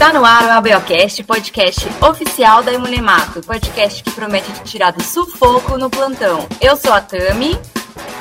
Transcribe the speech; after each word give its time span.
Está 0.00 0.14
no 0.14 0.24
ar 0.24 0.44
o 0.44 0.50
ABOcast, 0.52 1.22
podcast 1.24 1.86
oficial 2.02 2.62
da 2.62 2.72
Imunemato, 2.72 3.42
podcast 3.42 4.02
que 4.02 4.10
promete 4.12 4.50
te 4.50 4.62
tirar 4.64 4.92
do 4.92 5.02
sufoco 5.02 5.76
no 5.76 5.90
plantão. 5.90 6.48
Eu 6.58 6.74
sou 6.74 6.90
a 6.90 7.02
Tami. 7.02 7.54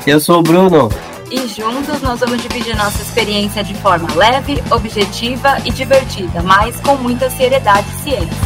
Eu 0.06 0.20
sou 0.20 0.40
o 0.40 0.44
Bruno. 0.44 0.90
E 1.32 1.48
juntos 1.48 2.02
nós 2.02 2.20
vamos 2.20 2.42
dividir 2.42 2.76
nossa 2.76 3.02
experiência 3.02 3.64
de 3.64 3.74
forma 3.76 4.14
leve, 4.14 4.62
objetiva 4.70 5.58
e 5.66 5.72
divertida, 5.72 6.44
mas 6.44 6.78
com 6.82 6.98
muita 6.98 7.30
seriedade 7.30 7.88
e 7.88 8.04
ciência. 8.04 8.38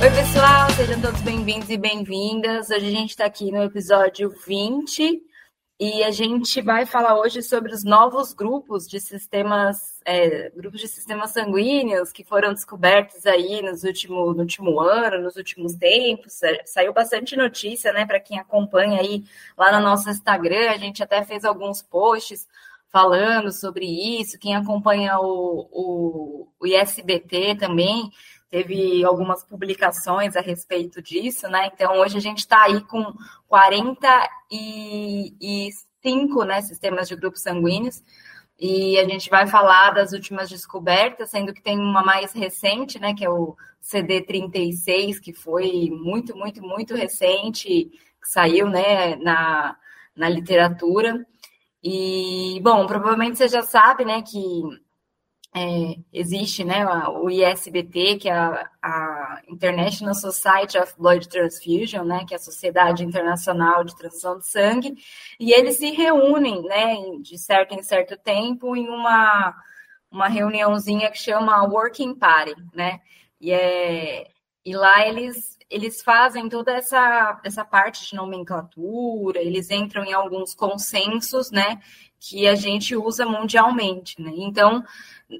Oi, 0.00 0.10
pessoal, 0.10 0.70
sejam 0.76 1.00
todos 1.00 1.20
bem-vindos 1.22 1.68
e 1.68 1.76
bem-vindas. 1.76 2.70
Hoje 2.70 2.86
a 2.86 2.90
gente 2.92 3.10
está 3.10 3.24
aqui 3.24 3.50
no 3.50 3.64
episódio 3.64 4.32
20 4.46 5.31
e 5.80 6.04
a 6.04 6.10
gente 6.10 6.60
vai 6.60 6.86
falar 6.86 7.18
hoje 7.18 7.42
sobre 7.42 7.72
os 7.72 7.82
novos 7.82 8.32
grupos 8.32 8.86
de 8.86 9.00
sistemas, 9.00 10.00
é, 10.04 10.50
grupos 10.50 10.80
de 10.80 10.86
sistemas 10.86 11.32
sanguíneos 11.32 12.12
que 12.12 12.22
foram 12.22 12.52
descobertos 12.52 13.26
aí 13.26 13.60
nos 13.62 13.82
último, 13.82 14.32
no 14.32 14.40
último 14.40 14.80
ano, 14.80 15.22
nos 15.22 15.36
últimos 15.36 15.74
tempos. 15.74 16.42
É, 16.42 16.64
saiu 16.64 16.92
bastante 16.92 17.36
notícia, 17.36 17.92
né, 17.92 18.06
para 18.06 18.20
quem 18.20 18.38
acompanha 18.38 19.00
aí 19.00 19.24
lá 19.58 19.72
no 19.72 19.80
nosso 19.84 20.08
Instagram. 20.08 20.70
A 20.70 20.78
gente 20.78 21.02
até 21.02 21.24
fez 21.24 21.44
alguns 21.44 21.82
posts 21.82 22.46
falando 22.92 23.50
sobre 23.50 23.86
isso. 23.86 24.38
Quem 24.38 24.54
acompanha 24.54 25.18
o, 25.18 25.68
o, 25.72 26.48
o 26.60 26.66
ISBT 26.66 27.56
também 27.56 28.12
teve 28.52 29.02
algumas 29.02 29.42
publicações 29.42 30.36
a 30.36 30.40
respeito 30.42 31.00
disso, 31.00 31.48
né? 31.48 31.70
Então, 31.72 31.98
hoje 31.98 32.18
a 32.18 32.20
gente 32.20 32.40
está 32.40 32.64
aí 32.64 32.82
com 32.82 33.14
45 33.48 36.44
né, 36.44 36.60
sistemas 36.60 37.08
de 37.08 37.16
grupos 37.16 37.40
sanguíneos, 37.40 38.02
e 38.60 38.98
a 38.98 39.08
gente 39.08 39.30
vai 39.30 39.46
falar 39.46 39.92
das 39.92 40.12
últimas 40.12 40.50
descobertas, 40.50 41.30
sendo 41.30 41.54
que 41.54 41.62
tem 41.62 41.78
uma 41.78 42.04
mais 42.04 42.34
recente, 42.34 42.98
né, 42.98 43.14
que 43.14 43.24
é 43.24 43.30
o 43.30 43.56
CD36, 43.82 45.18
que 45.18 45.32
foi 45.32 45.88
muito, 45.90 46.36
muito, 46.36 46.62
muito 46.62 46.94
recente, 46.94 47.90
que 48.20 48.28
saiu, 48.28 48.68
né, 48.68 49.16
na, 49.16 49.78
na 50.14 50.28
literatura. 50.28 51.26
E, 51.82 52.60
bom, 52.62 52.86
provavelmente 52.86 53.38
você 53.38 53.48
já 53.48 53.62
sabe, 53.62 54.04
né, 54.04 54.20
que 54.20 54.38
é, 55.54 55.96
existe 56.12 56.64
né, 56.64 56.86
o 57.08 57.28
ISBT, 57.28 58.16
que 58.16 58.28
é 58.28 58.32
a, 58.32 58.70
a, 58.82 59.42
International 59.48 60.14
Society 60.14 60.78
of 60.78 60.94
Blood 60.96 61.28
Transfusion, 61.28 62.04
né, 62.04 62.24
que 62.26 62.32
é 62.32 62.36
a 62.38 62.40
Sociedade 62.40 63.04
Internacional 63.04 63.84
de 63.84 63.94
Transfusão 63.96 64.38
de 64.38 64.46
Sangue, 64.46 64.94
e 65.38 65.52
eles 65.52 65.76
se 65.76 65.90
reúnem 65.90 66.62
né, 66.62 66.96
de 67.20 67.36
certo 67.36 67.74
em 67.74 67.82
certo 67.82 68.16
tempo 68.16 68.74
em 68.74 68.88
uma, 68.88 69.54
uma 70.10 70.28
reuniãozinha 70.28 71.10
que 71.10 71.18
chama 71.18 71.64
Working 71.64 72.14
Party, 72.14 72.54
né? 72.74 73.00
E, 73.38 73.52
é, 73.52 74.28
e 74.64 74.74
lá 74.74 75.06
eles, 75.06 75.58
eles 75.68 76.02
fazem 76.02 76.48
toda 76.48 76.72
essa, 76.72 77.40
essa 77.44 77.64
parte 77.64 78.08
de 78.08 78.16
nomenclatura, 78.16 79.40
eles 79.40 79.70
entram 79.70 80.04
em 80.04 80.12
alguns 80.14 80.54
consensos, 80.54 81.50
né? 81.50 81.78
Que 82.24 82.46
a 82.46 82.54
gente 82.54 82.94
usa 82.94 83.26
mundialmente, 83.26 84.20
né? 84.22 84.30
Então, 84.36 84.84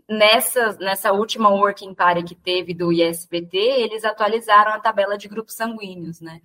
nessa, 0.08 0.72
nessa 0.80 1.12
última 1.12 1.48
Working 1.48 1.94
Party 1.94 2.24
que 2.24 2.34
teve 2.34 2.74
do 2.74 2.92
ISBT, 2.92 3.56
eles 3.56 4.04
atualizaram 4.04 4.72
a 4.72 4.80
tabela 4.80 5.16
de 5.16 5.28
grupos 5.28 5.54
sanguíneos, 5.54 6.20
né? 6.20 6.40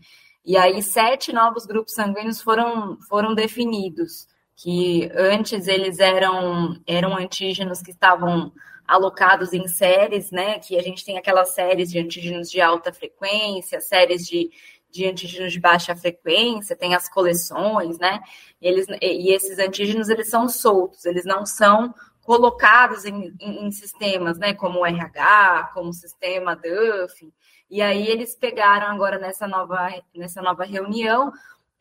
E 0.46 0.56
aí 0.56 0.82
sete 0.84 1.34
novos 1.34 1.66
grupos 1.66 1.94
sanguíneos 1.94 2.40
foram, 2.40 3.00
foram 3.10 3.34
definidos, 3.34 4.28
que 4.56 5.10
antes 5.16 5.68
eles 5.68 6.00
eram, 6.00 6.80
eram 6.86 7.18
antígenos 7.18 7.82
que 7.82 7.92
estavam 7.92 8.52
alocados 8.88 9.54
em 9.54 9.68
séries, 9.68 10.32
né? 10.32 10.60
Que 10.60 10.78
a 10.78 10.84
gente 10.84 11.04
tem 11.04 11.18
aquelas 11.18 11.50
séries 11.50 11.92
de 11.92 12.00
antígenos 12.00 12.50
de 12.50 12.62
alta 12.62 12.94
frequência, 12.94 13.82
séries 13.82 14.26
de, 14.26 14.50
de 14.90 15.06
antígenos 15.06 15.54
de 15.54 15.60
baixa 15.60 15.96
frequência, 15.96 16.76
tem 16.76 16.96
as 16.96 17.10
coleções, 17.10 17.98
né? 18.00 18.20
Eles, 18.62 18.88
e 19.02 19.34
esses 19.34 19.60
antígenos 19.60 20.10
eles 20.10 20.30
são 20.30 20.48
soltos, 20.48 21.06
eles 21.06 21.26
não 21.26 21.46
são 21.46 21.94
colocados 22.22 23.06
em, 23.06 23.34
em, 23.40 23.68
em, 23.68 23.72
sistemas, 23.72 24.38
né, 24.38 24.54
como 24.54 24.80
o 24.80 24.86
RH, 24.86 25.72
como 25.74 25.92
o 25.92 25.94
sistema 25.94 26.58
Duff, 26.58 27.32
e 27.70 27.82
aí 27.82 28.06
eles 28.06 28.36
pegaram 28.36 28.88
agora 28.88 29.18
nessa 29.18 29.48
nova, 29.48 29.90
nessa 30.14 30.42
nova 30.42 30.66
reunião, 30.66 31.32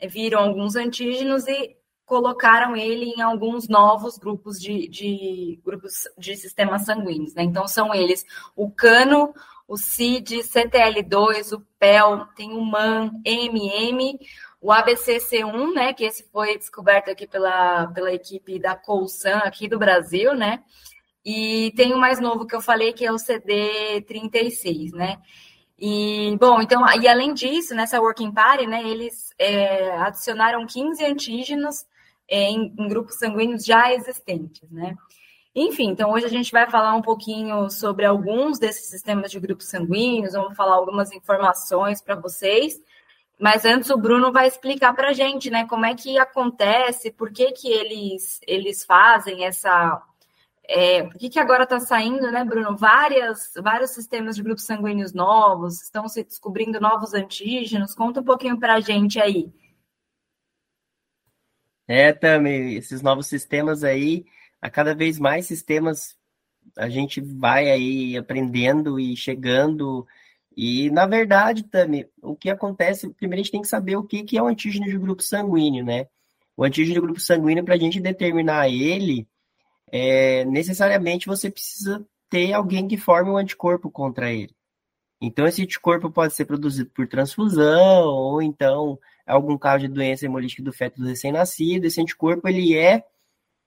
viram 0.09 0.39
alguns 0.39 0.77
antígenos 0.77 1.49
e 1.49 1.77
colocaram 2.07 2.77
ele 2.77 3.07
em 3.07 3.21
alguns 3.21 3.69
novos 3.69 4.17
grupos 4.17 4.61
de, 4.61 4.89
de 4.89 5.61
grupos 5.65 6.05
de 6.17 6.37
sistemas 6.37 6.85
sanguíneos, 6.85 7.35
né? 7.35 7.43
Então 7.43 7.67
são 7.67 7.93
eles 7.93 8.25
o 8.55 8.71
cano, 8.71 9.35
o 9.67 9.77
CID, 9.77 10.39
CTL2, 10.39 11.53
o 11.53 11.61
PEL, 11.79 12.27
tem 12.37 12.53
o 12.53 12.65
MAN, 12.65 13.11
MM, 13.25 14.19
o 14.61 14.69
ABCC1, 14.69 15.75
né, 15.75 15.93
que 15.93 16.05
esse 16.05 16.25
foi 16.31 16.57
descoberto 16.57 17.11
aqui 17.11 17.27
pela, 17.27 17.89
pela 17.89 18.13
equipe 18.13 18.59
da 18.59 18.77
Colsan 18.77 19.39
aqui 19.39 19.69
do 19.69 19.79
Brasil, 19.79 20.35
né, 20.35 20.63
e 21.25 21.73
tem 21.77 21.93
o 21.93 21.99
mais 21.99 22.21
novo 22.21 22.47
que 22.47 22.55
eu 22.55 22.61
falei, 22.61 22.93
que 22.93 23.05
é 23.05 23.13
o 23.13 23.17
CD36, 23.17 24.93
né, 24.93 25.19
e, 25.79 26.37
bom, 26.41 26.63
então, 26.63 26.83
e 27.01 27.07
além 27.07 27.35
disso, 27.35 27.75
nessa 27.75 28.01
Working 28.01 28.33
Party, 28.33 28.67
né, 28.67 28.83
eles 28.89 29.35
é, 29.39 29.91
adicionaram 29.99 30.65
15 30.65 31.05
antígenos 31.05 31.85
em, 32.29 32.75
em 32.79 32.89
grupos 32.89 33.17
sanguíneos 33.17 33.65
já 33.65 33.93
existentes, 33.93 34.71
né, 34.71 34.97
enfim, 35.55 35.89
então 35.89 36.11
hoje 36.11 36.27
a 36.27 36.31
gente 36.31 36.53
vai 36.53 36.69
falar 36.69 36.95
um 36.95 37.03
pouquinho 37.03 37.71
sobre 37.71 38.05
alguns 38.05 38.59
desses 38.59 38.91
sistemas 38.91 39.31
de 39.31 39.41
grupos 39.41 39.67
sanguíneos, 39.69 40.35
vamos 40.35 40.57
falar 40.57 40.75
algumas 40.75 41.13
informações 41.13 42.03
para 42.03 42.15
vocês, 42.15 42.79
mas 43.39 43.67
antes 43.67 43.91
o 43.91 43.99
Bruno 43.99 44.33
vai 44.33 44.47
explicar 44.47 44.95
para 44.95 45.11
a 45.11 45.13
gente, 45.13 45.51
né, 45.51 45.67
como 45.67 45.85
é 45.85 45.95
que 45.95 46.19
acontece, 46.19 47.11
por 47.11 47.31
que, 47.31 47.53
que 47.53 47.69
eles, 47.69 48.41
eles 48.47 48.85
fazem 48.85 49.45
essa. 49.45 50.03
É, 50.69 51.05
por 51.05 51.19
que, 51.19 51.29
que 51.29 51.39
agora 51.39 51.63
está 51.63 51.79
saindo, 51.79 52.31
né, 52.33 52.45
Bruno? 52.45 52.77
Várias, 52.77 53.53
vários 53.63 53.91
sistemas 53.91 54.35
de 54.37 54.43
grupos 54.43 54.65
sanguíneos 54.65 55.13
novos, 55.13 55.83
estão 55.83 56.09
se 56.09 56.25
descobrindo 56.25 56.81
novos 56.81 57.15
antígenos. 57.15 57.95
Conta 57.95 58.21
um 58.21 58.25
pouquinho 58.25 58.59
para 58.59 58.75
a 58.75 58.81
gente 58.81 59.21
aí. 59.21 59.53
É, 61.89 62.13
também, 62.13 62.75
esses 62.75 63.03
novos 63.03 63.27
sistemas 63.27 63.85
aí, 63.85 64.25
a 64.61 64.69
cada 64.69 64.95
vez 64.95 65.19
mais 65.19 65.47
sistemas 65.47 66.17
a 66.77 66.89
gente 66.89 67.21
vai 67.21 67.71
aí 67.71 68.17
aprendendo 68.17 68.99
e 68.99 69.17
chegando 69.17 70.07
e, 70.57 70.91
na 70.91 71.07
verdade, 71.07 71.65
Tami, 71.65 72.09
o 72.23 72.35
que 72.35 72.49
acontece, 72.49 73.11
primeiro 73.11 73.41
a 73.41 73.45
gente 73.45 73.53
tem 73.53 73.61
que 73.61 73.69
saber 73.69 73.97
o 73.97 74.05
que, 74.05 74.25
que 74.25 74.39
é 74.39 74.43
o 74.43 74.47
antígeno 74.47 74.87
de 74.87 74.99
grupo 74.99 75.23
sanguíneo, 75.23 75.85
né? 75.85 76.07
O 76.57 76.65
antígeno 76.65 76.95
de 76.95 77.01
grupo 77.03 77.21
sanguíneo, 77.21 77.63
para 77.65 77.75
a 77.75 77.79
gente 77.79 78.01
determinar 78.01 78.69
ele, 78.69 79.29
é, 79.93 80.45
necessariamente 80.47 81.27
você 81.27 81.51
precisa 81.51 82.07
ter 82.31 82.55
alguém 82.55 82.89
que 82.89 82.97
forme 82.97 83.31
um 83.31 83.37
anticorpo 83.37 83.91
contra 83.91 84.33
ele. 84.33 84.56
Então, 85.21 85.47
esse 85.47 85.63
anticorpo 85.63 86.11
pode 86.11 86.35
ser 86.35 86.45
produzido 86.45 86.91
por 86.91 87.09
transfusão, 87.09 88.07
ou 88.07 88.43
então 88.43 88.99
algum 89.27 89.57
caso 89.59 89.87
de 89.87 89.89
doença 89.89 90.27
hemolítica 90.27 90.63
do 90.63 90.73
feto 90.73 91.01
do 91.01 91.09
recém-nascido. 91.09 91.87
Esse 91.87 92.01
anticorpo, 92.01 92.49
ele 92.49 92.77
é, 92.77 93.03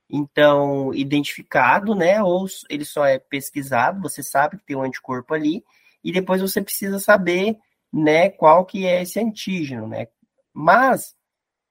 então, 0.09 0.93
identificado, 0.93 1.95
né? 1.95 2.21
Ou 2.23 2.45
ele 2.69 2.85
só 2.85 3.05
é 3.05 3.19
pesquisado, 3.19 4.01
você 4.01 4.23
sabe 4.23 4.57
que 4.57 4.65
tem 4.65 4.75
um 4.75 4.83
anticorpo 4.83 5.33
ali, 5.33 5.63
e 6.03 6.11
depois 6.11 6.41
você 6.41 6.61
precisa 6.61 6.99
saber, 6.99 7.57
né, 7.91 8.29
qual 8.29 8.65
que 8.65 8.85
é 8.85 9.01
esse 9.01 9.19
antígeno, 9.19 9.87
né? 9.87 10.07
Mas 10.53 11.15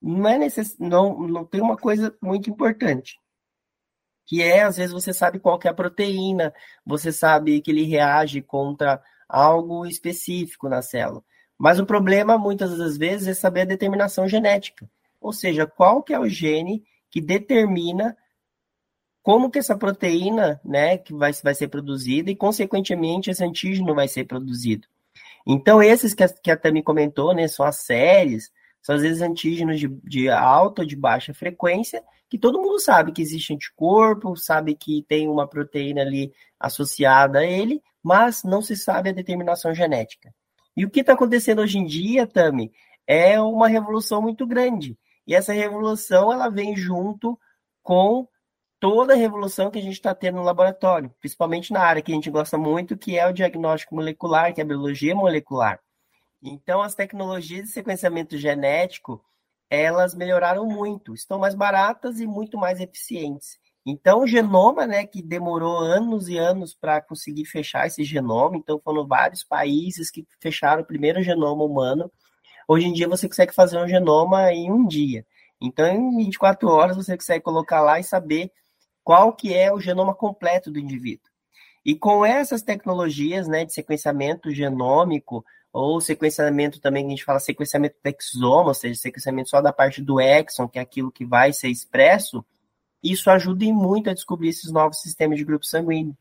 não 0.01 0.29
é 0.29 0.39
necess... 0.39 0.77
não, 0.79 1.19
não 1.21 1.45
tem 1.45 1.61
uma 1.61 1.77
coisa 1.77 2.17
muito 2.23 2.51
importante, 2.51 3.19
que 4.27 4.43
é 4.43 4.63
às 4.63 4.77
vezes 4.77 4.93
você 4.93 5.13
sabe 5.13 5.39
qual 5.39 5.59
que 5.59 5.67
é 5.69 5.71
a 5.71 5.75
proteína, 5.75 6.53
você 6.85 7.13
sabe 7.13 7.61
que 7.61 7.71
ele 7.71 7.85
reage 7.85 8.43
contra 8.43 9.03
algo 9.29 9.85
específico 9.87 10.69
na 10.69 10.83
célula. 10.83 11.23
Mas 11.59 11.79
o 11.79 11.87
problema 11.87 12.39
muitas 12.39 12.79
das 12.79 12.97
vezes 12.97 13.29
é 13.29 13.35
saber 13.35 13.63
a 13.63 13.67
determinação 13.67 14.29
genética, 14.29 14.89
ou 15.21 15.33
seja, 15.33 15.67
qual 15.67 16.03
que 16.03 16.15
é 16.15 16.19
o 16.19 16.29
gene 16.29 16.85
que 17.11 17.21
determina 17.21 18.17
como 19.23 19.51
que 19.51 19.59
essa 19.59 19.77
proteína, 19.77 20.61
né, 20.65 20.97
que 20.97 21.13
vai, 21.13 21.33
vai 21.43 21.55
ser 21.55 21.69
produzida 21.69 22.31
e, 22.31 22.37
consequentemente, 22.37 23.31
esse 23.31 23.45
antígeno 23.45 23.95
vai 23.95 24.09
ser 24.09 24.25
produzido. 24.25 24.89
Então, 25.47 25.83
esses 25.83 26.15
que 26.15 26.23
a, 26.23 26.29
que 26.29 26.51
a 26.51 26.57
Tami 26.57 26.83
comentou, 26.83 27.35
né, 27.35 27.47
são 27.47 27.67
as 27.67 27.77
séries, 27.77 28.51
são 28.81 28.95
às 28.95 29.03
vezes 29.03 29.21
antígenos 29.21 29.79
de, 29.79 29.89
de 30.05 30.31
alta 30.31 30.83
ou 30.83 30.89
de 30.89 30.97
baixa 30.97 31.35
frequência, 31.35 32.03
que 32.29 32.39
todo 32.39 32.61
mundo 32.61 32.79
sabe 32.79 33.13
que 33.13 33.21
existe 33.21 33.53
anticorpo, 33.53 34.37
sabe 34.37 34.75
que 34.75 35.05
tem 35.09 35.29
uma 35.29 35.47
proteína 35.47 36.03
ali 36.03 36.33
associada 36.59 37.41
a 37.41 37.45
ele, 37.45 37.83
mas 38.09 38.43
não 38.43 38.63
se 38.63 38.75
sabe 38.75 39.11
a 39.11 39.13
determinação 39.13 39.75
genética. 39.75 40.35
E 40.75 40.83
o 40.83 40.89
que 40.89 41.01
está 41.01 41.13
acontecendo 41.13 41.61
hoje 41.61 41.77
em 41.77 41.85
dia, 41.85 42.27
Tami, 42.27 42.73
é 43.07 43.39
uma 43.39 43.69
revolução 43.69 44.23
muito 44.23 44.47
grande. 44.47 44.99
E 45.27 45.35
essa 45.35 45.53
revolução 45.53 46.33
ela 46.33 46.49
vem 46.49 46.75
junto 46.75 47.39
com 47.83 48.27
toda 48.81 49.13
a 49.13 49.17
revolução 49.17 49.71
que 49.71 49.79
a 49.79 49.83
gente 49.83 49.93
está 49.93 50.15
tendo 50.15 50.37
no 50.37 50.43
laboratório, 50.43 51.15
principalmente 51.21 51.71
na 51.71 51.81
área 51.81 52.01
que 52.01 52.11
a 52.11 52.15
gente 52.15 52.31
gosta 52.31 52.57
muito, 52.57 52.97
que 52.97 53.19
é 53.19 53.29
o 53.29 53.33
diagnóstico 53.33 53.95
molecular, 53.95 54.55
que 54.55 54.63
é 54.63 54.65
a 54.65 54.67
biologia 54.67 55.15
molecular. 55.15 55.79
Então, 56.43 56.81
as 56.81 56.95
tecnologias 56.95 57.67
de 57.67 57.73
sequenciamento 57.73 58.39
genético, 58.39 59.23
elas 59.69 60.15
melhoraram 60.15 60.65
muito, 60.65 61.13
estão 61.13 61.39
mais 61.39 61.55
baratas 61.55 62.21
e 62.21 62.27
muito 62.27 62.57
mais 62.57 62.81
eficientes. 62.81 63.59
Então, 63.87 64.21
o 64.21 64.27
genoma, 64.27 64.87
né, 64.87 65.07
que 65.07 65.23
demorou 65.23 65.79
anos 65.79 66.29
e 66.29 66.37
anos 66.37 66.75
para 66.75 67.01
conseguir 67.01 67.47
fechar 67.47 67.87
esse 67.87 68.05
genoma, 68.05 68.57
então 68.57 68.81
foram 68.83 69.07
vários 69.07 69.43
países 69.43 70.11
que 70.11 70.27
fecharam 70.41 70.83
o 70.83 70.87
primeiro 70.87 71.23
genoma 71.23 71.65
humano. 71.65 72.11
Hoje 72.67 72.87
em 72.87 72.93
dia 72.93 73.09
você 73.09 73.27
consegue 73.27 73.55
fazer 73.55 73.79
um 73.79 73.89
genoma 73.89 74.53
em 74.53 74.71
um 74.71 74.87
dia. 74.87 75.25
Então, 75.61 75.87
em 75.87 76.17
24 76.17 76.69
horas 76.69 76.97
você 76.97 77.17
consegue 77.17 77.43
colocar 77.43 77.81
lá 77.81 77.99
e 77.99 78.05
saber 78.05 78.53
qual 79.03 79.33
que 79.33 79.55
é 79.55 79.73
o 79.73 79.81
genoma 79.81 80.15
completo 80.15 80.71
do 80.71 80.79
indivíduo. 80.79 81.29
E 81.85 81.95
com 81.95 82.25
essas 82.27 82.61
tecnologias, 82.61 83.49
né, 83.49 83.65
de 83.65 83.73
sequenciamento 83.73 84.51
genômico, 84.51 85.43
ou 85.73 86.01
sequenciamento 86.01 86.81
também, 86.81 87.07
a 87.07 87.11
gente 87.11 87.25
fala 87.25 87.41
sequenciamento 87.41 87.97
do 88.03 88.09
exoma, 88.11 88.69
ou 88.69 88.75
seja, 88.75 89.01
sequenciamento 89.01 89.49
só 89.49 89.61
da 89.61 89.73
parte 89.73 90.03
do 90.03 90.21
exon, 90.21 90.69
que 90.69 90.79
é 90.79 90.83
aquilo 90.83 91.13
que 91.13 91.25
vai 91.25 91.53
ser 91.53 91.69
expresso, 91.69 92.45
isso 93.03 93.31
ajuda 93.31 93.65
muito 93.67 94.11
a 94.11 94.15
descobrir 94.15 94.49
esses 94.49 94.71
novos 94.73 95.01
sistemas 95.01 95.39
de 95.39 95.45
grupo 95.45 95.65
sanguíneo. 95.65 96.17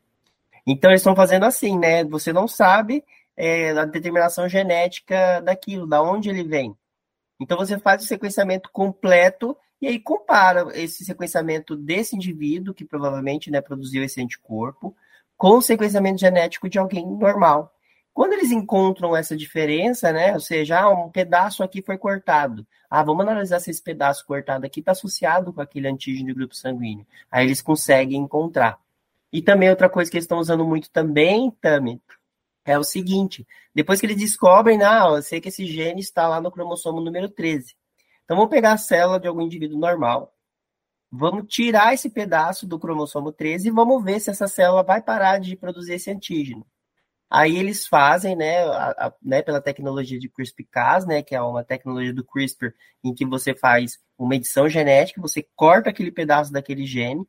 Então, 0.66 0.90
eles 0.90 1.00
estão 1.00 1.16
fazendo 1.16 1.44
assim, 1.44 1.78
né? 1.78 2.04
Você 2.04 2.32
não 2.32 2.46
sabe 2.46 3.02
é, 3.36 3.70
a 3.70 3.84
determinação 3.84 4.48
genética 4.48 5.40
daquilo, 5.40 5.86
da 5.86 6.02
onde 6.02 6.28
ele 6.28 6.44
vem. 6.44 6.76
Então, 7.40 7.56
você 7.56 7.78
faz 7.78 8.02
o 8.02 8.06
sequenciamento 8.06 8.70
completo 8.72 9.56
e 9.80 9.86
aí 9.86 9.98
compara 9.98 10.68
esse 10.74 11.04
sequenciamento 11.04 11.76
desse 11.76 12.16
indivíduo, 12.16 12.74
que 12.74 12.84
provavelmente 12.84 13.50
né, 13.50 13.60
produziu 13.60 14.02
esse 14.02 14.20
anticorpo, 14.20 14.94
com 15.36 15.58
o 15.58 15.62
sequenciamento 15.62 16.20
genético 16.20 16.68
de 16.68 16.78
alguém 16.78 17.06
normal. 17.06 17.72
Quando 18.18 18.32
eles 18.32 18.50
encontram 18.50 19.16
essa 19.16 19.36
diferença, 19.36 20.12
né, 20.12 20.32
ou 20.32 20.40
seja, 20.40 20.80
ah, 20.80 20.90
um 20.90 21.08
pedaço 21.08 21.62
aqui 21.62 21.80
foi 21.80 21.96
cortado. 21.96 22.66
Ah, 22.90 23.00
vamos 23.00 23.22
analisar 23.22 23.60
se 23.60 23.70
esse 23.70 23.80
pedaço 23.80 24.26
cortado 24.26 24.66
aqui 24.66 24.80
está 24.80 24.90
associado 24.90 25.52
com 25.52 25.60
aquele 25.60 25.86
antígeno 25.86 26.26
de 26.26 26.34
grupo 26.34 26.52
sanguíneo. 26.52 27.06
Aí 27.30 27.46
eles 27.46 27.62
conseguem 27.62 28.18
encontrar. 28.20 28.76
E 29.32 29.40
também 29.40 29.70
outra 29.70 29.88
coisa 29.88 30.10
que 30.10 30.16
eles 30.16 30.24
estão 30.24 30.40
usando 30.40 30.64
muito 30.64 30.90
também, 30.90 31.52
Tami, 31.60 32.02
é 32.64 32.76
o 32.76 32.82
seguinte: 32.82 33.46
depois 33.72 34.00
que 34.00 34.06
eles 34.06 34.16
descobrem, 34.16 34.82
ah, 34.82 35.10
eu 35.14 35.22
sei 35.22 35.40
que 35.40 35.48
esse 35.48 35.64
gene 35.64 36.00
está 36.00 36.26
lá 36.26 36.40
no 36.40 36.50
cromossomo 36.50 37.00
número 37.00 37.28
13. 37.28 37.76
Então 38.24 38.36
vamos 38.36 38.50
pegar 38.50 38.72
a 38.72 38.78
célula 38.78 39.20
de 39.20 39.28
algum 39.28 39.42
indivíduo 39.42 39.78
normal, 39.78 40.34
vamos 41.08 41.46
tirar 41.46 41.94
esse 41.94 42.10
pedaço 42.10 42.66
do 42.66 42.80
cromossomo 42.80 43.30
13 43.30 43.68
e 43.68 43.70
vamos 43.70 44.02
ver 44.02 44.18
se 44.18 44.28
essa 44.28 44.48
célula 44.48 44.82
vai 44.82 45.00
parar 45.00 45.38
de 45.38 45.54
produzir 45.54 45.92
esse 45.92 46.10
antígeno. 46.10 46.66
Aí 47.30 47.56
eles 47.56 47.86
fazem, 47.86 48.34
né, 48.34 48.64
a, 48.64 49.06
a, 49.06 49.12
né, 49.22 49.42
pela 49.42 49.60
tecnologia 49.60 50.18
de 50.18 50.28
CRISPR-Cas, 50.28 51.06
né, 51.06 51.22
que 51.22 51.34
é 51.34 51.42
uma 51.42 51.62
tecnologia 51.62 52.14
do 52.14 52.24
CRISPR, 52.24 52.72
em 53.04 53.14
que 53.14 53.26
você 53.26 53.54
faz 53.54 53.98
uma 54.16 54.34
edição 54.34 54.68
genética, 54.68 55.20
você 55.20 55.46
corta 55.54 55.90
aquele 55.90 56.10
pedaço 56.10 56.52
daquele 56.52 56.86
gene, 56.86 57.26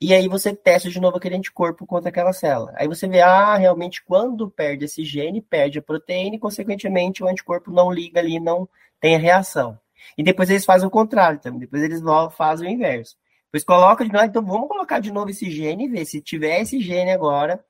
e 0.00 0.14
aí 0.14 0.28
você 0.28 0.54
testa 0.54 0.88
de 0.88 0.98
novo 0.98 1.18
aquele 1.18 1.36
anticorpo 1.36 1.86
contra 1.86 2.08
aquela 2.08 2.32
célula. 2.32 2.72
Aí 2.76 2.88
você 2.88 3.06
vê, 3.06 3.20
ah, 3.20 3.56
realmente 3.56 4.02
quando 4.02 4.50
perde 4.50 4.86
esse 4.86 5.04
gene, 5.04 5.42
perde 5.42 5.78
a 5.78 5.82
proteína 5.82 6.36
e, 6.36 6.38
consequentemente, 6.38 7.22
o 7.22 7.28
anticorpo 7.28 7.70
não 7.70 7.90
liga 7.90 8.18
ali, 8.20 8.40
não 8.40 8.66
tem 8.98 9.14
a 9.16 9.18
reação. 9.18 9.78
E 10.16 10.22
depois 10.22 10.48
eles 10.48 10.64
fazem 10.64 10.88
o 10.88 10.90
contrário 10.90 11.38
também, 11.38 11.60
depois 11.60 11.82
eles 11.82 12.00
fazem 12.34 12.68
o 12.68 12.70
inverso. 12.70 13.16
Depois 13.46 13.64
coloca 13.64 14.04
de 14.04 14.12
novo, 14.12 14.24
então 14.24 14.44
vamos 14.44 14.68
colocar 14.68 15.00
de 15.00 15.12
novo 15.12 15.30
esse 15.30 15.50
gene 15.50 15.84
e 15.84 15.88
ver 15.88 16.04
se 16.06 16.22
tiver 16.22 16.60
esse 16.60 16.80
gene 16.80 17.10
agora, 17.10 17.62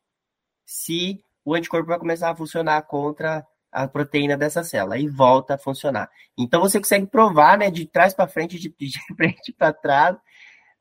se 0.65 1.25
o 1.45 1.55
anticorpo 1.55 1.89
vai 1.89 1.99
começar 1.99 2.31
a 2.31 2.37
funcionar 2.37 2.83
contra 2.83 3.47
a 3.73 3.87
proteína 3.87 4.37
dessa 4.37 4.65
célula 4.65 4.99
e 4.99 5.09
volta 5.09 5.55
a 5.55 5.59
funcionar. 5.59 6.11
Então 6.37 6.61
você 6.61 6.79
consegue 6.79 7.07
provar, 7.07 7.57
né, 7.57 7.71
de 7.71 7.87
trás 7.87 8.13
para 8.13 8.29
frente, 8.29 8.59
de, 8.59 8.69
de 8.69 8.99
frente 9.17 9.53
para 9.53 9.73
trás, 9.73 10.17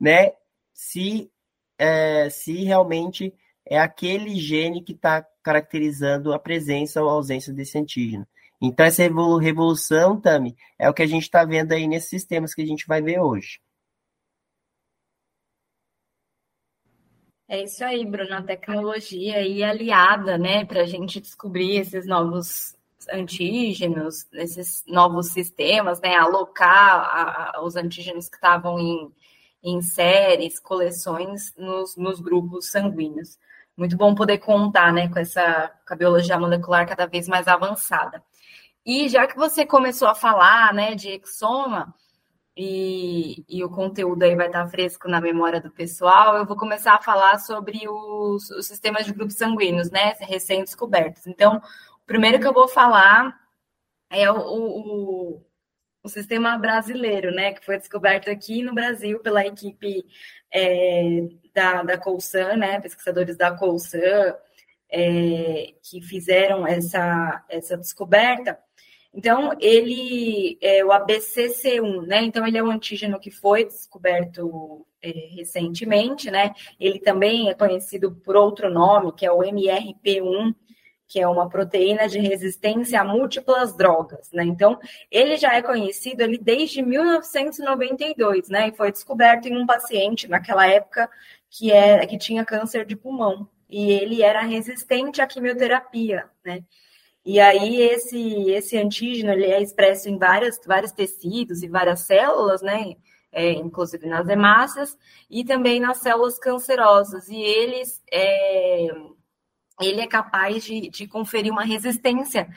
né, 0.00 0.32
se 0.72 1.30
é, 1.78 2.28
se 2.28 2.64
realmente 2.64 3.32
é 3.64 3.78
aquele 3.78 4.36
gene 4.36 4.82
que 4.82 4.92
está 4.92 5.24
caracterizando 5.42 6.32
a 6.32 6.38
presença 6.38 7.02
ou 7.02 7.08
ausência 7.08 7.52
desse 7.52 7.78
antígeno. 7.78 8.26
Então 8.60 8.84
essa 8.84 9.02
revolução, 9.40 10.20
Tami, 10.20 10.54
é 10.78 10.90
o 10.90 10.92
que 10.92 11.02
a 11.02 11.06
gente 11.06 11.22
está 11.22 11.44
vendo 11.44 11.72
aí 11.72 11.86
nesses 11.86 12.10
sistemas 12.10 12.54
que 12.54 12.60
a 12.60 12.66
gente 12.66 12.86
vai 12.86 13.00
ver 13.00 13.20
hoje. 13.20 13.60
É 17.52 17.64
isso 17.64 17.84
aí, 17.84 18.06
Bruno, 18.06 18.32
a 18.32 18.42
tecnologia 18.42 19.38
aí 19.38 19.60
aliada, 19.64 20.38
né, 20.38 20.64
para 20.64 20.82
a 20.82 20.86
gente 20.86 21.20
descobrir 21.20 21.78
esses 21.78 22.06
novos 22.06 22.76
antígenos, 23.10 24.24
esses 24.34 24.84
novos 24.86 25.32
sistemas, 25.32 26.00
né, 26.00 26.14
alocar 26.14 26.70
a, 26.70 27.56
a, 27.56 27.64
os 27.64 27.74
antígenos 27.74 28.28
que 28.28 28.36
estavam 28.36 28.78
em, 28.78 29.12
em 29.64 29.82
séries, 29.82 30.60
coleções 30.60 31.52
nos, 31.56 31.96
nos 31.96 32.20
grupos 32.20 32.70
sanguíneos. 32.70 33.36
Muito 33.76 33.96
bom 33.96 34.14
poder 34.14 34.38
contar, 34.38 34.92
né, 34.92 35.08
com 35.08 35.18
essa 35.18 35.72
com 35.84 35.94
a 35.94 35.96
biologia 35.96 36.38
molecular 36.38 36.86
cada 36.86 37.06
vez 37.06 37.26
mais 37.26 37.48
avançada. 37.48 38.22
E 38.86 39.08
já 39.08 39.26
que 39.26 39.36
você 39.36 39.66
começou 39.66 40.06
a 40.06 40.14
falar, 40.14 40.72
né, 40.72 40.94
de 40.94 41.08
exoma, 41.08 41.92
e, 42.62 43.44
e, 43.48 43.64
o 43.64 43.70
conteúdo 43.70 44.22
aí 44.22 44.36
vai 44.36 44.48
estar 44.48 44.68
fresco 44.68 45.08
na 45.08 45.18
memória 45.18 45.60
do 45.62 45.70
pessoal, 45.70 46.36
eu 46.36 46.44
vou 46.44 46.56
começar 46.56 46.94
a 46.94 47.02
falar 47.02 47.38
sobre 47.38 47.88
os, 47.88 48.50
os 48.50 48.66
sistemas 48.66 49.06
de 49.06 49.14
grupos 49.14 49.36
sanguíneos, 49.36 49.90
né, 49.90 50.14
recém-descobertos. 50.20 51.26
Então, 51.26 51.56
o 51.56 52.06
primeiro 52.06 52.38
que 52.38 52.46
eu 52.46 52.52
vou 52.52 52.68
falar 52.68 53.34
é 54.10 54.30
o, 54.30 54.36
o, 54.36 55.42
o, 56.02 56.08
sistema 56.08 56.58
brasileiro, 56.58 57.30
né, 57.32 57.54
que 57.54 57.64
foi 57.64 57.78
descoberto 57.78 58.28
aqui 58.28 58.62
no 58.62 58.74
Brasil 58.74 59.20
pela 59.20 59.46
equipe 59.46 60.04
é, 60.52 61.28
da, 61.54 61.82
da 61.82 61.96
Colsan, 61.98 62.56
né, 62.56 62.78
pesquisadores 62.78 63.38
da 63.38 63.56
Colsan, 63.56 64.34
é, 64.90 65.74
que 65.82 66.02
fizeram 66.02 66.66
essa, 66.66 67.42
essa 67.48 67.76
descoberta. 67.78 68.58
Então, 69.12 69.50
ele 69.60 70.56
é 70.60 70.84
o 70.84 70.88
ABCC1, 70.88 72.06
né? 72.06 72.22
Então, 72.22 72.46
ele 72.46 72.58
é 72.58 72.62
um 72.62 72.70
antígeno 72.70 73.18
que 73.18 73.30
foi 73.30 73.64
descoberto 73.64 74.86
é, 75.02 75.10
recentemente, 75.34 76.30
né? 76.30 76.54
Ele 76.78 77.00
também 77.00 77.48
é 77.48 77.54
conhecido 77.54 78.12
por 78.12 78.36
outro 78.36 78.70
nome, 78.70 79.12
que 79.12 79.26
é 79.26 79.32
o 79.32 79.40
MRP1, 79.40 80.54
que 81.08 81.18
é 81.20 81.26
uma 81.26 81.48
proteína 81.48 82.08
de 82.08 82.20
resistência 82.20 83.00
a 83.00 83.04
múltiplas 83.04 83.76
drogas, 83.76 84.30
né? 84.32 84.44
Então, 84.44 84.78
ele 85.10 85.36
já 85.36 85.54
é 85.54 85.62
conhecido 85.62 86.22
ali 86.22 86.38
desde 86.38 86.80
1992, 86.80 88.48
né? 88.48 88.68
E 88.68 88.72
foi 88.72 88.92
descoberto 88.92 89.46
em 89.46 89.56
um 89.56 89.66
paciente 89.66 90.28
naquela 90.28 90.66
época 90.68 91.10
que 91.50 91.72
é 91.72 92.06
que 92.06 92.16
tinha 92.16 92.44
câncer 92.44 92.86
de 92.86 92.94
pulmão 92.94 93.48
e 93.68 93.90
ele 93.92 94.22
era 94.22 94.42
resistente 94.42 95.20
à 95.20 95.26
quimioterapia, 95.26 96.28
né? 96.44 96.62
E 97.24 97.38
aí 97.38 97.80
esse 97.82 98.50
esse 98.50 98.76
antígeno 98.78 99.32
ele 99.32 99.46
é 99.46 99.62
expresso 99.62 100.08
em 100.08 100.18
várias, 100.18 100.60
vários 100.66 100.92
tecidos 100.92 101.62
e 101.62 101.68
várias 101.68 102.00
células, 102.00 102.62
né? 102.62 102.96
É, 103.32 103.52
inclusive 103.52 104.06
nas 104.08 104.28
hemácias 104.28 104.98
e 105.30 105.44
também 105.44 105.78
nas 105.80 105.98
células 105.98 106.38
cancerosas. 106.38 107.28
E 107.28 107.40
eles 107.40 108.02
é, 108.12 108.88
ele 109.80 110.00
é 110.00 110.06
capaz 110.06 110.64
de, 110.64 110.88
de 110.90 111.06
conferir 111.06 111.52
uma 111.52 111.64
resistência 111.64 112.48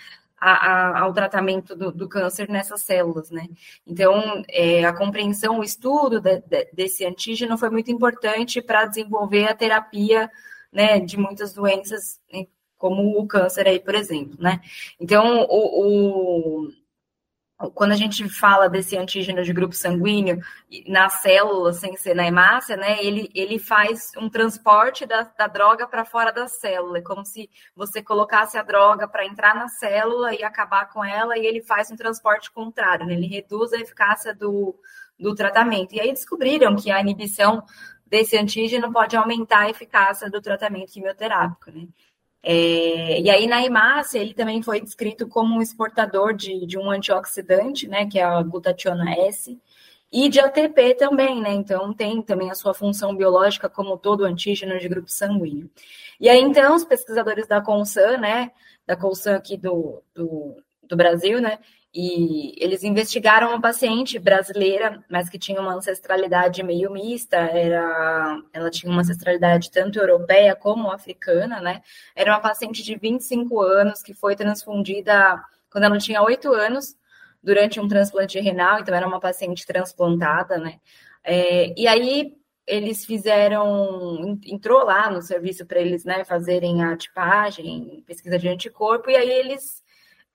a, 0.43 0.51
a, 0.51 0.99
ao 1.01 1.13
tratamento 1.13 1.75
do, 1.75 1.91
do, 1.91 2.09
câncer 2.09 2.49
nessas 2.49 2.81
células, 2.81 3.31
né? 3.31 3.47
Então, 3.87 4.43
é, 4.49 4.83
a 4.83 4.93
compreensão, 4.93 5.59
o 5.59 5.63
estudo 5.63 6.19
de, 6.19 6.41
de, 6.41 6.65
desse 6.73 7.05
antígeno 7.05 7.57
foi 7.57 7.69
muito 7.69 7.89
importante 7.89 8.61
para 8.61 8.85
desenvolver 8.85 9.47
a 9.47 9.55
terapia 9.55 10.29
né, 10.71 10.99
de 10.99 11.17
muitas 11.17 11.53
doenças 11.53 12.19
como 12.83 13.17
o 13.17 13.25
câncer 13.25 13.65
aí, 13.65 13.79
por 13.79 13.95
exemplo, 13.95 14.35
né? 14.37 14.59
Então, 14.99 15.47
o, 15.49 16.67
o, 16.67 17.69
quando 17.73 17.93
a 17.93 17.95
gente 17.95 18.27
fala 18.27 18.67
desse 18.67 18.97
antígeno 18.97 19.41
de 19.41 19.53
grupo 19.53 19.73
sanguíneo 19.73 20.41
na 20.85 21.07
célula, 21.07 21.71
sem 21.71 21.95
ser 21.95 22.13
na 22.13 22.27
hemácia, 22.27 22.75
né? 22.75 23.01
Ele, 23.01 23.31
ele 23.33 23.57
faz 23.57 24.11
um 24.17 24.27
transporte 24.27 25.05
da, 25.05 25.21
da 25.21 25.47
droga 25.47 25.87
para 25.87 26.03
fora 26.03 26.33
da 26.33 26.45
célula, 26.49 26.97
é 26.97 27.01
como 27.01 27.25
se 27.25 27.49
você 27.73 28.03
colocasse 28.03 28.57
a 28.57 28.63
droga 28.63 29.07
para 29.07 29.25
entrar 29.25 29.55
na 29.55 29.69
célula 29.69 30.35
e 30.35 30.43
acabar 30.43 30.91
com 30.91 31.05
ela, 31.05 31.37
e 31.37 31.45
ele 31.45 31.61
faz 31.61 31.89
um 31.89 31.95
transporte 31.95 32.51
contrário, 32.51 33.05
né? 33.05 33.13
Ele 33.13 33.27
reduz 33.27 33.71
a 33.71 33.79
eficácia 33.79 34.35
do, 34.35 34.77
do 35.17 35.33
tratamento. 35.33 35.95
E 35.95 36.01
aí 36.01 36.11
descobriram 36.11 36.75
que 36.75 36.91
a 36.91 36.99
inibição 36.99 37.63
desse 38.05 38.35
antígeno 38.37 38.91
pode 38.91 39.15
aumentar 39.15 39.61
a 39.61 39.69
eficácia 39.69 40.29
do 40.29 40.41
tratamento 40.41 40.91
quimioterápico, 40.91 41.71
né? 41.71 41.87
É, 42.45 43.21
e 43.21 43.29
aí, 43.29 43.47
na 43.47 43.63
hemácia, 43.63 44.19
ele 44.19 44.33
também 44.33 44.61
foi 44.61 44.81
descrito 44.81 45.27
como 45.27 45.55
um 45.55 45.61
exportador 45.61 46.33
de, 46.33 46.65
de 46.65 46.77
um 46.77 46.91
antioxidante, 46.91 47.87
né, 47.87 48.05
que 48.05 48.19
é 48.19 48.23
a 48.23 48.43
glutationa 48.43 49.15
S, 49.15 49.57
e 50.11 50.29
de 50.29 50.39
ATP 50.39 50.95
também, 50.95 51.41
né? 51.41 51.53
Então 51.53 51.91
tem 51.93 52.21
também 52.21 52.51
a 52.51 52.55
sua 52.55 52.73
função 52.73 53.15
biológica 53.15 53.67
como 53.67 53.97
todo 53.97 54.25
antígeno 54.25 54.77
de 54.77 54.87
grupo 54.87 55.09
sanguíneo. 55.09 55.69
E 56.19 56.29
aí, 56.29 56.39
então, 56.39 56.75
os 56.75 56.85
pesquisadores 56.85 57.47
da 57.47 57.61
CONSAN, 57.61 58.17
né? 58.17 58.51
Da 58.85 58.95
CONSAN 58.95 59.35
aqui 59.35 59.57
do, 59.57 60.03
do, 60.13 60.55
do 60.83 60.95
Brasil, 60.95 61.41
né? 61.41 61.57
E 61.95 62.55
eles 62.57 62.83
investigaram 62.83 63.49
uma 63.49 63.61
paciente 63.61 64.17
brasileira, 64.17 65.03
mas 65.07 65.29
que 65.29 65.37
tinha 65.37 65.61
uma 65.61 65.75
ancestralidade 65.75 66.63
meio 66.63 66.91
mista, 66.91 67.37
era, 67.37 68.41
ela 68.51 68.71
tinha 68.71 68.91
uma 68.91 69.01
ancestralidade 69.01 69.69
tanto 69.69 69.99
europeia 69.99 70.55
como 70.55 70.91
africana, 70.91 71.61
né? 71.61 71.83
Era 72.15 72.31
uma 72.31 72.39
paciente 72.39 72.81
de 72.81 72.95
25 72.95 73.61
anos 73.61 74.01
que 74.01 74.13
foi 74.13 74.35
transfundida 74.35 75.39
quando 75.69 75.83
ela 75.83 75.97
tinha 75.99 76.21
8 76.21 76.51
anos, 76.51 76.95
durante 77.43 77.79
um 77.79 77.87
transplante 77.87 78.39
renal, 78.39 78.79
então 78.79 78.95
era 78.95 79.07
uma 79.07 79.19
paciente 79.19 79.65
transplantada, 79.65 80.57
né? 80.57 80.79
É, 81.23 81.73
e 81.79 81.87
aí 81.87 82.37
eles 82.65 83.05
fizeram, 83.05 84.39
entrou 84.45 84.85
lá 84.85 85.11
no 85.11 85.21
serviço 85.21 85.65
para 85.65 85.79
eles 85.79 86.05
né, 86.05 86.23
fazerem 86.23 86.83
a 86.83 86.95
tipagem, 86.95 88.03
pesquisa 88.07 88.39
de 88.39 88.47
anticorpo, 88.47 89.09
e 89.09 89.15
aí 89.17 89.29
eles 89.29 89.83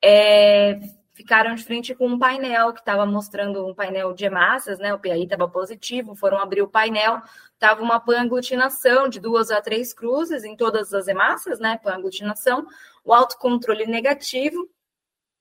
é, 0.03 0.79
ficaram 1.19 1.57
de 1.57 1.65
frente 1.65 1.97
com 1.97 2.07
um 2.07 2.17
painel 2.17 2.73
que 2.73 2.79
estava 2.79 3.05
mostrando 3.05 3.67
um 3.67 3.75
painel 3.75 4.13
de 4.15 4.25
hemácias, 4.25 4.79
né? 4.79 4.95
O 4.95 5.01
PAI 5.01 5.25
estava 5.25 5.49
positivo, 5.49 6.15
foram 6.15 6.39
abrir 6.39 6.63
o 6.63 6.69
painel, 6.69 7.21
estava 7.55 7.83
uma 7.83 7.99
pan-aglutinação 7.99 9.09
de 9.09 9.19
duas 9.19 9.51
a 9.51 9.61
três 9.61 9.93
cruzes 9.93 10.45
em 10.45 10.55
todas 10.55 10.95
as 10.95 11.09
hemácias, 11.09 11.59
né? 11.59 11.77
Pan-aglutinação, 11.83 12.65
o 13.05 13.13
autocontrole 13.13 13.85
negativo, 13.85 14.71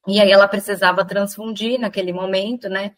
e 0.07 0.19
aí 0.19 0.31
ela 0.31 0.47
precisava 0.47 1.05
transfundir 1.05 1.79
naquele 1.79 2.11
momento, 2.11 2.67
né? 2.67 2.95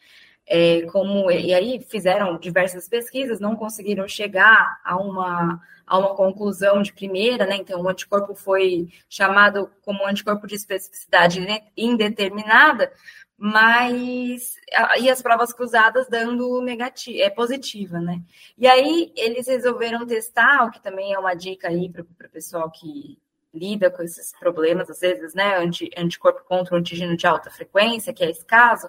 É, 0.47 0.83
como 0.83 1.29
e 1.29 1.53
aí 1.53 1.81
fizeram 1.81 2.39
diversas 2.39 2.87
pesquisas, 2.87 3.41
não 3.41 3.57
conseguiram 3.57 4.07
chegar 4.07 4.79
a 4.85 4.95
uma 4.95 5.61
a 5.89 5.97
uma 5.97 6.15
conclusão 6.15 6.81
de 6.83 6.93
primeira, 6.93 7.45
né? 7.47 7.55
Então, 7.55 7.81
o 7.81 7.89
anticorpo 7.89 8.35
foi 8.35 8.87
chamado 9.09 9.71
como 9.81 10.05
anticorpo 10.05 10.45
de 10.45 10.55
especificidade 10.55 11.45
indeterminada, 11.75 12.93
mas 13.35 14.55
e 14.99 15.09
as 15.09 15.21
provas 15.21 15.51
cruzadas 15.51 16.07
dando 16.07 16.61
negativa, 16.61 17.23
é 17.23 17.29
positiva, 17.29 17.99
né? 17.99 18.21
E 18.57 18.67
aí 18.67 19.11
eles 19.15 19.47
resolveram 19.47 20.05
testar, 20.05 20.65
o 20.65 20.71
que 20.71 20.81
também 20.81 21.13
é 21.13 21.19
uma 21.19 21.33
dica 21.33 21.69
aí 21.69 21.89
para 21.89 22.03
o 22.03 22.29
pessoal 22.31 22.69
que 22.69 23.17
lida 23.51 23.89
com 23.89 24.03
esses 24.03 24.31
problemas, 24.39 24.89
às 24.89 24.99
vezes, 24.99 25.33
né? 25.33 25.57
Anti, 25.57 25.89
anticorpo 25.97 26.43
contra 26.43 26.75
o 26.75 26.77
antígeno 26.77 27.17
de 27.17 27.25
alta 27.25 27.49
frequência, 27.49 28.13
que 28.13 28.23
é 28.23 28.29
esse 28.29 28.45
caso. 28.45 28.87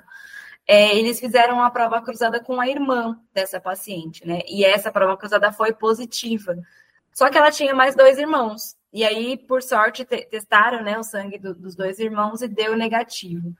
É, 0.67 0.97
eles 0.97 1.19
fizeram 1.19 1.55
uma 1.55 1.71
prova 1.71 2.01
cruzada 2.03 2.39
com 2.43 2.61
a 2.61 2.69
irmã 2.69 3.19
dessa 3.33 3.61
paciente, 3.61 4.27
né? 4.27 4.41
E 4.47 4.65
essa 4.65 4.93
prova 4.93 5.17
cruzada 5.17 5.51
foi 5.51 5.73
positiva. 5.73 6.57
Só 7.13 7.31
que 7.31 7.39
ela 7.39 7.51
tinha 7.51 7.75
mais 7.75 7.95
dois 7.95 8.19
irmãos. 8.19 8.77
E 8.93 9.05
aí, 9.05 9.37
por 9.37 9.63
sorte, 9.63 10.05
te 10.05 10.25
testaram 10.27 10.83
né, 10.83 10.99
o 10.99 11.03
sangue 11.03 11.39
do, 11.39 11.55
dos 11.55 11.77
dois 11.77 11.99
irmãos 11.99 12.43
e 12.43 12.49
deu 12.49 12.77
negativo. 12.77 13.55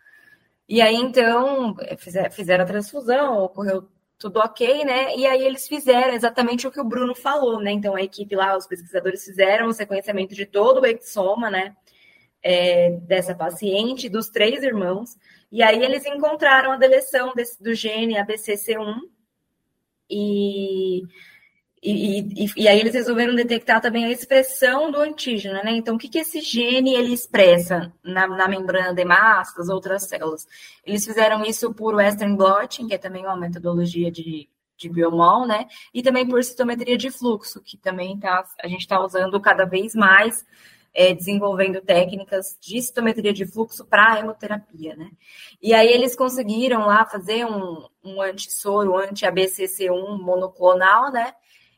E 0.69 0.81
aí, 0.81 0.95
então, 0.97 1.77
fizeram 2.31 2.65
a 2.65 2.67
transfusão, 2.67 3.39
ocorreu 3.43 3.89
tudo 4.19 4.39
ok, 4.39 4.85
né? 4.85 5.17
E 5.17 5.27
aí 5.27 5.45
eles 5.45 5.67
fizeram 5.67 6.13
exatamente 6.13 6.67
o 6.67 6.71
que 6.71 6.81
o 6.81 6.85
Bruno 6.85 7.15
falou, 7.15 7.61
né? 7.61 7.73
Então, 7.73 7.97
a 7.97 8.03
equipe 8.03 8.37
lá, 8.37 8.57
os 8.57 8.67
pesquisadores 8.67 9.25
fizeram 9.25 9.67
o 9.67 9.73
sequenciamento 9.73 10.35
de 10.35 10.47
todo 10.47 10.81
o 10.83 10.87
exoma, 10.87 11.51
né? 11.51 11.75
É, 12.43 12.91
dessa 13.03 13.35
paciente, 13.35 14.09
dos 14.09 14.29
três 14.29 14.63
irmãos. 14.63 15.17
E 15.51 15.63
aí 15.63 15.83
eles 15.83 16.05
encontraram 16.07 16.71
a 16.73 16.77
deleção 16.77 17.35
desse, 17.35 17.63
do 17.63 17.75
gene 17.75 18.15
ABCC1 18.15 19.01
e 20.09 21.03
e, 21.83 22.45
e, 22.45 22.47
e, 22.59 22.69
aí 22.69 22.79
eles 22.79 22.93
resolveram 22.93 23.35
detectar 23.35 23.81
também 23.81 24.05
a 24.05 24.11
expressão 24.11 24.91
do 24.91 25.01
antígeno, 25.01 25.55
né? 25.65 25.73
Então, 25.73 25.95
o 25.95 25.99
que, 25.99 26.11
que 26.11 26.19
esse 26.19 26.43
gene 26.43 26.95
ele 26.95 27.15
expressa 27.15 27.91
na, 28.05 28.27
na 28.27 28.47
membrana 28.47 28.93
de 28.93 29.03
das 29.03 29.69
outras 29.71 30.03
células? 30.07 30.47
Eles 30.85 31.07
fizeram 31.07 31.43
isso 31.43 31.73
por 31.73 31.95
Western 31.95 32.37
blotting, 32.37 32.87
que 32.87 32.95
é 32.95 32.99
também 32.99 33.25
uma 33.25 33.37
metodologia 33.37 34.11
de, 34.11 34.47
de 34.77 34.89
biomol, 34.91 35.47
né? 35.47 35.69
E 35.95 36.03
também 36.03 36.29
por 36.29 36.45
citometria 36.45 36.99
de 36.99 37.11
fluxo, 37.11 37.63
que 37.63 37.79
também 37.79 38.19
tá, 38.19 38.45
a 38.63 38.69
gente 38.69 38.83
está 38.83 39.03
usando 39.03 39.41
cada 39.41 39.65
vez 39.65 39.95
mais, 39.95 40.45
é, 40.93 41.15
desenvolvendo 41.15 41.81
técnicas 41.81 42.59
de 42.61 42.83
citometria 42.83 43.33
de 43.33 43.47
fluxo 43.47 43.87
para 43.87 44.19
hemoterapia, 44.19 44.95
né? 44.97 45.11
E 45.63 45.73
aí 45.73 45.89
eles 45.89 46.15
conseguiram 46.15 46.81
lá 46.87 47.07
fazer 47.07 47.47
um, 47.47 47.89
um 48.05 48.21
antissoro 48.21 48.99
anti-ABCC1 48.99 50.21
monoclonal, 50.21 51.11
né? 51.11 51.33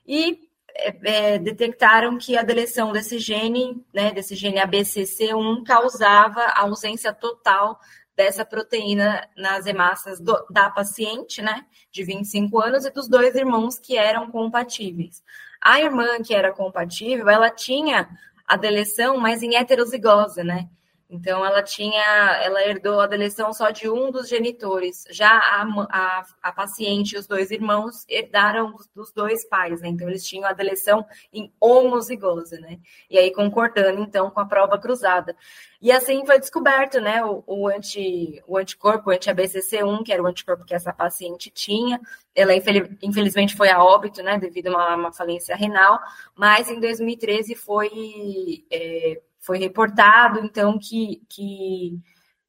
E 0.07 0.49
é, 0.75 1.35
é, 1.35 1.39
detectaram 1.39 2.17
que 2.19 2.37
a 2.37 2.43
deleção 2.43 2.93
desse 2.93 3.19
gene, 3.19 3.85
né, 3.93 4.13
desse 4.13 4.35
gene 4.35 4.59
ABCC1, 4.59 5.65
causava 5.65 6.41
a 6.41 6.63
ausência 6.63 7.13
total 7.13 7.79
dessa 8.17 8.45
proteína 8.45 9.29
nas 9.37 9.67
hemácias 9.67 10.21
do, 10.21 10.47
da 10.51 10.71
paciente, 10.71 11.43
né, 11.43 11.65
de 11.91 12.05
25 12.05 12.59
anos, 12.61 12.85
e 12.85 12.91
dos 12.91 13.09
dois 13.09 13.35
irmãos 13.35 13.79
que 13.79 13.97
eram 13.97 14.31
compatíveis. 14.31 15.23
A 15.61 15.81
irmã 15.81 16.23
que 16.23 16.35
era 16.35 16.53
compatível, 16.53 17.29
ela 17.29 17.51
tinha 17.51 18.09
a 18.47 18.57
deleção, 18.57 19.17
mas 19.19 19.43
em 19.43 19.55
heterozigose, 19.57 20.43
né? 20.43 20.69
Então, 21.13 21.45
ela 21.45 21.63
tinha, 21.63 22.03
ela 22.43 22.67
herdou 22.67 22.99
a 22.99 23.07
deleção 23.07 23.53
só 23.53 23.69
de 23.71 23.87
um 23.87 24.11
dos 24.11 24.31
genitores. 24.31 25.05
Já 25.11 25.29
a, 25.29 25.63
a, 25.91 26.27
a 26.43 26.53
paciente 26.53 27.13
e 27.13 27.19
os 27.19 27.27
dois 27.27 27.51
irmãos 27.51 28.07
herdaram 28.09 28.75
dos 28.95 29.13
dois 29.13 29.47
pais, 29.47 29.83
né? 29.83 29.89
Então, 29.89 30.09
eles 30.09 30.27
tinham 30.27 30.47
a 30.49 30.55
deleção 30.55 31.05
em 31.31 31.53
homozigose, 31.61 32.59
né? 32.59 32.79
E 33.11 33.19
aí, 33.19 33.31
concordando, 33.31 34.01
então, 34.01 34.31
com 34.31 34.41
a 34.41 34.47
prova 34.47 34.79
cruzada. 34.79 35.37
E 35.83 35.93
assim 35.93 36.25
foi 36.25 36.39
descoberto, 36.39 36.99
né? 36.99 37.23
O, 37.23 37.45
o, 37.47 37.69
anti, 37.69 38.43
o 38.47 38.57
anticorpo, 38.57 39.11
o 39.11 39.13
anti-ABCC1, 39.13 40.03
que 40.05 40.15
era 40.15 40.23
o 40.23 40.27
anticorpo 40.27 40.65
que 40.65 40.75
essa 40.75 40.95
paciente 40.95 41.51
tinha. 41.51 42.01
Ela, 42.35 42.55
infelizmente, 42.55 43.55
foi 43.55 43.69
a 43.69 43.85
óbito, 43.85 44.23
né? 44.23 44.39
Devido 44.39 44.69
a 44.69 44.71
uma, 44.71 44.97
uma 44.97 45.13
falência 45.13 45.55
renal. 45.55 46.01
Mas, 46.35 46.71
em 46.71 46.81
2013, 46.81 47.55
foi... 47.55 48.65
É, 48.71 49.21
foi 49.43 49.59
reportado, 49.59 50.39
então, 50.39 50.79
que, 50.79 51.21
que 51.29 51.99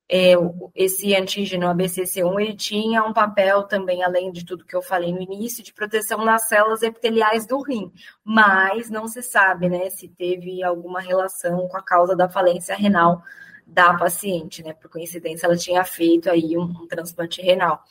é, 0.08 0.34
esse 0.76 1.16
antígeno 1.16 1.66
ABCC1 1.68 2.40
ele 2.40 2.56
tinha 2.56 3.04
um 3.04 3.12
papel 3.12 3.64
também, 3.64 4.04
além 4.04 4.32
de 4.32 4.46
tudo 4.46 4.64
que 4.66 4.76
eu 4.76 4.82
falei 4.82 5.12
no 5.12 5.22
início, 5.22 5.64
de 5.64 5.74
proteção 5.74 6.24
nas 6.24 6.48
células 6.48 6.84
epiteliais 6.84 7.48
do 7.48 7.60
rim, 7.62 7.92
mas 8.24 8.92
não 8.92 9.08
se 9.08 9.24
sabe 9.24 9.68
né, 9.68 9.90
se 9.90 10.08
teve 10.08 10.64
alguma 10.64 11.02
relação 11.02 11.68
com 11.68 11.76
a 11.76 11.84
causa 11.84 12.16
da 12.16 12.30
falência 12.30 12.76
renal 12.76 13.24
da 13.66 13.94
paciente, 13.96 14.62
né? 14.62 14.74
Por 14.74 14.90
coincidência, 14.90 15.48
ela 15.48 15.56
tinha 15.58 15.84
feito 15.84 16.30
aí 16.30 16.58
um, 16.58 16.64
um 16.64 16.88
transplante 16.88 17.42
renal. 17.42 17.82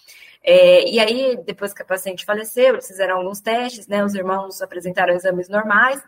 É, 0.42 0.88
e 0.88 1.00
aí, 1.00 1.36
depois 1.44 1.72
que 1.72 1.82
a 1.82 1.84
paciente 1.84 2.24
faleceu, 2.24 2.74
eles 2.74 2.86
fizeram 2.86 3.18
alguns 3.18 3.40
testes, 3.40 3.86
né? 3.88 4.04
Os 4.04 4.14
irmãos 4.14 4.60
apresentaram 4.60 5.14
exames 5.14 5.48
normais, 5.48 6.02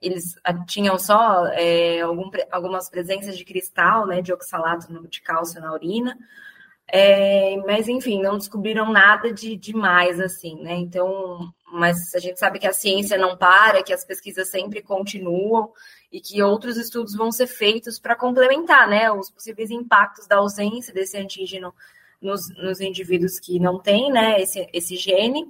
eles 0.00 0.34
ah, 0.44 0.54
tinham 0.64 0.98
só 0.98 1.46
é, 1.48 2.00
algum, 2.00 2.30
algumas 2.50 2.90
presenças 2.90 3.36
de 3.36 3.44
cristal, 3.44 4.06
né, 4.06 4.20
de 4.20 4.32
oxalato 4.32 4.86
de 5.08 5.20
cálcio 5.22 5.60
na 5.60 5.72
urina, 5.72 6.16
é, 6.88 7.56
mas 7.66 7.88
enfim, 7.88 8.22
não 8.22 8.38
descobriram 8.38 8.92
nada 8.92 9.32
de 9.32 9.56
demais 9.56 10.20
assim, 10.20 10.62
né? 10.62 10.74
Então, 10.76 11.52
mas 11.72 12.14
a 12.14 12.20
gente 12.20 12.38
sabe 12.38 12.60
que 12.60 12.66
a 12.66 12.72
ciência 12.72 13.18
não 13.18 13.36
para, 13.36 13.82
que 13.82 13.92
as 13.92 14.04
pesquisas 14.04 14.48
sempre 14.48 14.80
continuam 14.82 15.72
e 16.12 16.20
que 16.20 16.40
outros 16.42 16.76
estudos 16.76 17.14
vão 17.16 17.32
ser 17.32 17.48
feitos 17.48 17.98
para 17.98 18.14
complementar, 18.14 18.88
né, 18.88 19.10
os 19.10 19.30
possíveis 19.30 19.70
impactos 19.70 20.28
da 20.28 20.36
ausência 20.36 20.94
desse 20.94 21.18
antígeno 21.18 21.74
nos, 22.20 22.48
nos 22.56 22.80
indivíduos 22.80 23.40
que 23.40 23.58
não 23.58 23.80
têm, 23.80 24.12
né, 24.12 24.40
esse, 24.40 24.68
esse 24.72 24.96
gene 24.96 25.44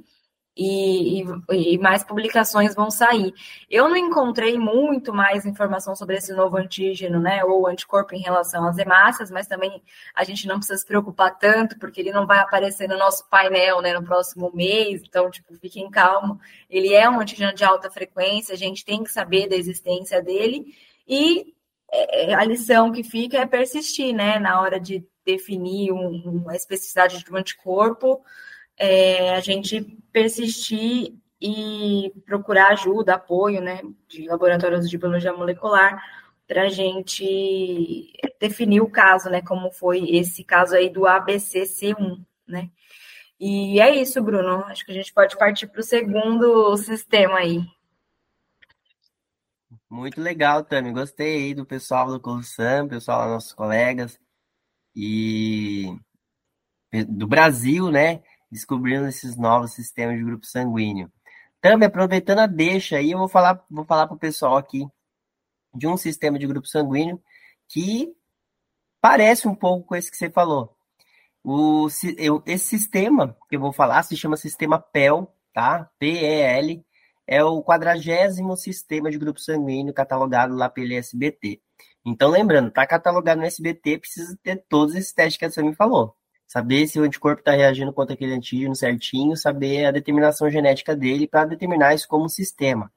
e, 0.57 1.23
e, 1.23 1.75
e, 1.75 1.79
mais 1.79 2.03
publicações 2.03 2.75
vão 2.75 2.91
sair. 2.91 3.35
Eu 3.71 3.89
não 3.89 3.97
encontrei 3.97 4.59
muito 4.59 5.13
mais 5.13 5.45
informação 5.45 5.95
sobre 5.95 6.17
esse 6.17 6.33
novo 6.33 6.57
antígeno, 6.57 7.21
né, 7.21 7.45
ou 7.45 7.67
anticorpo 7.67 8.15
em 8.15 8.21
relação 8.21 8.67
às 8.67 8.79
hemácias, 8.79 9.31
mas 9.31 9.47
também 9.47 9.83
a 10.15 10.25
gente 10.25 10.47
não 10.47 10.57
precisa 10.57 10.79
se 10.79 10.87
preocupar 10.87 11.37
tanto, 11.39 11.79
porque 11.79 12.01
ele 12.01 12.11
não 12.11 12.27
vai 12.27 12.39
aparecer 12.39 12.89
no 12.89 12.97
nosso 12.97 13.29
painel, 13.29 13.83
né, 13.83 13.93
no 13.93 14.03
próximo 14.03 14.51
mês, 14.55 15.03
então, 15.07 15.31
tipo, 15.31 15.55
fiquem 15.57 15.91
calmos. 15.91 16.39
Ele 16.71 16.95
é 16.95 17.09
um 17.09 17.21
antígeno 17.21 17.53
de 17.53 17.65
alta 17.65 17.91
frequência, 17.91 18.55
a 18.55 18.59
gente 18.59 18.85
tem 18.85 19.05
que 19.05 19.11
saber 19.11 19.49
da 19.49 19.57
existência 19.57 20.23
dele, 20.23 20.75
e 21.07 21.55
é, 21.93 22.35
a 22.35 22.45
lição 22.45 22.91
que 22.91 23.03
fica 23.03 23.39
é 23.39 23.47
persistir, 23.47 24.15
né, 24.15 24.39
na 24.39 24.61
hora 24.61 24.81
de 24.81 25.07
definir 25.25 25.93
um, 25.93 26.41
uma 26.43 26.57
especificidade 26.57 27.23
de 27.23 27.31
um 27.31 27.37
anticorpo, 27.37 28.23
é, 28.76 29.35
a 29.35 29.40
gente 29.40 29.83
persistir 30.12 31.14
e 31.40 32.12
procurar 32.25 32.68
ajuda, 32.68 33.14
apoio, 33.14 33.61
né, 33.61 33.80
de 34.09 34.26
laboratórios 34.26 34.88
de 34.88 34.99
biologia 34.99 35.33
molecular 35.33 36.02
para 36.47 36.62
a 36.62 36.68
gente 36.68 38.12
definir 38.40 38.80
o 38.80 38.90
caso, 38.90 39.28
né, 39.28 39.42
como 39.42 39.71
foi 39.71 40.16
esse 40.16 40.45
caso 40.45 40.75
aí 40.75 40.88
do 40.88 41.02
ABCC1, 41.02 42.25
né. 42.47 42.71
E 43.38 43.80
é 43.80 43.95
isso, 43.95 44.23
Bruno. 44.23 44.64
Acho 44.64 44.85
que 44.85 44.92
a 44.92 44.95
gente 44.95 45.12
pode 45.12 45.37
partir 45.37 45.66
para 45.66 45.80
o 45.80 45.85
segundo 45.85 46.75
sistema 46.78 47.38
aí. 47.38 47.61
Muito 49.90 50.21
legal, 50.21 50.64
Tami. 50.64 50.90
Gostei 50.90 51.37
aí 51.37 51.54
do 51.54 51.66
pessoal 51.66 52.11
do 52.11 52.18
Colussam, 52.18 52.88
pessoal, 52.88 53.28
nossos 53.28 53.52
colegas 53.52 54.18
e 54.95 55.95
do 57.09 57.26
Brasil, 57.26 57.90
né? 57.90 58.23
Descobrindo 58.50 59.07
esses 59.07 59.37
novos 59.37 59.73
sistemas 59.73 60.17
de 60.17 60.25
grupo 60.25 60.47
sanguíneo. 60.47 61.11
Também 61.61 61.87
aproveitando 61.87 62.41
a 62.41 62.47
deixa 62.47 62.97
aí, 62.97 63.11
eu 63.11 63.19
vou 63.19 63.29
falar, 63.29 63.65
vou 63.71 63.85
falar 63.85 64.07
para 64.07 64.17
o 64.17 64.19
pessoal 64.19 64.57
aqui 64.57 64.87
de 65.75 65.87
um 65.87 65.97
sistema 65.97 66.38
de 66.38 66.47
grupo 66.47 66.67
sanguíneo 66.67 67.21
que 67.69 68.15
parece 69.00 69.49
um 69.49 69.55
pouco 69.55 69.88
com 69.88 69.97
esse 69.97 70.11
que 70.11 70.17
você 70.17 70.31
falou. 70.31 70.76
O, 71.43 71.87
esse 72.47 72.67
sistema 72.67 73.37
que 73.49 73.57
eu 73.57 73.61
vou 73.61 73.73
falar 73.73 74.03
se 74.03 74.17
chama 74.17 74.37
sistema 74.37 74.81
PEL, 74.81 75.33
tá? 75.53 75.88
P-E-L, 75.99 76.85
é 77.26 77.43
o 77.43 77.62
quadragésimo 77.62 78.57
sistema 78.57 79.11
de 79.11 79.19
grupo 79.19 79.41
sanguíneo 79.41 79.93
catalogado 79.95 80.55
lá 80.55 80.69
pelo 80.69 80.93
SBT. 80.93 81.61
Então, 82.05 82.31
lembrando, 82.31 82.71
tá 82.71 82.87
catalogado 82.87 83.41
no 83.41 83.47
SBT, 83.47 83.99
precisa 83.99 84.38
ter 84.43 84.65
todos 84.69 84.95
esses 84.95 85.12
testes 85.12 85.37
que 85.37 85.45
a 85.45 85.50
Sammy 85.50 85.75
falou. 85.75 86.17
Saber 86.47 86.87
se 86.87 87.00
o 87.00 87.03
anticorpo 87.03 87.41
está 87.41 87.53
reagindo 87.53 87.93
contra 87.93 88.15
aquele 88.15 88.33
antígeno 88.33 88.75
certinho, 88.75 89.37
saber 89.37 89.87
a 89.87 89.91
determinação 89.91 90.49
genética 90.49 90.95
dele 90.95 91.26
para 91.26 91.45
determinar 91.45 91.95
isso 91.95 92.07
como 92.07 92.29
sistema. 92.29 92.93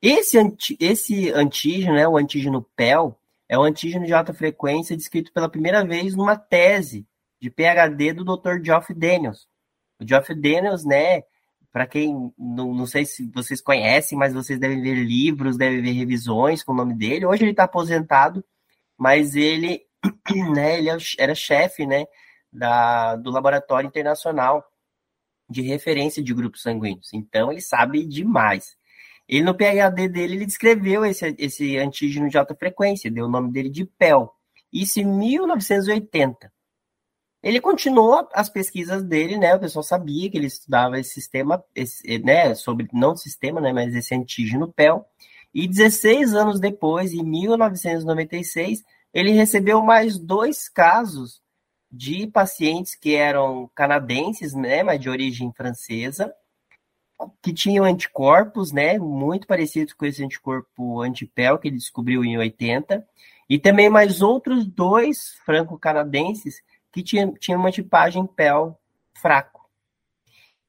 Esse, 0.00 0.38
anti, 0.38 0.76
esse 0.80 1.30
antígeno, 1.32 1.94
né, 1.94 2.08
o 2.08 2.16
antígeno 2.16 2.62
PEL, 2.76 3.18
é 3.48 3.58
um 3.58 3.62
antígeno 3.62 4.06
de 4.06 4.14
alta 4.14 4.32
frequência 4.32 4.96
descrito 4.96 5.32
pela 5.32 5.48
primeira 5.48 5.84
vez 5.84 6.14
numa 6.14 6.36
tese 6.36 7.06
de 7.40 7.50
PhD 7.50 8.12
do 8.12 8.24
Dr. 8.24 8.62
Geoff 8.62 8.92
Daniels. 8.94 9.48
O 10.00 10.06
Geoff 10.06 10.34
Daniels, 10.34 10.84
né, 10.84 11.22
para 11.72 11.86
quem 11.86 12.32
não, 12.38 12.72
não 12.74 12.86
sei 12.86 13.04
se 13.04 13.30
vocês 13.34 13.60
conhecem, 13.60 14.16
mas 14.16 14.32
vocês 14.32 14.58
devem 14.58 14.80
ver 14.80 14.94
livros, 14.94 15.56
devem 15.56 15.82
ver 15.82 15.92
revisões 15.92 16.62
com 16.62 16.72
o 16.72 16.76
nome 16.76 16.94
dele. 16.94 17.26
Hoje 17.26 17.44
ele 17.44 17.50
está 17.50 17.64
aposentado, 17.64 18.44
mas 18.96 19.34
ele, 19.34 19.82
né, 20.54 20.78
ele 20.78 20.90
é 20.90 20.96
era 21.18 21.34
chefe, 21.34 21.86
né, 21.86 22.06
da, 22.52 23.16
do 23.16 23.30
Laboratório 23.30 23.86
Internacional 23.86 24.64
de 25.48 25.62
Referência 25.62 26.22
de 26.22 26.34
Grupos 26.34 26.62
Sanguíneos. 26.62 27.12
Então, 27.12 27.50
ele 27.50 27.60
sabe 27.60 28.04
demais. 28.04 28.76
Ele, 29.28 29.44
no 29.44 29.54
PhD 29.54 30.08
dele, 30.08 30.34
ele 30.36 30.46
descreveu 30.46 31.04
esse, 31.04 31.34
esse 31.38 31.76
antígeno 31.78 32.28
de 32.28 32.38
alta 32.38 32.54
frequência, 32.54 33.10
deu 33.10 33.26
o 33.26 33.30
nome 33.30 33.52
dele 33.52 33.68
de 33.68 33.84
PEL. 33.84 34.32
Isso 34.72 35.00
em 35.00 35.04
1980. 35.04 36.52
Ele 37.42 37.60
continuou 37.60 38.28
as 38.34 38.48
pesquisas 38.48 39.02
dele, 39.02 39.36
né? 39.36 39.54
O 39.54 39.60
pessoal 39.60 39.82
sabia 39.82 40.30
que 40.30 40.36
ele 40.36 40.46
estudava 40.46 40.98
esse 40.98 41.10
sistema, 41.10 41.62
esse, 41.74 42.18
né? 42.18 42.54
Sobre, 42.54 42.88
não 42.92 43.16
sistema, 43.16 43.60
né? 43.60 43.72
Mas 43.72 43.94
esse 43.94 44.14
antígeno 44.14 44.72
PEL. 44.72 45.06
E 45.54 45.68
16 45.68 46.34
anos 46.34 46.58
depois, 46.60 47.12
em 47.12 47.22
1996, 47.22 48.82
ele 49.14 49.30
recebeu 49.32 49.82
mais 49.82 50.18
dois 50.18 50.68
casos 50.68 51.40
de 51.90 52.26
pacientes 52.26 52.94
que 52.94 53.14
eram 53.14 53.70
canadenses, 53.74 54.54
né, 54.54 54.82
mas 54.82 55.00
de 55.00 55.08
origem 55.08 55.52
francesa, 55.52 56.34
que 57.42 57.52
tinham 57.52 57.84
anticorpos, 57.84 58.72
né, 58.72 58.98
muito 58.98 59.46
parecidos 59.46 59.92
com 59.92 60.04
esse 60.06 60.22
anticorpo 60.22 61.02
antipel 61.02 61.58
que 61.58 61.68
ele 61.68 61.76
descobriu 61.76 62.24
em 62.24 62.36
80, 62.38 63.04
e 63.48 63.58
também 63.58 63.88
mais 63.88 64.20
outros 64.20 64.66
dois 64.66 65.34
franco-canadenses 65.44 66.62
que 66.92 67.02
tinham, 67.02 67.32
tinham 67.34 67.58
uma 67.58 67.72
tipagem 67.72 68.26
PEL 68.26 68.78
fraco. 69.14 69.68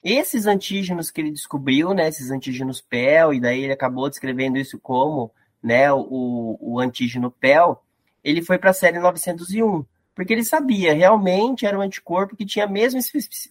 Esses 0.02 0.46
antígenos 0.46 1.12
que 1.12 1.20
ele 1.20 1.32
descobriu, 1.32 1.94
né, 1.94 2.08
esses 2.08 2.32
antígenos 2.32 2.80
PEL, 2.80 3.34
e 3.34 3.42
daí 3.42 3.64
ele 3.64 3.74
acabou 3.74 4.10
descrevendo 4.10 4.58
isso 4.58 4.80
como, 4.80 5.32
né, 5.62 5.92
o, 5.92 6.58
o 6.60 6.80
antígeno 6.80 7.30
PEL, 7.30 7.84
ele 8.24 8.42
foi 8.42 8.58
para 8.58 8.70
a 8.70 8.74
série 8.74 8.98
901, 8.98 9.86
porque 10.20 10.34
ele 10.34 10.44
sabia, 10.44 10.94
realmente 10.94 11.66
era 11.66 11.80
um 11.80 11.82
anticorpo 11.82 12.36
que 12.36 12.46
tinha 12.46 12.66
a 12.66 12.68
mesma 12.68 13.00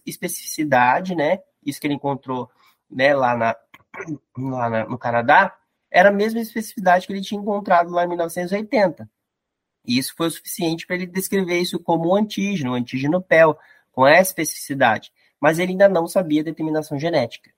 especificidade, 0.05 1.15
né? 1.15 1.39
Isso 1.65 1.81
que 1.81 1.87
ele 1.87 1.95
encontrou 1.95 2.47
né, 2.87 3.11
lá, 3.15 3.35
na, 3.35 3.55
lá 4.37 4.69
na, 4.69 4.85
no 4.85 4.95
Canadá, 4.95 5.57
era 5.89 6.09
a 6.09 6.11
mesma 6.11 6.39
especificidade 6.39 7.07
que 7.07 7.13
ele 7.13 7.23
tinha 7.23 7.41
encontrado 7.41 7.89
lá 7.89 8.05
em 8.05 8.09
1980. 8.09 9.09
E 9.83 9.97
isso 9.97 10.13
foi 10.15 10.27
o 10.27 10.29
suficiente 10.31 10.85
para 10.85 10.95
ele 10.95 11.07
descrever 11.07 11.57
isso 11.57 11.79
como 11.79 12.11
um 12.11 12.15
antígeno, 12.15 12.73
um 12.73 12.75
antígeno 12.75 13.19
PEL, 13.19 13.57
com 13.91 14.05
essa 14.05 14.29
especificidade. 14.29 15.11
Mas 15.41 15.57
ele 15.57 15.71
ainda 15.71 15.89
não 15.89 16.05
sabia 16.05 16.41
a 16.41 16.45
determinação 16.45 16.99
genética. 16.99 17.49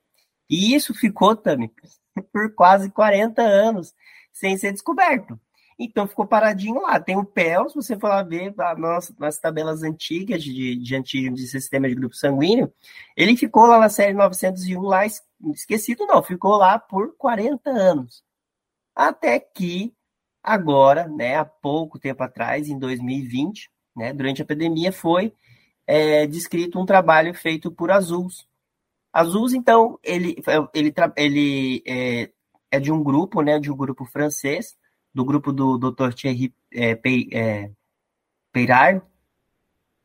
E 0.49 0.73
isso 0.73 0.93
ficou, 0.93 1.35
também 1.35 1.69
por 2.31 2.55
quase 2.55 2.89
40 2.89 3.41
anos 3.41 3.93
sem 4.31 4.57
ser 4.57 4.71
descoberto. 4.71 5.37
Então 5.83 6.07
ficou 6.07 6.27
paradinho 6.27 6.81
lá. 6.81 6.99
Tem 6.99 7.17
o 7.17 7.25
PEL, 7.25 7.69
se 7.69 7.75
você 7.75 7.97
for 7.97 8.09
lá 8.09 8.21
ver 8.21 8.53
nas, 8.55 9.11
nas 9.17 9.39
tabelas 9.39 9.81
antigas 9.81 10.43
de, 10.43 10.75
de 10.75 10.95
antígenos 10.95 11.39
de 11.39 11.47
sistema 11.47 11.89
de 11.89 11.95
grupo 11.95 12.15
sanguíneo, 12.15 12.71
ele 13.17 13.35
ficou 13.35 13.65
lá 13.65 13.79
na 13.79 13.89
série 13.89 14.13
901, 14.13 14.79
lá 14.81 15.01
esquecido 15.51 16.05
não, 16.05 16.21
ficou 16.21 16.55
lá 16.57 16.77
por 16.77 17.15
40 17.17 17.69
anos. 17.71 18.23
Até 18.95 19.39
que 19.39 19.91
agora, 20.43 21.07
né, 21.07 21.37
há 21.37 21.45
pouco 21.45 21.97
tempo 21.97 22.21
atrás, 22.21 22.69
em 22.69 22.77
2020, 22.77 23.69
né, 23.95 24.13
durante 24.13 24.43
a 24.43 24.45
pandemia, 24.45 24.91
foi 24.91 25.33
é, 25.87 26.27
descrito 26.27 26.79
um 26.79 26.85
trabalho 26.85 27.33
feito 27.33 27.71
por 27.71 27.89
Azuls. 27.89 28.47
Azuls, 29.11 29.53
então, 29.53 29.99
ele, 30.03 30.35
ele, 30.73 30.93
ele 31.17 31.83
é, 31.87 32.29
é 32.69 32.79
de 32.79 32.91
um 32.91 33.03
grupo, 33.03 33.41
né, 33.41 33.59
de 33.59 33.71
um 33.71 33.75
grupo 33.75 34.05
francês, 34.05 34.77
do 35.13 35.25
grupo 35.25 35.51
do 35.51 35.77
Dr. 35.77 36.13
Thierry 36.13 36.53
é, 36.73 36.97
é, 37.33 37.71
Peirard. 38.51 39.01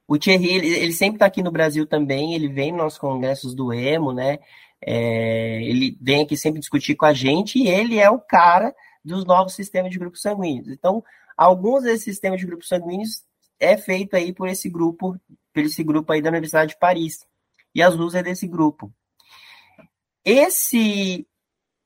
O 0.08 0.18
Thierry, 0.18 0.52
ele, 0.52 0.68
ele 0.68 0.92
sempre 0.92 1.16
está 1.16 1.26
aqui 1.26 1.42
no 1.42 1.50
Brasil 1.50 1.86
também, 1.86 2.34
ele 2.34 2.48
vem 2.48 2.72
nos 2.72 2.96
congressos 2.98 3.54
do 3.54 3.72
EMO, 3.72 4.12
né? 4.12 4.38
É, 4.80 5.62
ele 5.62 5.96
vem 6.00 6.22
aqui 6.22 6.36
sempre 6.36 6.60
discutir 6.60 6.94
com 6.94 7.06
a 7.06 7.12
gente 7.12 7.58
e 7.58 7.68
ele 7.68 7.98
é 7.98 8.10
o 8.10 8.20
cara 8.20 8.74
dos 9.04 9.24
novos 9.24 9.54
sistemas 9.54 9.90
de 9.90 9.98
grupos 9.98 10.20
sanguíneos. 10.20 10.68
Então, 10.68 11.02
alguns 11.36 11.84
desses 11.84 12.04
sistemas 12.04 12.40
de 12.40 12.46
grupos 12.46 12.68
sanguíneos 12.68 13.24
é 13.58 13.76
feito 13.76 14.14
aí 14.14 14.32
por 14.32 14.48
esse 14.48 14.68
grupo, 14.68 15.18
por 15.52 15.62
esse 15.62 15.82
grupo 15.82 16.12
aí 16.12 16.20
da 16.20 16.30
Universidade 16.30 16.72
de 16.72 16.78
Paris. 16.78 17.26
E 17.74 17.82
as 17.82 17.94
luzes 17.94 18.16
é 18.16 18.22
desse 18.22 18.46
grupo. 18.46 18.92
Esse 20.24 21.26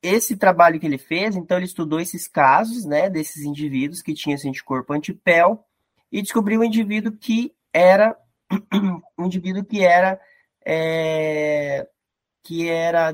esse 0.01 0.35
trabalho 0.35 0.79
que 0.79 0.85
ele 0.85 0.97
fez, 0.97 1.35
então 1.35 1.57
ele 1.57 1.65
estudou 1.65 1.99
esses 1.99 2.27
casos, 2.27 2.85
né, 2.85 3.09
desses 3.09 3.43
indivíduos 3.43 4.01
que 4.01 4.13
tinham 4.13 4.35
esse 4.35 4.47
anticorpo 4.47 4.93
antipel 4.93 5.63
e 6.11 6.21
descobriu 6.21 6.61
um 6.61 6.63
indivíduo 6.63 7.11
que 7.11 7.53
era 7.71 8.17
um 9.17 9.25
indivíduo 9.25 9.63
que 9.63 9.83
era 9.83 10.19
é, 10.65 11.87
que 12.43 12.67
era 12.67 13.13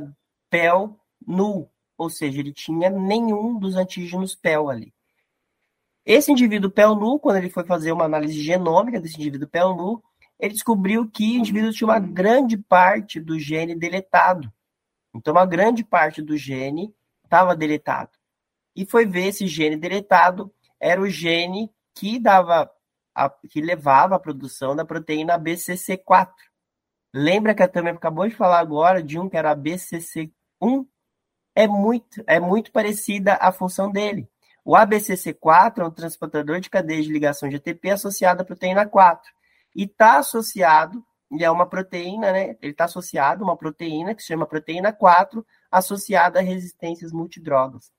PEL 0.50 0.98
null, 1.26 1.70
ou 1.98 2.10
seja, 2.10 2.40
ele 2.40 2.54
tinha 2.54 2.90
nenhum 2.90 3.60
dos 3.60 3.76
antígenos 3.76 4.36
PEL 4.36 4.70
ali. 4.70 4.94
Esse 6.06 6.32
indivíduo 6.32 6.72
PEL 6.72 6.96
null, 6.96 7.20
quando 7.20 7.38
ele 7.38 7.50
foi 7.50 7.66
fazer 7.66 7.92
uma 7.92 8.06
análise 8.06 8.42
genômica 8.42 9.00
desse 9.00 9.20
indivíduo 9.20 9.50
PEL 9.50 9.76
null, 9.76 10.04
ele 10.40 10.54
descobriu 10.54 11.10
que 11.10 11.38
o 11.38 11.40
indivíduo 11.40 11.74
tinha 11.74 11.88
uma 11.88 12.00
grande 12.00 12.58
parte 12.58 13.20
do 13.20 13.38
gene 13.38 13.76
deletado. 13.76 14.52
Então, 15.18 15.34
uma 15.34 15.46
grande 15.46 15.84
parte 15.84 16.22
do 16.22 16.38
gene 16.38 16.94
estava 17.24 17.56
deletado. 17.56 18.12
E 18.76 18.86
foi 18.86 19.06
ver 19.06 19.28
esse 19.28 19.48
gene 19.48 19.76
deletado 19.76 20.54
era 20.80 21.02
o 21.02 21.10
gene 21.10 21.72
que 21.96 22.20
dava 22.20 22.72
a, 23.14 23.30
que 23.30 23.60
levava 23.60 24.16
à 24.16 24.20
produção 24.20 24.76
da 24.76 24.86
proteína 24.86 25.40
BCC4. 25.40 26.32
Lembra 27.14 27.56
que 27.56 27.64
a 27.64 27.68
Tâmia 27.68 27.94
acabou 27.94 28.28
de 28.28 28.36
falar 28.36 28.60
agora 28.60 29.02
de 29.02 29.18
um 29.18 29.28
que 29.28 29.36
era 29.36 29.52
a 29.52 29.56
BCC1? 29.56 30.30
É 31.56 31.68
muito, 31.68 32.24
é 32.28 32.40
muito 32.40 32.72
parecida 32.72 33.34
a 33.42 33.52
função 33.52 33.92
dele. 33.92 34.30
O 34.64 34.74
ABCC4 34.76 35.80
é 35.80 35.84
um 35.86 35.92
transportador 35.92 36.60
de 36.60 36.70
cadeia 36.70 37.02
de 37.02 37.12
ligação 37.12 37.50
de 37.50 37.56
ATP 37.56 37.90
associado 37.90 38.42
à 38.42 38.46
proteína 38.46 38.86
4 38.86 39.32
e 39.76 39.86
está 39.86 40.18
associado 40.18 41.04
ele 41.32 41.44
é 41.44 41.52
uma 41.52 41.66
proteína, 41.66 42.32
né? 42.32 42.58
Ele 42.62 42.72
está 42.72 42.86
associado 42.86 43.44
a 43.44 43.48
uma 43.48 43.58
proteína 43.58 44.16
que 44.16 44.22
se 44.22 44.30
chama 44.30 44.46
proteína 44.46 44.94
4, 44.94 45.46
associada 45.70 46.40
a 46.40 46.42
resistências 46.42 47.12
multidrogas. 47.12 47.92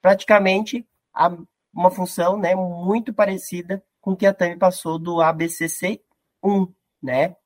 Praticamente 0.00 0.86
a, 1.12 1.36
uma 1.74 1.90
função 1.90 2.38
né, 2.38 2.54
muito 2.54 3.12
parecida 3.12 3.82
com 4.00 4.12
o 4.12 4.16
que 4.16 4.26
a 4.26 4.32
Tami 4.32 4.56
passou 4.56 4.98
do 4.98 5.16
ABCC1, 5.16 6.72
né? 7.02 7.36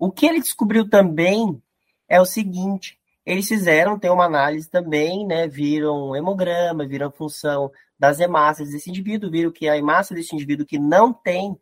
O 0.00 0.10
que 0.10 0.26
ele 0.26 0.40
descobriu 0.40 0.88
também 0.88 1.62
é 2.08 2.20
o 2.20 2.24
seguinte, 2.24 2.98
eles 3.26 3.46
fizeram, 3.46 3.98
tem 3.98 4.10
uma 4.10 4.24
análise 4.24 4.70
também, 4.70 5.26
né? 5.26 5.46
Viram 5.46 6.16
hemograma, 6.16 6.86
viram 6.86 7.08
a 7.08 7.12
função 7.12 7.70
das 7.98 8.20
hemácias 8.20 8.70
desse 8.70 8.88
indivíduo, 8.88 9.30
viram 9.30 9.52
que 9.52 9.68
a 9.68 9.76
hemácia 9.76 10.16
desse 10.16 10.34
indivíduo 10.34 10.64
que 10.64 10.78
não 10.78 11.12
tem 11.12 11.60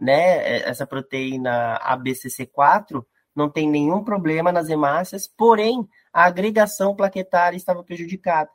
né, 0.00 0.38
é, 0.38 0.68
essa 0.68 0.86
proteína 0.86 1.78
ABCC4 1.80 3.04
não 3.34 3.48
tem 3.48 3.68
nenhum 3.68 4.02
problema 4.02 4.50
nas 4.50 4.68
hemácias, 4.68 5.28
porém, 5.28 5.86
a 6.12 6.24
agregação 6.24 6.94
plaquetária 6.94 7.56
estava 7.56 7.84
prejudicada. 7.84 8.50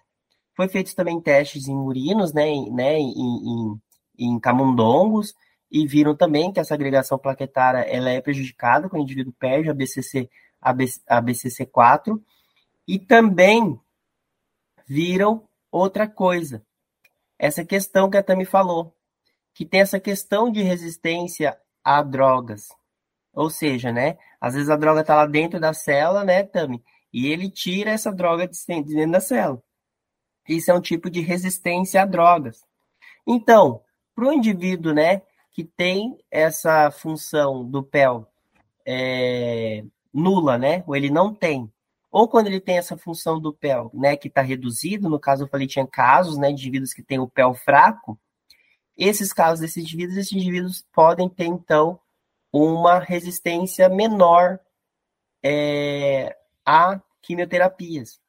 Foi 0.55 0.67
feito 0.67 0.95
também 0.95 1.19
testes 1.21 1.67
em 1.67 1.75
urinos, 1.75 2.33
né, 2.33 2.51
né 2.71 2.99
em, 2.99 3.11
em, 3.11 3.81
em 4.19 4.39
camundongos, 4.39 5.33
e 5.71 5.87
viram 5.87 6.15
também 6.15 6.51
que 6.51 6.59
essa 6.59 6.75
agregação 6.75 7.17
plaquetária 7.17 7.79
ela 7.79 8.09
é 8.09 8.21
prejudicada 8.21 8.87
quando 8.87 9.01
o 9.01 9.05
indivíduo 9.05 9.33
perde 9.39 9.69
a 9.69 9.73
BCC, 9.73 10.29
a 10.61 10.73
BCC4, 11.21 12.21
e 12.87 12.99
também 12.99 13.79
viram 14.85 15.47
outra 15.71 16.07
coisa, 16.07 16.63
essa 17.39 17.65
questão 17.65 18.09
que 18.09 18.17
a 18.17 18.23
Tami 18.23 18.45
falou, 18.45 18.95
que 19.53 19.65
tem 19.65 19.81
essa 19.81 19.99
questão 19.99 20.51
de 20.51 20.61
resistência 20.61 21.57
a 21.83 22.01
drogas. 22.01 22.67
Ou 23.33 23.49
seja, 23.49 23.91
né? 23.91 24.17
Às 24.39 24.53
vezes 24.53 24.69
a 24.69 24.75
droga 24.75 25.01
está 25.01 25.15
lá 25.15 25.25
dentro 25.25 25.59
da 25.59 25.73
célula, 25.73 26.23
né, 26.23 26.43
Tami? 26.43 26.83
E 27.11 27.27
ele 27.27 27.49
tira 27.49 27.91
essa 27.91 28.11
droga 28.11 28.47
de 28.47 28.57
dentro 28.67 29.11
da 29.11 29.19
célula. 29.19 29.61
Isso 30.47 30.71
é 30.71 30.73
um 30.73 30.81
tipo 30.81 31.09
de 31.09 31.21
resistência 31.21 32.01
a 32.01 32.05
drogas. 32.05 32.63
Então, 33.25 33.81
para 34.15 34.27
o 34.27 34.33
indivíduo, 34.33 34.93
né, 34.93 35.21
que 35.51 35.63
tem 35.63 36.17
essa 36.29 36.91
função 36.91 37.63
do 37.63 37.83
PEL 37.83 38.27
é, 38.85 39.83
nula, 40.13 40.57
né, 40.57 40.83
ou 40.85 40.95
ele 40.95 41.09
não 41.09 41.33
tem, 41.33 41.71
ou 42.11 42.27
quando 42.27 42.47
ele 42.47 42.59
tem 42.59 42.77
essa 42.77 42.97
função 42.97 43.39
do 43.39 43.53
PEL, 43.53 43.89
né, 43.93 44.15
que 44.15 44.27
está 44.27 44.41
reduzido, 44.41 45.09
no 45.09 45.19
caso 45.19 45.43
eu 45.43 45.47
falei 45.47 45.65
tinha 45.65 45.87
casos, 45.87 46.37
né, 46.37 46.49
de 46.49 46.53
indivíduos 46.53 46.93
que 46.93 47.01
têm 47.01 47.19
o 47.19 47.27
PEL 47.27 47.53
fraco, 47.53 48.19
esses 48.97 49.33
casos 49.33 49.59
desses 49.59 49.83
indivíduos, 49.83 50.17
esses 50.17 50.33
indivíduos 50.33 50.85
podem 50.93 51.27
ter, 51.27 51.45
então, 51.45 51.99
uma 52.51 52.99
resistência 52.99 53.89
menor 53.89 54.59
é, 55.43 56.35
a 56.65 57.01
quimioterapias. 57.21 58.19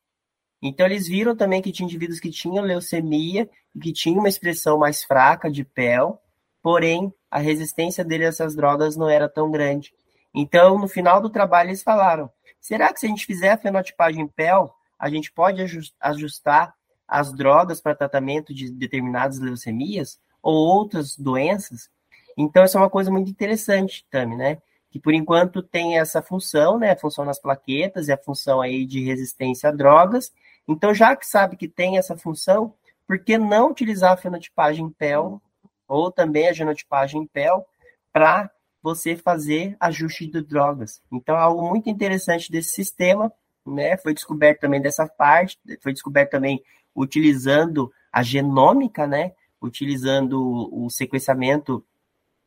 Então, 0.63 0.87
eles 0.87 1.07
viram 1.07 1.37
também 1.37 1.61
que 1.61 1.71
tinha 1.71 1.87
indivíduos 1.87 2.21
que 2.21 2.31
tinham 2.31 2.65
leucemia 2.65 3.49
e 3.75 3.79
que 3.79 3.93
tinham 3.93 4.21
uma 4.21 4.29
expressão 4.29 4.79
mais 4.79 5.05
fraca 5.05 5.51
de 5.51 5.63
PEL, 5.63 6.19
porém, 6.63 7.13
a 7.31 7.39
resistência 7.39 8.03
dele 8.03 8.25
a 8.25 8.29
essas 8.29 8.57
drogas 8.57 8.97
não 8.97 9.09
era 9.09 9.29
tão 9.29 9.51
grande. 9.51 9.93
Então, 10.35 10.79
no 10.79 10.89
final 10.89 11.21
do 11.21 11.29
trabalho, 11.29 11.69
eles 11.69 11.83
falaram: 11.83 12.31
será 12.61 12.93
que 12.93 13.01
se 13.01 13.07
a 13.07 13.09
gente 13.09 13.27
fizer 13.27 13.51
a 13.51 13.59
fenotipagem 13.59 14.27
PEL, 14.27 14.75
a 14.99 15.11
gente 15.11 15.31
pode 15.31 15.63
ajustar 16.01 16.75
as 17.07 17.33
drogas 17.33 17.81
para 17.81 17.95
tratamento 17.95 18.55
de 18.55 18.71
determinadas 18.71 19.39
leucemias? 19.39 20.19
Ou 20.45 20.55
outras 20.55 21.17
doenças. 21.17 21.89
Então, 22.37 22.65
isso 22.65 22.77
é 22.77 22.81
uma 22.81 22.91
coisa 22.91 23.11
muito 23.11 23.31
interessante 23.31 24.07
também, 24.11 24.37
né? 24.37 24.59
Que 24.91 25.01
por 25.01 25.15
enquanto 25.15 25.63
tem 25.63 25.99
essa 25.99 26.21
função, 26.21 26.79
né? 26.79 26.91
A 26.91 26.97
função 26.97 27.25
nas 27.25 27.41
plaquetas 27.41 28.09
e 28.09 28.13
a 28.13 28.19
função 28.19 28.61
aí 28.61 28.85
de 28.85 29.03
resistência 29.03 29.71
a 29.71 29.73
drogas. 29.73 30.31
Então, 30.69 30.93
já 30.93 31.17
que 31.17 31.27
sabe 31.27 31.57
que 31.57 31.67
tem 31.67 31.97
essa 31.97 32.17
função, 32.17 32.75
por 33.07 33.19
que 33.19 33.39
não 33.39 33.71
utilizar 33.71 34.13
a 34.13 34.17
fenotipagem 34.17 34.91
PEL 34.91 35.41
ou 35.89 36.13
também 36.13 36.49
a 36.49 36.53
genotipagem 36.53 37.27
PEL 37.27 37.67
para 38.13 38.51
você 38.83 39.17
fazer 39.17 39.77
ajuste 39.81 40.27
de 40.27 40.43
drogas? 40.43 41.01
Então, 41.11 41.35
é 41.37 41.41
algo 41.41 41.67
muito 41.67 41.89
interessante 41.89 42.53
desse 42.53 42.71
sistema, 42.71 43.33
né? 43.67 43.97
Foi 43.97 44.13
descoberto 44.13 44.61
também 44.61 44.81
dessa 44.83 45.07
parte, 45.07 45.59
foi 45.81 45.93
descoberto 45.93 46.33
também 46.33 46.63
utilizando 46.95 47.91
a 48.13 48.23
genômica, 48.23 49.07
né? 49.07 49.33
Utilizando 49.65 50.69
o 50.73 50.91
sequenciamento 50.91 51.85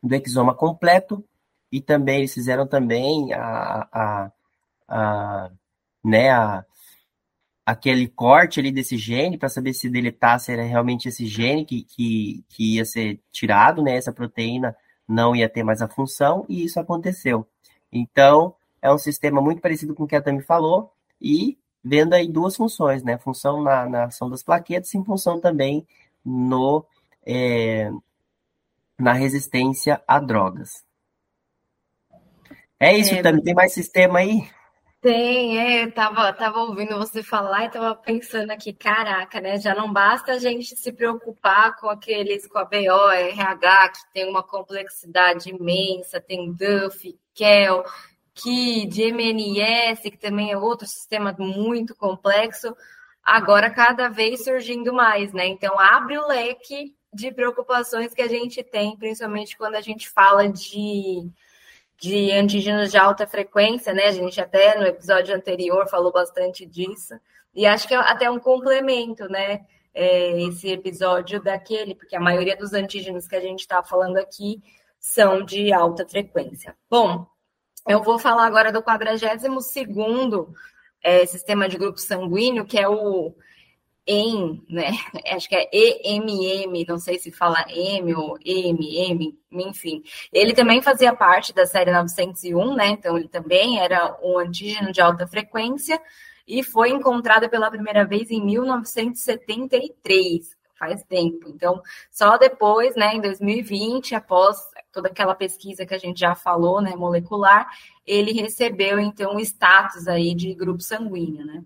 do 0.02 0.14
exoma 0.14 0.54
completo 0.54 1.24
e 1.70 1.80
também 1.80 2.18
eles 2.18 2.32
fizeram 2.32 2.66
também 2.66 3.32
a, 3.32 3.88
a, 3.92 4.32
a 4.88 5.50
né, 6.04 6.30
a, 6.30 6.64
aquele 7.66 8.08
corte 8.08 8.60
ali 8.60 8.72
desse 8.72 8.96
gene 8.96 9.36
para 9.36 9.48
saber 9.48 9.74
se 9.74 9.90
deletasse 9.90 10.52
era 10.52 10.62
realmente 10.62 11.08
esse 11.08 11.26
gene 11.26 11.64
que, 11.64 11.82
que, 11.82 12.44
que 12.48 12.76
ia 12.76 12.84
ser 12.84 13.20
tirado, 13.30 13.82
né, 13.82 13.96
essa 13.96 14.12
proteína 14.12 14.74
não 15.06 15.34
ia 15.34 15.48
ter 15.48 15.62
mais 15.62 15.82
a 15.82 15.88
função 15.88 16.46
e 16.48 16.64
isso 16.64 16.78
aconteceu. 16.78 17.46
Então, 17.92 18.54
é 18.80 18.92
um 18.92 18.98
sistema 18.98 19.40
muito 19.40 19.60
parecido 19.60 19.94
com 19.94 20.04
o 20.04 20.06
que 20.06 20.16
a 20.16 20.22
Tami 20.22 20.42
falou 20.42 20.92
e 21.20 21.58
vendo 21.82 22.14
aí 22.14 22.28
duas 22.28 22.56
funções, 22.56 23.02
né, 23.02 23.18
função 23.18 23.62
na, 23.62 23.88
na 23.88 24.04
ação 24.04 24.30
das 24.30 24.42
plaquetas 24.42 24.94
e 24.94 25.04
função 25.04 25.40
também 25.40 25.86
no 26.24 26.84
é, 27.28 27.90
na 28.98 29.12
resistência 29.12 30.02
a 30.08 30.18
drogas. 30.18 30.82
É 32.80 32.96
isso, 32.96 33.14
é, 33.14 33.22
Tami. 33.22 33.42
Tem 33.42 33.54
mais 33.54 33.74
sistema 33.74 34.20
aí? 34.20 34.48
Tem, 35.00 35.58
é, 35.58 35.90
tava, 35.90 36.32
tava 36.32 36.60
ouvindo 36.60 36.96
você 36.96 37.22
falar 37.22 37.66
e 37.66 37.70
tava 37.70 37.94
pensando 37.94 38.50
aqui, 38.50 38.72
caraca, 38.72 39.40
né? 39.40 39.58
Já 39.58 39.74
não 39.74 39.92
basta 39.92 40.32
a 40.32 40.38
gente 40.38 40.74
se 40.74 40.92
preocupar 40.92 41.76
com 41.76 41.88
aqueles, 41.88 42.46
com 42.48 42.58
a 42.58 42.64
BO, 42.64 43.10
RH, 43.10 43.88
que 43.90 44.12
tem 44.12 44.28
uma 44.28 44.42
complexidade 44.42 45.50
imensa, 45.50 46.20
tem 46.20 46.52
DUF, 46.52 47.16
KEL, 47.34 47.84
KID, 48.34 49.12
MNS, 49.12 50.02
que 50.02 50.16
também 50.16 50.50
é 50.50 50.56
outro 50.56 50.86
sistema 50.86 51.34
muito 51.38 51.94
complexo, 51.94 52.74
agora 53.22 53.70
cada 53.70 54.08
vez 54.08 54.42
surgindo 54.42 54.92
mais, 54.92 55.32
né? 55.32 55.46
Então 55.46 55.78
abre 55.78 56.18
o 56.18 56.26
leque 56.26 56.96
de 57.12 57.32
preocupações 57.32 58.12
que 58.12 58.22
a 58.22 58.28
gente 58.28 58.62
tem, 58.62 58.96
principalmente 58.96 59.56
quando 59.56 59.76
a 59.76 59.80
gente 59.80 60.08
fala 60.08 60.48
de, 60.48 61.30
de 62.00 62.30
antígenos 62.32 62.90
de 62.90 62.98
alta 62.98 63.26
frequência, 63.26 63.92
né? 63.92 64.04
A 64.04 64.12
gente 64.12 64.40
até 64.40 64.78
no 64.78 64.86
episódio 64.86 65.34
anterior 65.34 65.88
falou 65.88 66.12
bastante 66.12 66.66
disso, 66.66 67.18
e 67.54 67.66
acho 67.66 67.88
que 67.88 67.94
é 67.94 67.98
até 67.98 68.30
um 68.30 68.38
complemento, 68.38 69.28
né? 69.28 69.66
É, 69.94 70.42
esse 70.42 70.68
episódio 70.68 71.42
daquele, 71.42 71.94
porque 71.94 72.14
a 72.14 72.20
maioria 72.20 72.56
dos 72.56 72.72
antígenos 72.72 73.26
que 73.26 73.34
a 73.34 73.40
gente 73.40 73.60
está 73.60 73.82
falando 73.82 74.16
aqui 74.16 74.62
são 75.00 75.42
de 75.44 75.72
alta 75.72 76.06
frequência. 76.06 76.76
Bom, 76.88 77.26
eu 77.86 78.02
vou 78.02 78.18
falar 78.18 78.46
agora 78.46 78.70
do 78.70 78.82
42 78.82 79.66
segundo 79.66 80.54
é, 81.02 81.24
sistema 81.26 81.68
de 81.68 81.78
grupo 81.78 81.98
sanguíneo, 81.98 82.66
que 82.66 82.78
é 82.78 82.88
o 82.88 83.34
em, 84.08 84.64
né? 84.68 84.90
Acho 85.36 85.48
que 85.48 85.54
é 85.54 85.68
EMM, 85.70 86.84
não 86.88 86.98
sei 86.98 87.16
se 87.18 87.30
fala 87.30 87.62
M 87.68 88.14
ou 88.14 88.38
EMM, 88.42 89.36
enfim. 89.52 90.02
Ele 90.32 90.54
também 90.54 90.80
fazia 90.80 91.14
parte 91.14 91.52
da 91.52 91.66
série 91.66 91.92
901, 91.92 92.74
né? 92.74 92.88
Então 92.88 93.18
ele 93.18 93.28
também 93.28 93.78
era 93.78 94.18
um 94.22 94.38
antígeno 94.38 94.90
de 94.90 95.02
alta 95.02 95.26
frequência 95.26 96.00
e 96.46 96.62
foi 96.62 96.88
encontrado 96.88 97.50
pela 97.50 97.70
primeira 97.70 98.06
vez 98.06 98.30
em 98.30 98.42
1973, 98.42 100.56
faz 100.78 101.04
tempo. 101.04 101.50
Então, 101.50 101.82
só 102.10 102.38
depois, 102.38 102.96
né, 102.96 103.14
em 103.14 103.20
2020, 103.20 104.14
após 104.14 104.56
toda 104.90 105.08
aquela 105.08 105.34
pesquisa 105.34 105.84
que 105.84 105.92
a 105.92 105.98
gente 105.98 106.20
já 106.20 106.34
falou, 106.34 106.80
né, 106.80 106.96
molecular, 106.96 107.68
ele 108.06 108.32
recebeu 108.32 108.98
então 108.98 109.36
o 109.36 109.40
status 109.40 110.08
aí 110.08 110.34
de 110.34 110.54
grupo 110.54 110.80
sanguíneo, 110.80 111.44
né? 111.44 111.62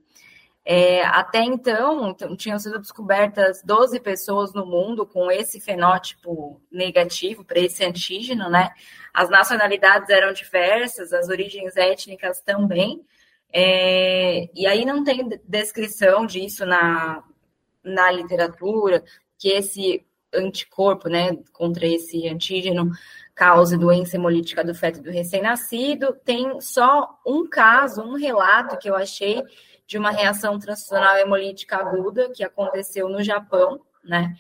É, 0.64 1.05
até 1.05 1.42
então, 1.42 2.14
tinham 2.37 2.59
sido 2.59 2.79
descobertas 2.79 3.62
12 3.64 3.98
pessoas 3.98 4.53
no 4.53 4.64
mundo 4.64 5.05
com 5.05 5.31
esse 5.31 5.61
fenótipo 5.61 6.61
negativo 6.70 7.44
para 7.44 7.59
esse 7.59 7.85
antígeno, 7.85 8.48
né? 8.48 8.70
As 9.12 9.29
nacionalidades 9.29 10.09
eram 10.09 10.33
diversas, 10.33 11.12
as 11.12 11.29
origens 11.29 11.77
étnicas 11.77 12.40
também. 12.40 13.05
É, 13.53 14.48
e 14.55 14.66
aí 14.66 14.85
não 14.85 15.03
tem 15.03 15.29
descrição 15.46 16.25
disso 16.25 16.64
na, 16.64 17.22
na 17.83 18.11
literatura, 18.12 19.05
que 19.38 19.48
esse 19.48 20.07
anticorpo, 20.33 21.09
né, 21.09 21.37
contra 21.53 21.87
esse 21.87 22.27
antígeno 22.29 22.90
cause 23.35 23.77
doença 23.77 24.16
hemolítica 24.16 24.64
do 24.64 24.75
feto 24.75 25.03
do 25.03 25.11
recém-nascido. 25.11 26.14
Tem 26.25 26.61
só 26.61 27.18
um 27.27 27.46
caso, 27.48 28.03
um 28.03 28.14
relato 28.14 28.79
que 28.79 28.88
eu 28.88 28.94
achei 28.94 29.42
de 29.92 29.98
uma 29.98 30.11
reação 30.11 30.59
transfusional 30.59 31.18
hemolítica 31.18 31.76
aguda 31.76 32.31
que 32.31 32.42
aconteceu 32.42 33.11
no 33.11 33.22
Japão, 33.22 33.78
né? 34.02 34.35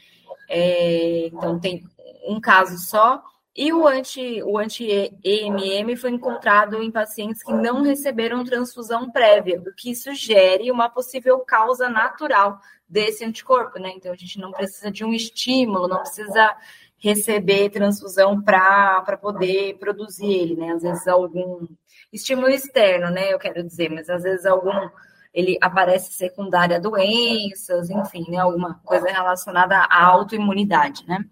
É, 0.48 1.26
então 1.26 1.60
tem 1.60 1.84
um 2.26 2.40
caso 2.40 2.78
só. 2.78 3.22
E 3.54 3.70
o 3.70 3.86
anti 3.86 4.42
o 4.44 4.56
anti-EMM 4.56 5.94
foi 5.96 6.12
encontrado 6.12 6.82
em 6.82 6.90
pacientes 6.90 7.42
que 7.42 7.52
não 7.52 7.82
receberam 7.82 8.42
transfusão 8.42 9.10
prévia, 9.10 9.60
o 9.60 9.74
que 9.74 9.94
sugere 9.94 10.70
uma 10.70 10.88
possível 10.88 11.38
causa 11.40 11.86
natural 11.86 12.58
desse 12.88 13.22
anticorpo, 13.22 13.78
né? 13.78 13.92
Então 13.94 14.10
a 14.10 14.16
gente 14.16 14.40
não 14.40 14.52
precisa 14.52 14.90
de 14.90 15.04
um 15.04 15.12
estímulo, 15.12 15.86
não 15.86 15.98
precisa 15.98 16.56
receber 16.96 17.68
transfusão 17.68 18.40
para 18.40 19.18
poder 19.20 19.76
produzir 19.78 20.32
ele, 20.32 20.56
né? 20.56 20.72
Às 20.72 20.82
vezes 20.82 21.06
algum 21.06 21.66
estímulo 22.10 22.48
externo, 22.48 23.10
né? 23.10 23.34
Eu 23.34 23.38
quero 23.38 23.62
dizer, 23.62 23.90
mas 23.90 24.08
às 24.08 24.22
vezes 24.22 24.46
algum 24.46 24.88
ele 25.32 25.56
aparece 25.60 26.12
secundária 26.12 26.76
a 26.76 26.80
doenças, 26.80 27.88
enfim, 27.90 28.24
né, 28.28 28.38
alguma 28.38 28.80
coisa 28.84 29.06
relacionada 29.06 29.76
à 29.76 30.04
autoimunidade, 30.04 31.04
né? 31.06 31.24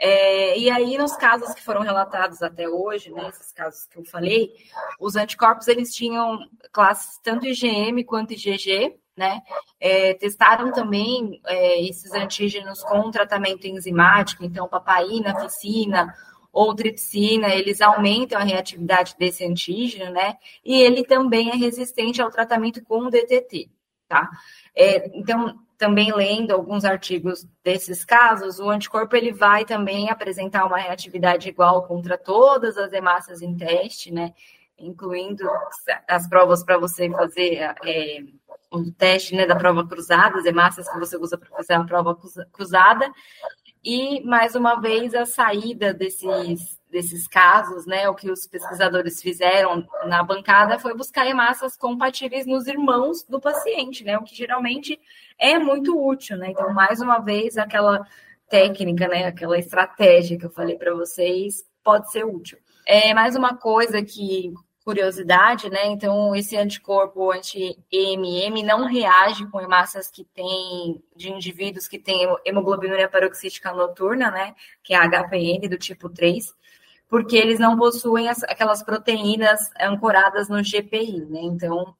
É, 0.00 0.56
e 0.56 0.70
aí, 0.70 0.96
nos 0.96 1.16
casos 1.16 1.52
que 1.54 1.62
foram 1.62 1.80
relatados 1.80 2.40
até 2.40 2.68
hoje, 2.68 3.10
né, 3.10 3.28
esses 3.28 3.50
casos 3.52 3.86
que 3.86 3.98
eu 3.98 4.04
falei, 4.04 4.50
os 5.00 5.16
anticorpos 5.16 5.66
eles 5.66 5.92
tinham 5.92 6.38
classes 6.72 7.18
tanto 7.22 7.46
IgM 7.46 8.04
quanto 8.04 8.32
IgG, 8.32 8.96
né? 9.16 9.42
É, 9.80 10.14
testaram 10.14 10.70
também 10.70 11.40
é, 11.46 11.82
esses 11.82 12.12
antígenos 12.12 12.84
com 12.84 13.10
tratamento 13.10 13.66
enzimático, 13.66 14.44
então 14.44 14.68
papaina, 14.68 15.34
ficina 15.40 16.14
ou 16.58 16.74
tripsina, 16.74 17.54
eles 17.54 17.80
aumentam 17.80 18.36
a 18.36 18.42
reatividade 18.42 19.14
desse 19.16 19.44
antígeno, 19.44 20.10
né? 20.10 20.36
E 20.64 20.82
ele 20.82 21.04
também 21.04 21.50
é 21.50 21.54
resistente 21.54 22.20
ao 22.20 22.32
tratamento 22.32 22.82
com 22.82 23.08
DTT, 23.08 23.70
tá? 24.08 24.28
É, 24.74 25.08
então, 25.16 25.56
também 25.78 26.12
lendo 26.12 26.50
alguns 26.50 26.84
artigos 26.84 27.46
desses 27.62 28.04
casos, 28.04 28.58
o 28.58 28.68
anticorpo 28.68 29.14
ele 29.14 29.32
vai 29.32 29.64
também 29.64 30.10
apresentar 30.10 30.64
uma 30.64 30.78
reatividade 30.78 31.48
igual 31.48 31.86
contra 31.86 32.18
todas 32.18 32.76
as 32.76 32.92
hemácias 32.92 33.40
em 33.40 33.56
teste, 33.56 34.12
né? 34.12 34.34
Incluindo 34.76 35.48
as 36.08 36.28
provas 36.28 36.64
para 36.64 36.76
você 36.76 37.08
fazer 37.08 37.72
é, 37.84 38.18
o 38.68 38.90
teste 38.90 39.36
né, 39.36 39.46
da 39.46 39.54
prova 39.54 39.86
cruzada, 39.86 40.38
as 40.38 40.44
hemácias 40.44 40.88
que 40.88 40.98
você 40.98 41.16
usa 41.16 41.38
para 41.38 41.50
fazer 41.50 41.74
a 41.74 41.84
prova 41.84 42.18
cruzada. 42.52 43.08
E, 43.90 44.20
mais 44.22 44.54
uma 44.54 44.78
vez, 44.78 45.14
a 45.14 45.24
saída 45.24 45.94
desses 45.94 46.76
desses 46.90 47.26
casos, 47.26 47.86
né, 47.86 48.08
o 48.08 48.14
que 48.14 48.30
os 48.30 48.46
pesquisadores 48.46 49.20
fizeram 49.20 49.86
na 50.06 50.22
bancada 50.22 50.78
foi 50.78 50.94
buscar 50.94 51.26
hemácias 51.26 51.76
compatíveis 51.76 52.46
nos 52.46 52.66
irmãos 52.66 53.22
do 53.24 53.38
paciente, 53.38 54.04
né, 54.04 54.16
o 54.16 54.22
que 54.22 54.34
geralmente 54.34 54.98
é 55.38 55.58
muito 55.58 55.98
útil, 56.02 56.38
né? 56.38 56.48
Então, 56.50 56.72
mais 56.72 57.00
uma 57.02 57.18
vez, 57.18 57.58
aquela 57.58 58.06
técnica, 58.48 59.06
né, 59.06 59.26
aquela 59.26 59.58
estratégia 59.58 60.38
que 60.38 60.46
eu 60.46 60.50
falei 60.50 60.76
para 60.76 60.94
vocês 60.94 61.62
pode 61.82 62.10
ser 62.10 62.24
útil. 62.24 62.58
É 62.86 63.12
mais 63.12 63.36
uma 63.36 63.54
coisa 63.56 64.02
que 64.02 64.52
curiosidade, 64.88 65.68
né? 65.68 65.84
Então, 65.88 66.34
esse 66.34 66.56
anticorpo 66.56 67.30
anti-EMM 67.30 68.62
não 68.64 68.86
reage 68.86 69.46
com 69.50 69.60
hemácias 69.60 70.10
que 70.10 70.24
têm 70.24 71.02
de 71.14 71.30
indivíduos 71.30 71.86
que 71.86 71.98
têm 71.98 72.26
hemoglobina 72.42 73.06
paroxística 73.06 73.70
noturna, 73.70 74.30
né? 74.30 74.54
Que 74.82 74.94
é 74.94 74.96
a 74.96 75.06
HPN 75.06 75.68
do 75.68 75.76
tipo 75.76 76.08
3 76.08 76.56
porque 77.06 77.36
eles 77.36 77.58
não 77.58 77.76
possuem 77.76 78.28
as, 78.28 78.42
aquelas 78.44 78.82
proteínas 78.82 79.60
ancoradas 79.78 80.48
no 80.48 80.62
GPI, 80.62 81.26
né? 81.26 81.40
Então, 81.42 81.94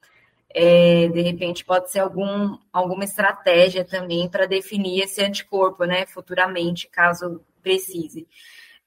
é, 0.48 1.08
de 1.08 1.20
repente, 1.20 1.66
pode 1.66 1.90
ser 1.90 2.00
algum, 2.00 2.56
alguma 2.72 3.04
estratégia 3.04 3.84
também 3.84 4.30
para 4.30 4.46
definir 4.46 5.02
esse 5.02 5.22
anticorpo, 5.22 5.84
né? 5.84 6.06
Futuramente, 6.06 6.88
caso 6.88 7.42
precise. 7.62 8.26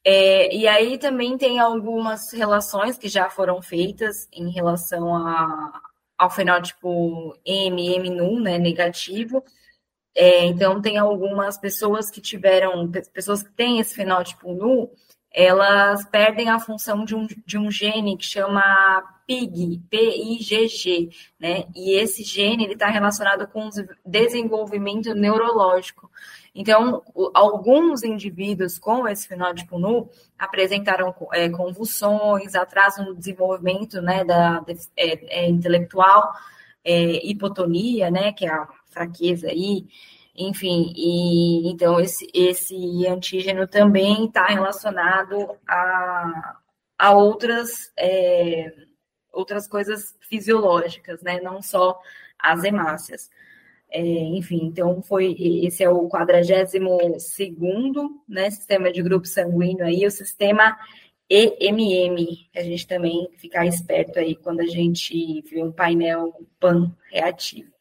É, 0.03 0.53
e 0.55 0.67
aí 0.67 0.97
também 0.97 1.37
tem 1.37 1.59
algumas 1.59 2.31
relações 2.31 2.97
que 2.97 3.07
já 3.07 3.29
foram 3.29 3.61
feitas 3.61 4.27
em 4.31 4.49
relação 4.49 5.15
a, 5.15 5.79
ao 6.17 6.29
fenótipo 6.29 7.35
M, 7.45 7.95
M 7.95 8.09
né, 8.41 8.57
negativo. 8.57 9.43
É, 10.15 10.45
então, 10.45 10.81
tem 10.81 10.97
algumas 10.97 11.57
pessoas 11.57 12.09
que 12.09 12.19
tiveram, 12.19 12.89
pessoas 13.13 13.43
que 13.43 13.51
têm 13.51 13.79
esse 13.79 13.95
fenótipo 13.95 14.53
null, 14.53 14.91
elas 15.33 16.03
perdem 16.05 16.49
a 16.49 16.59
função 16.59 17.05
de 17.05 17.15
um, 17.15 17.25
de 17.45 17.57
um 17.57 17.71
gene 17.71 18.17
que 18.17 18.25
chama 18.25 19.01
PIG, 19.25 19.81
P-I-G-G, 19.89 21.09
né? 21.39 21.65
E 21.73 21.93
esse 21.93 22.23
gene 22.23 22.65
ele 22.65 22.73
está 22.73 22.87
relacionado 22.87 23.47
com 23.47 23.67
o 23.67 23.71
desenvolvimento 24.05 25.13
neurológico. 25.13 26.11
Então, 26.53 27.01
alguns 27.33 28.03
indivíduos 28.03 28.77
com 28.77 29.07
esse 29.07 29.25
fenótipo 29.25 29.79
nu 29.79 30.09
apresentaram 30.37 31.15
é, 31.31 31.47
convulsões, 31.49 32.55
atraso 32.55 33.03
no 33.05 33.15
desenvolvimento 33.15 34.01
né, 34.01 34.25
da, 34.25 34.61
é, 34.97 35.43
é, 35.43 35.49
intelectual, 35.49 36.33
é, 36.83 37.25
hipotonia, 37.25 38.11
né, 38.11 38.33
que 38.33 38.45
é 38.45 38.49
a 38.49 38.67
fraqueza 38.91 39.47
aí, 39.47 39.87
enfim, 40.35 40.93
e 40.95 41.69
então 41.69 41.99
esse, 41.99 42.27
esse 42.33 43.07
antígeno 43.07 43.67
também 43.67 44.25
está 44.25 44.45
relacionado 44.47 45.57
a, 45.67 46.57
a 46.97 47.13
outras, 47.13 47.91
é, 47.97 48.73
outras 49.31 49.67
coisas 49.67 50.17
fisiológicas, 50.21 51.21
né? 51.21 51.39
Não 51.41 51.61
só 51.61 51.99
as 52.39 52.63
hemácias. 52.63 53.29
É, 53.89 54.01
enfim, 54.01 54.61
então 54.63 55.01
foi 55.01 55.35
esse 55.65 55.83
é 55.83 55.89
o 55.89 56.07
42 56.07 57.23
segundo, 57.23 58.23
né, 58.27 58.49
sistema 58.49 58.89
de 58.91 59.01
grupo 59.01 59.27
sanguíneo 59.27 59.85
aí, 59.85 60.05
o 60.07 60.11
sistema 60.11 60.77
EMM, 61.29 62.49
a 62.55 62.61
gente 62.61 62.87
também 62.87 63.29
ficar 63.37 63.65
esperto 63.65 64.19
aí 64.19 64.35
quando 64.35 64.61
a 64.61 64.65
gente 64.65 65.41
vê 65.41 65.61
um 65.61 65.71
painel 65.71 66.33
PAN 66.59 66.95
reativo. 67.09 67.71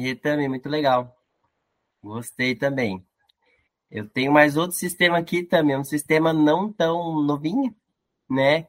E 0.00 0.14
também, 0.14 0.48
muito 0.48 0.66
legal. 0.66 1.14
Gostei 2.02 2.54
também. 2.54 3.04
Eu 3.90 4.08
tenho 4.08 4.32
mais 4.32 4.56
outro 4.56 4.74
sistema 4.74 5.18
aqui 5.18 5.42
também, 5.42 5.76
um 5.76 5.84
sistema 5.84 6.32
não 6.32 6.72
tão 6.72 7.22
novinho, 7.22 7.74
né? 8.28 8.66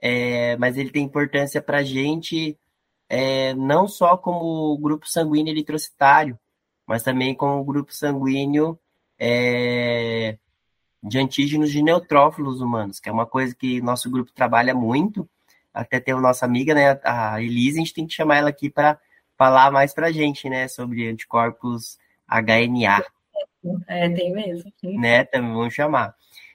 É, 0.00 0.56
mas 0.58 0.76
ele 0.76 0.90
tem 0.90 1.04
importância 1.04 1.62
para 1.62 1.78
a 1.78 1.82
gente, 1.82 2.58
é, 3.08 3.54
não 3.54 3.88
só 3.88 4.16
como 4.18 4.76
grupo 4.78 5.08
sanguíneo 5.08 5.52
eritrocitário, 5.52 6.38
mas 6.86 7.02
também 7.02 7.34
como 7.34 7.64
grupo 7.64 7.94
sanguíneo 7.94 8.78
é, 9.18 10.38
de 11.02 11.18
antígenos 11.18 11.70
de 11.70 11.82
neutrófilos 11.82 12.60
humanos, 12.60 13.00
que 13.00 13.08
é 13.08 13.12
uma 13.12 13.26
coisa 13.26 13.54
que 13.54 13.80
nosso 13.80 14.10
grupo 14.10 14.32
trabalha 14.32 14.74
muito. 14.74 15.26
Até 15.72 15.98
tem 15.98 16.12
a 16.12 16.20
nossa 16.20 16.44
amiga, 16.44 16.74
né, 16.74 17.00
a 17.04 17.40
Elise, 17.42 17.78
a 17.78 17.80
gente 17.80 17.94
tem 17.94 18.06
que 18.06 18.12
chamar 18.14 18.36
ela 18.36 18.50
aqui 18.50 18.68
para 18.68 19.00
falar 19.36 19.70
mais 19.70 19.92
para 19.92 20.08
a 20.08 20.12
gente, 20.12 20.48
né, 20.48 20.68
sobre 20.68 21.08
anticorpos 21.08 21.98
HNA. 22.28 23.04
É, 23.88 24.08
tem 24.10 24.32
mesmo. 24.32 24.72
Né, 24.82 25.24
também 25.24 25.52
vamos 25.52 25.74
chamar. 25.74 26.14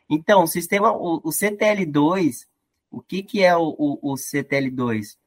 Então, 0.09 0.43
o 0.43 0.47
sistema, 0.47 0.91
o, 0.91 1.17
o 1.17 1.29
CTL2, 1.29 2.47
o 2.89 3.01
que, 3.01 3.21
que 3.21 3.43
é 3.43 3.55
o, 3.55 3.75
o, 3.77 4.13
o 4.13 4.15
CTL2? 4.15 5.17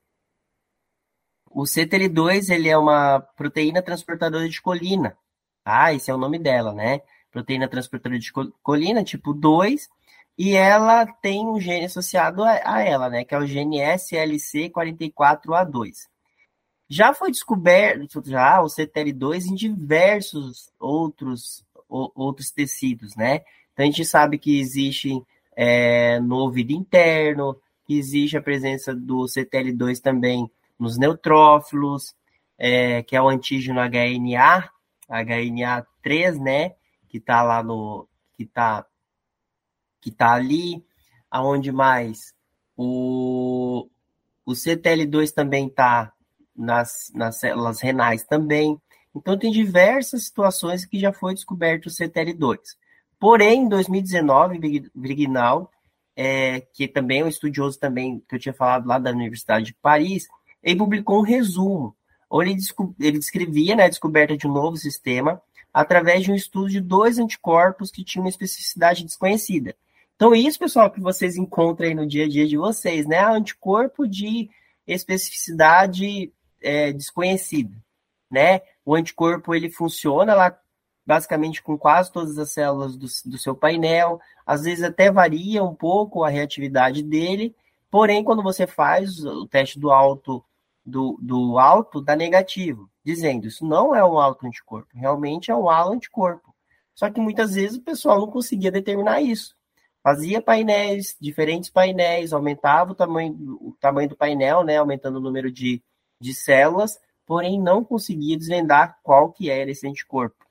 O 1.51 1.63
CTL2 1.63 2.51
ele 2.51 2.69
é 2.69 2.77
uma 2.77 3.21
proteína 3.21 3.83
transportadora 3.83 4.49
de 4.49 4.61
colina. 4.61 5.17
Ah, 5.65 5.95
esse 5.95 6.11
é 6.11 6.15
o 6.15 6.19
nome 6.19 6.39
dela, 6.39 6.73
né? 6.73 7.01
Proteína 7.31 7.69
transportadora 7.69 8.19
de 8.19 8.33
colina, 8.63 9.05
tipo 9.05 9.33
2, 9.33 9.89
e 10.37 10.57
ela 10.57 11.07
tem 11.07 11.47
um 11.47 11.61
gene 11.61 11.85
associado 11.85 12.43
a, 12.43 12.61
a 12.65 12.83
ela, 12.83 13.09
né? 13.09 13.25
Que 13.25 13.35
é 13.35 13.39
o 13.39 13.47
gene 13.47 13.79
SLC44A2. 13.79 16.09
Já 16.93 17.15
foi 17.15 17.31
descoberto 17.31 18.23
já 18.27 18.61
o 18.61 18.67
CTL2 18.67 19.47
em 19.47 19.55
diversos 19.55 20.71
outros, 20.79 21.65
outros 21.89 22.51
tecidos, 22.51 23.17
né? 23.17 23.37
Então 23.73 23.83
a 23.83 23.87
gente 23.87 24.05
sabe 24.05 24.37
que 24.37 24.61
existe 24.61 25.25
é, 25.57 26.21
no 26.21 26.37
ouvido 26.37 26.71
interno, 26.71 27.59
que 27.87 27.97
existe 27.97 28.37
a 28.37 28.43
presença 28.43 28.95
do 28.95 29.25
CTL2 29.25 30.01
também 30.01 30.51
nos 30.79 30.99
neutrófilos, 30.99 32.15
é, 32.59 33.03
que 33.03 33.17
é 33.17 33.23
o 33.23 33.29
antígeno 33.31 33.81
HNA, 33.81 34.69
HNA3, 35.09 36.39
né? 36.43 36.75
Que 37.09 37.17
está 37.17 37.43
lá 37.43 37.63
no. 37.63 38.07
que 38.37 38.43
está 38.43 38.85
que 39.99 40.11
tá 40.11 40.35
ali. 40.35 40.85
Aonde 41.31 41.73
mais? 41.73 42.35
O, 42.77 43.89
o 44.45 44.53
CTL2 44.53 45.33
também 45.33 45.69
está 45.69 46.13
nas, 46.57 47.11
nas 47.15 47.37
células 47.37 47.81
renais 47.81 48.25
também. 48.25 48.81
Então, 49.15 49.39
tem 49.39 49.51
diversas 49.51 50.25
situações 50.25 50.85
que 50.85 50.99
já 50.99 51.13
foi 51.13 51.35
descoberto 51.35 51.87
o 51.87 51.91
CTL2. 51.91 52.59
Porém, 53.19 53.63
em 53.63 53.69
2019, 53.69 54.91
Brignal, 54.95 55.71
é, 56.17 56.61
que 56.73 56.89
também 56.89 57.21
é 57.21 57.25
um 57.25 57.29
estudioso 57.29 57.79
também, 57.79 58.23
que 58.29 58.35
eu 58.35 58.39
tinha 58.39 58.53
falado 58.53 58.87
lá 58.87 58.99
da 58.99 59.11
Universidade 59.11 59.67
de 59.67 59.75
Paris, 59.75 60.27
ele 60.63 60.79
publicou 60.79 61.19
um 61.21 61.25
resumo, 61.25 61.95
onde 62.31 62.51
ele, 62.51 62.61
ele 63.01 63.19
descrevia 63.19 63.77
né, 63.77 63.85
a 63.85 63.89
descoberta 63.89 64.37
de 64.37 64.47
um 64.47 64.53
novo 64.53 64.77
sistema 64.77 65.41
através 65.73 66.25
de 66.25 66.31
um 66.31 66.35
estudo 66.35 66.69
de 66.69 66.81
dois 66.81 67.19
anticorpos 67.19 67.91
que 67.91 68.05
tinham 68.05 68.25
uma 68.25 68.31
especificidade 68.31 69.05
desconhecida. 69.05 69.75
Então, 70.15 70.35
isso, 70.35 70.59
pessoal, 70.59 70.91
que 70.91 71.01
vocês 71.01 71.37
encontram 71.37 71.89
aí 71.89 71.95
no 71.95 72.07
dia 72.07 72.27
a 72.27 72.29
dia 72.29 72.47
de 72.47 72.57
vocês, 72.57 73.07
né? 73.07 73.25
Anticorpo 73.25 74.07
de 74.07 74.51
especificidade 74.87 76.33
é, 76.63 76.93
desconhecida, 76.93 77.77
né? 78.31 78.61
O 78.85 78.95
anticorpo 78.95 79.55
ele 79.55 79.71
funciona 79.71 80.35
lá 80.35 80.59
basicamente 81.05 81.63
com 81.63 81.77
quase 81.77 82.13
todas 82.13 82.39
as 82.39 82.53
células 82.53 82.97
do, 82.97 83.07
do 83.27 83.39
seu 83.39 83.57
painel, 83.57 84.21
às 84.47 84.63
vezes 84.63 84.85
até 84.85 85.11
varia 85.11 85.63
um 85.63 85.75
pouco 85.75 86.23
a 86.23 86.29
reatividade 86.29 87.03
dele, 87.03 87.55
Porém, 87.93 88.25
quando 88.25 88.43
você 88.43 88.67
faz 88.67 89.23
o 89.23 89.47
teste 89.47 89.79
do 89.79 89.91
alto 89.91 90.43
do, 90.83 91.19
do 91.21 91.59
alto, 91.59 92.01
dá 92.01 92.17
negativo, 92.17 92.91
dizendo 93.05 93.47
isso 93.47 93.67
não 93.67 93.95
é 93.95 94.03
um 94.03 94.19
alto 94.19 94.47
anticorpo, 94.47 94.89
realmente 94.95 95.51
é 95.51 95.55
um 95.55 95.69
halo 95.69 95.93
anticorpo. 95.93 96.55
Só 96.95 97.11
que 97.11 97.21
muitas 97.21 97.55
vezes 97.55 97.77
o 97.77 97.83
pessoal 97.83 98.19
não 98.19 98.31
conseguia 98.31 98.73
determinar 98.73 99.21
isso. 99.21 99.55
Fazia 100.03 100.41
painéis, 100.41 101.15
diferentes 101.21 101.69
painéis, 101.69 102.33
aumentava 102.33 102.93
o 102.93 102.95
tamanho, 102.95 103.59
o 103.61 103.77
tamanho 103.79 104.09
do 104.09 104.17
painel, 104.17 104.65
né, 104.65 104.79
aumentando 104.79 105.17
o 105.17 105.21
número 105.21 105.53
de, 105.53 105.83
de 106.23 106.35
células, 106.35 106.99
porém 107.27 107.61
não 107.61 107.85
conseguia 107.85 108.37
desvendar 108.37 108.99
qual 109.03 109.33
que 109.33 109.51
era 109.51 109.71
esse 109.71 109.87
anticorpo. 109.87 110.47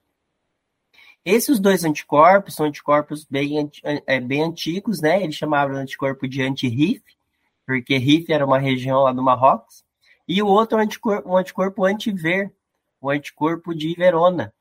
Esses 1.23 1.60
dois 1.60 1.84
anticorpos 1.84 2.55
são 2.55 2.65
anticorpos 2.65 3.25
bem, 3.25 3.69
é, 3.84 4.19
bem 4.19 4.43
antigos, 4.43 5.01
né? 5.01 5.23
Eles 5.23 5.36
chamavam 5.36 5.75
de 5.75 5.81
anticorpo 5.81 6.27
de 6.27 6.41
anti-RIF, 6.41 7.03
porque 7.65 7.97
RIF 7.97 8.31
era 8.31 8.45
uma 8.45 8.57
região 8.57 9.03
lá 9.03 9.13
do 9.13 9.21
Marrocos, 9.21 9.84
e 10.27 10.41
o 10.41 10.47
outro 10.47 10.79
é 10.79 10.84
anticorpo, 10.84 11.29
um 11.29 11.38
anticorpo 11.38 11.86
anti-ver, 11.86 12.51
o 12.99 13.10
anticorpo 13.10 13.73
de 13.75 13.93
Verona. 13.93 14.53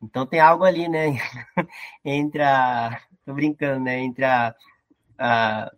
Então 0.00 0.26
tem 0.26 0.38
algo 0.38 0.64
ali, 0.64 0.88
né? 0.88 1.18
entre 2.04 2.42
a. 2.42 3.00
Tô 3.24 3.32
brincando, 3.32 3.84
né? 3.84 4.00
Entre 4.00 4.24
a, 4.24 4.54
a 5.18 5.72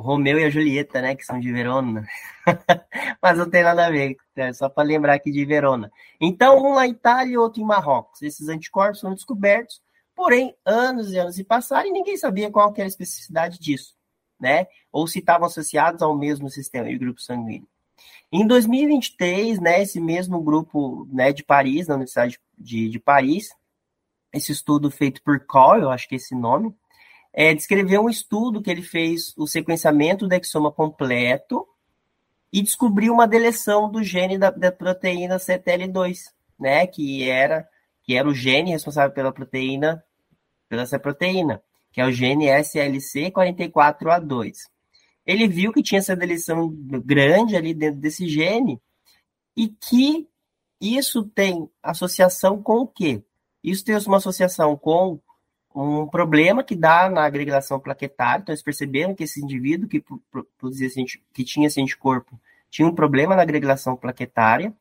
Romeu 0.00 0.38
e 0.38 0.44
a 0.44 0.50
Julieta, 0.50 1.00
né, 1.00 1.14
que 1.14 1.24
são 1.24 1.38
de 1.38 1.52
Verona. 1.52 2.06
Mas 3.22 3.38
não 3.38 3.48
tem 3.48 3.62
nada 3.62 3.86
a 3.86 3.90
ver, 3.90 4.16
é 4.36 4.52
só 4.52 4.68
para 4.68 4.86
lembrar 4.86 5.14
aqui 5.14 5.30
de 5.30 5.44
Verona. 5.44 5.90
Então, 6.20 6.58
um 6.62 6.74
na 6.74 6.86
Itália 6.86 7.32
e 7.32 7.38
outro 7.38 7.60
em 7.60 7.64
Marrocos. 7.64 8.22
Esses 8.22 8.48
anticorpos 8.48 9.00
foram 9.00 9.14
descobertos, 9.14 9.82
porém, 10.14 10.54
anos 10.64 11.12
e 11.12 11.18
anos 11.18 11.36
se 11.36 11.44
passaram 11.44 11.88
e 11.88 11.92
ninguém 11.92 12.16
sabia 12.16 12.50
qual 12.50 12.72
era 12.74 12.84
a 12.84 12.86
especificidade 12.86 13.58
disso, 13.58 13.94
né? 14.40 14.66
Ou 14.92 15.06
se 15.06 15.18
estavam 15.18 15.46
associados 15.46 16.02
ao 16.02 16.16
mesmo 16.16 16.48
sistema 16.48 16.88
de 16.88 16.98
grupo 16.98 17.20
sanguíneo. 17.20 17.68
Em 18.30 18.46
2023, 18.46 19.58
né, 19.58 19.82
esse 19.82 20.00
mesmo 20.00 20.40
grupo 20.40 21.08
né, 21.10 21.32
de 21.32 21.42
Paris, 21.42 21.88
na 21.88 21.94
Universidade 21.94 22.38
de, 22.58 22.88
de 22.90 22.98
Paris, 22.98 23.48
esse 24.32 24.52
estudo 24.52 24.90
feito 24.90 25.22
por 25.22 25.40
Coll, 25.46 25.78
eu 25.78 25.90
acho 25.90 26.06
que 26.06 26.14
é 26.14 26.18
esse 26.18 26.34
nome, 26.34 26.74
é, 27.40 27.54
descreveu 27.54 28.02
um 28.02 28.08
estudo 28.08 28.60
que 28.60 28.68
ele 28.68 28.82
fez 28.82 29.32
o 29.36 29.46
sequenciamento 29.46 30.26
do 30.26 30.34
exoma 30.34 30.72
completo 30.72 31.64
e 32.52 32.60
descobriu 32.60 33.14
uma 33.14 33.28
deleção 33.28 33.88
do 33.88 34.02
gene 34.02 34.36
da, 34.36 34.50
da 34.50 34.72
proteína 34.72 35.36
CTL2, 35.36 36.32
né, 36.58 36.84
que 36.88 37.30
era 37.30 37.64
que 38.02 38.16
era 38.16 38.28
o 38.28 38.34
gene 38.34 38.72
responsável 38.72 39.14
pela 39.14 39.30
proteína 39.30 40.02
pela 40.68 40.82
essa 40.82 40.98
proteína, 40.98 41.62
que 41.92 42.00
é 42.00 42.04
o 42.04 42.10
gene 42.10 42.46
SLC44A2. 42.46 44.56
Ele 45.24 45.46
viu 45.46 45.72
que 45.72 45.80
tinha 45.80 46.00
essa 46.00 46.16
deleção 46.16 46.68
grande 47.04 47.54
ali 47.54 47.72
dentro 47.72 48.00
desse 48.00 48.28
gene 48.28 48.82
e 49.56 49.68
que 49.68 50.28
isso 50.80 51.22
tem 51.22 51.70
associação 51.80 52.60
com 52.60 52.78
o 52.78 52.88
quê? 52.88 53.22
Isso 53.62 53.84
tem 53.84 53.96
uma 53.96 54.16
associação 54.16 54.76
com 54.76 55.20
um 55.74 56.06
problema 56.06 56.64
que 56.64 56.74
dá 56.74 57.08
na 57.08 57.24
agregação 57.24 57.78
plaquetária. 57.78 58.42
Então, 58.42 58.52
eles 58.52 58.62
perceberam 58.62 59.14
que 59.14 59.24
esse 59.24 59.42
indivíduo 59.42 59.88
que, 59.88 60.02
produzia, 60.58 60.88
que 61.32 61.44
tinha 61.44 61.66
esse 61.66 61.80
anticorpo 61.80 62.38
tinha 62.70 62.86
um 62.86 62.94
problema 62.94 63.34
na 63.34 63.42
agregação 63.42 63.96
plaquetária. 63.96 64.74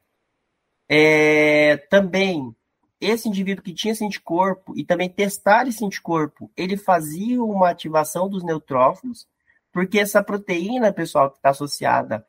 É, 0.90 1.78
também, 1.90 2.56
esse 3.00 3.28
indivíduo 3.28 3.64
que 3.64 3.74
tinha 3.74 3.92
esse 3.92 4.06
anticorpo 4.06 4.74
e 4.78 4.84
também 4.84 5.10
testar 5.10 5.68
esse 5.68 5.86
anticorpo, 5.86 6.52
ele 6.56 6.78
fazia 6.78 7.42
uma 7.42 7.70
ativação 7.70 8.30
dos 8.30 8.44
neutrófilos, 8.44 9.28
porque 9.72 10.00
essa 10.00 10.24
proteína, 10.24 10.92
pessoal, 10.92 11.30
que 11.30 11.38
está 11.38 11.50
associada 11.50 12.26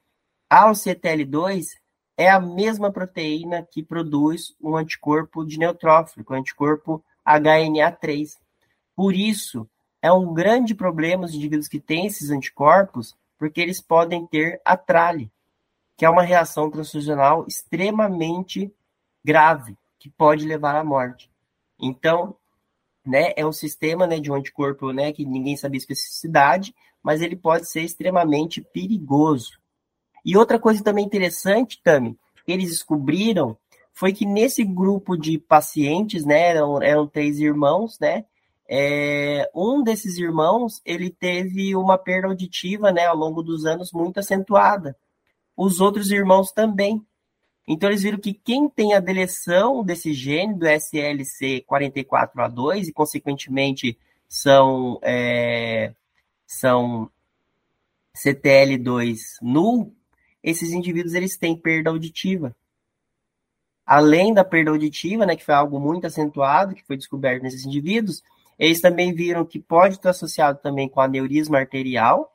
ao 0.49 0.73
CTL2 0.73 1.79
é 2.17 2.29
a 2.29 2.41
mesma 2.41 2.91
proteína 2.91 3.67
que 3.71 3.83
produz 3.83 4.55
um 4.61 4.77
anticorpo 4.77 5.45
de 5.47 5.59
neutrófilo, 5.59 6.27
o 6.29 6.35
anticorpo 6.35 7.05
HNA3. 7.25 8.37
Por 8.99 9.15
isso, 9.15 9.65
é 10.03 10.11
um 10.13 10.35
grande 10.35 10.75
problema 10.75 11.25
os 11.25 11.33
indivíduos 11.33 11.69
que 11.69 11.79
têm 11.79 12.07
esses 12.07 12.31
anticorpos, 12.31 13.17
porque 13.39 13.61
eles 13.61 13.81
podem 13.81 14.27
ter 14.27 14.61
a 14.65 14.77
trale, 14.77 15.31
que 15.97 16.05
é 16.05 16.11
uma 16.11 16.25
reação 16.25 16.69
transfusional 16.69 17.47
extremamente 17.47 18.75
grave, 19.25 19.77
que 20.01 20.11
pode 20.11 20.45
levar 20.45 20.75
à 20.75 20.83
morte. 20.83 21.31
Então, 21.81 22.35
né, 23.07 23.33
é 23.37 23.47
um 23.47 23.53
sistema 23.53 24.05
né, 24.05 24.19
de 24.19 24.33
um 24.33 24.35
anticorpo 24.35 24.93
né, 24.93 25.13
que 25.13 25.25
ninguém 25.25 25.57
sabe 25.57 25.77
a 25.77 25.79
especificidade, 25.79 26.75
mas 27.01 27.23
ele 27.23 27.37
pode 27.37 27.71
ser 27.71 27.83
extremamente 27.83 28.61
perigoso. 28.61 29.61
E 30.25 30.37
outra 30.37 30.59
coisa 30.59 30.83
também 30.83 31.05
interessante, 31.05 31.81
Tami, 31.85 32.19
eles 32.49 32.71
descobriram 32.71 33.57
foi 33.93 34.13
que 34.13 34.27
nesse 34.27 34.65
grupo 34.65 35.17
de 35.17 35.39
pacientes, 35.39 36.25
né, 36.25 36.49
eram, 36.49 36.83
eram 36.83 37.07
três 37.07 37.39
irmãos, 37.39 37.97
né, 38.01 38.25
é, 38.69 39.51
um 39.55 39.83
desses 39.83 40.19
irmãos, 40.19 40.83
ele 40.85 41.09
teve 41.09 41.75
uma 41.75 41.97
perda 41.97 42.29
auditiva, 42.29 42.93
né, 42.93 43.07
ao 43.07 43.17
longo 43.17 43.43
dos 43.43 43.65
anos 43.65 43.91
muito 43.93 44.21
acentuada. 44.21 44.95
Os 45.57 45.81
outros 45.81 46.11
irmãos 46.11 46.53
também. 46.53 47.03
Então 47.67 47.89
eles 47.89 48.03
viram 48.03 48.19
que 48.19 48.35
quem 48.35 48.69
tem 48.69 48.93
a 48.95 49.01
deleção 49.01 49.83
desse 49.83 50.13
gene 50.13 50.53
do 50.55 50.67
SLC44A2 50.67 52.89
e 52.89 52.93
consequentemente 52.93 53.99
são 54.29 54.99
é, 55.03 55.95
são 56.47 57.11
CTL2 58.15 59.17
null, 59.41 59.95
esses 60.43 60.73
indivíduos 60.73 61.15
eles 61.15 61.37
têm 61.37 61.57
perda 61.57 61.91
auditiva. 61.91 62.55
Além 63.85 64.35
da 64.35 64.45
perda 64.45 64.71
auditiva, 64.71 65.25
né, 65.25 65.37
que 65.37 65.45
foi 65.45 65.55
algo 65.55 65.81
muito 65.81 66.07
acentuado, 66.07 66.75
que 66.75 66.85
foi 66.85 66.97
descoberto 66.97 67.43
nesses 67.43 67.65
indivíduos, 67.65 68.23
eles 68.59 68.81
também 68.81 69.15
viram 69.15 69.45
que 69.45 69.59
pode 69.59 69.95
estar 69.95 70.11
associado 70.11 70.59
também 70.61 70.89
com 70.89 71.01
aneurisma 71.01 71.59
arterial 71.59 72.35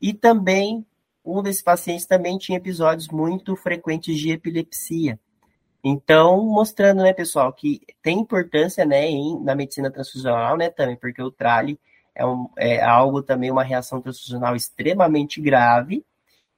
e 0.00 0.14
também 0.14 0.86
um 1.24 1.42
desses 1.42 1.62
pacientes 1.62 2.06
também 2.06 2.38
tinha 2.38 2.58
episódios 2.58 3.08
muito 3.08 3.54
frequentes 3.54 4.16
de 4.18 4.30
epilepsia. 4.30 5.18
Então, 5.84 6.44
mostrando, 6.44 7.02
né, 7.02 7.12
pessoal, 7.12 7.52
que 7.52 7.80
tem 8.02 8.18
importância, 8.18 8.84
né, 8.84 9.06
em, 9.06 9.38
na 9.40 9.54
medicina 9.54 9.90
transfusional, 9.90 10.56
né, 10.56 10.70
também, 10.70 10.96
porque 10.96 11.22
o 11.22 11.30
trale 11.30 11.78
é, 12.14 12.26
um, 12.26 12.48
é 12.56 12.82
algo 12.82 13.22
também, 13.22 13.50
uma 13.50 13.62
reação 13.62 14.00
transfusional 14.00 14.56
extremamente 14.56 15.40
grave, 15.40 16.04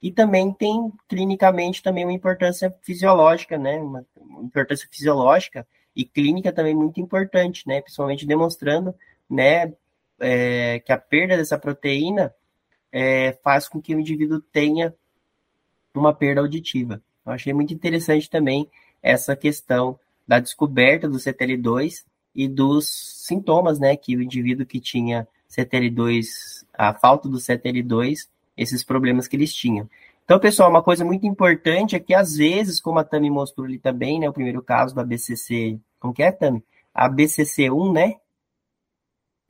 e 0.02 0.11
também 0.11 0.52
tem 0.52 0.90
clinicamente 1.06 1.83
também 1.83 2.04
uma 2.04 2.12
importância 2.12 2.74
fisiológica, 2.80 3.59
né, 3.59 3.76
uma, 3.78 4.06
importância 4.42 4.88
fisiológica, 4.90 5.66
e 5.94 6.05
clínica 6.05 6.53
também 6.53 6.74
muito 6.74 7.00
importante, 7.00 7.66
né? 7.66 7.81
Principalmente 7.81 8.26
demonstrando, 8.26 8.94
né, 9.29 9.72
é, 10.18 10.81
que 10.81 10.92
a 10.92 10.98
perda 10.98 11.37
dessa 11.37 11.59
proteína 11.59 12.35
é, 12.92 13.33
faz 13.42 13.68
com 13.68 13.81
que 13.81 13.94
o 13.94 14.00
indivíduo 14.00 14.40
tenha 14.40 14.94
uma 15.94 16.14
perda 16.14 16.40
auditiva. 16.40 17.03
Eu 17.24 17.33
achei 17.33 17.53
muito 17.53 17.72
interessante 17.72 18.29
também 18.29 18.68
essa 19.03 19.35
questão 19.37 19.98
da 20.26 20.38
descoberta 20.38 21.09
do 21.09 21.18
CTL2 21.18 22.05
e 22.35 22.46
dos 22.46 22.88
sintomas, 23.26 23.79
né, 23.79 23.96
que 23.96 24.16
o 24.16 24.22
indivíduo 24.22 24.66
que 24.66 24.81
tinha 24.81 25.26
CTL2, 25.50 26.64
a 26.72 26.94
falta 26.94 27.29
do 27.29 27.38
CTL2, 27.38 28.29
esses 28.57 28.85
problemas 28.85 29.26
que 29.26 29.37
eles 29.37 29.53
tinham. 29.53 29.88
Então, 30.24 30.38
pessoal, 30.38 30.70
uma 30.70 30.83
coisa 30.83 31.04
muito 31.04 31.26
importante 31.26 31.96
é 31.96 32.00
que, 32.00 32.14
às 32.14 32.37
vezes, 32.37 32.80
como 32.80 32.98
a 32.98 33.04
Tami 33.04 33.30
mostrou 33.30 33.66
ali 33.66 33.78
também, 33.78 34.20
né, 34.20 34.28
o 34.28 34.33
primeiro 34.33 34.62
caso 34.62 34.94
da 34.94 35.04
BCC, 35.04 35.78
como 35.98 36.14
que 36.14 36.22
é, 36.22 36.30
Tami? 36.30 36.64
A 36.94 37.09
BCC1, 37.09 37.92
né? 37.92 38.16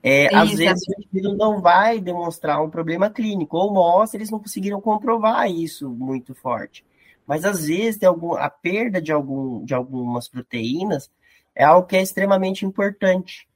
É, 0.03 0.33
às 0.35 0.51
vezes 0.53 0.87
o 0.87 0.93
indivíduo 0.99 1.35
não 1.35 1.61
vai 1.61 1.99
demonstrar 1.99 2.61
um 2.63 2.69
problema 2.69 3.09
clínico, 3.09 3.55
ou 3.55 3.71
mostra, 3.71 4.17
eles 4.17 4.31
não 4.31 4.39
conseguiram 4.39 4.81
comprovar 4.81 5.49
isso 5.49 5.89
muito 5.89 6.33
forte. 6.33 6.83
Mas 7.27 7.45
às 7.45 7.67
vezes 7.67 7.99
tem 7.99 8.09
algum, 8.09 8.33
a 8.33 8.49
perda 8.49 8.99
de, 8.99 9.11
algum, 9.11 9.63
de 9.63 9.75
algumas 9.75 10.27
proteínas 10.27 11.11
é 11.53 11.63
algo 11.63 11.87
que 11.87 11.95
é 11.95 12.01
extremamente 12.01 12.65
importante. 12.65 13.47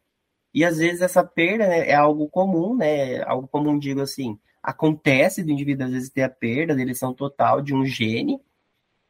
E 0.56 0.64
às 0.64 0.78
vezes 0.78 1.02
essa 1.02 1.22
perda 1.22 1.68
né, 1.68 1.90
é 1.90 1.96
algo 1.96 2.30
comum, 2.30 2.78
né? 2.78 3.22
Algo 3.24 3.46
comum, 3.46 3.78
digo 3.78 4.00
assim, 4.00 4.40
acontece 4.64 5.44
do 5.44 5.52
indivíduo 5.52 5.86
às 5.86 5.92
vezes 5.92 6.10
ter 6.10 6.22
a 6.22 6.30
perda, 6.30 6.72
a 6.72 6.78
deleção 6.78 7.14
total 7.14 7.62
de 7.62 7.76
um 7.76 7.86
gene, 7.86 8.42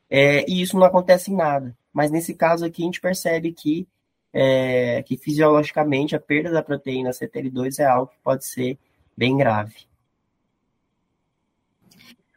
é, 0.09 0.43
e 0.49 0.59
isso 0.59 0.75
não 0.75 0.87
acontece 0.87 1.31
em 1.31 1.35
nada. 1.35 1.77
Mas 1.93 2.09
nesse 2.09 2.33
caso 2.33 2.65
aqui 2.65 2.81
a 2.81 2.85
gente 2.85 2.99
percebe 2.99 3.53
que, 3.53 3.87
é, 4.33 5.03
que 5.03 5.17
fisiologicamente 5.17 6.15
a 6.15 6.19
perda 6.19 6.49
da 6.49 6.63
proteína 6.63 7.11
CTL2 7.11 7.77
é 7.77 7.85
algo 7.85 8.11
que 8.11 8.17
pode 8.23 8.43
ser 8.43 8.79
bem 9.15 9.37
grave. 9.37 9.85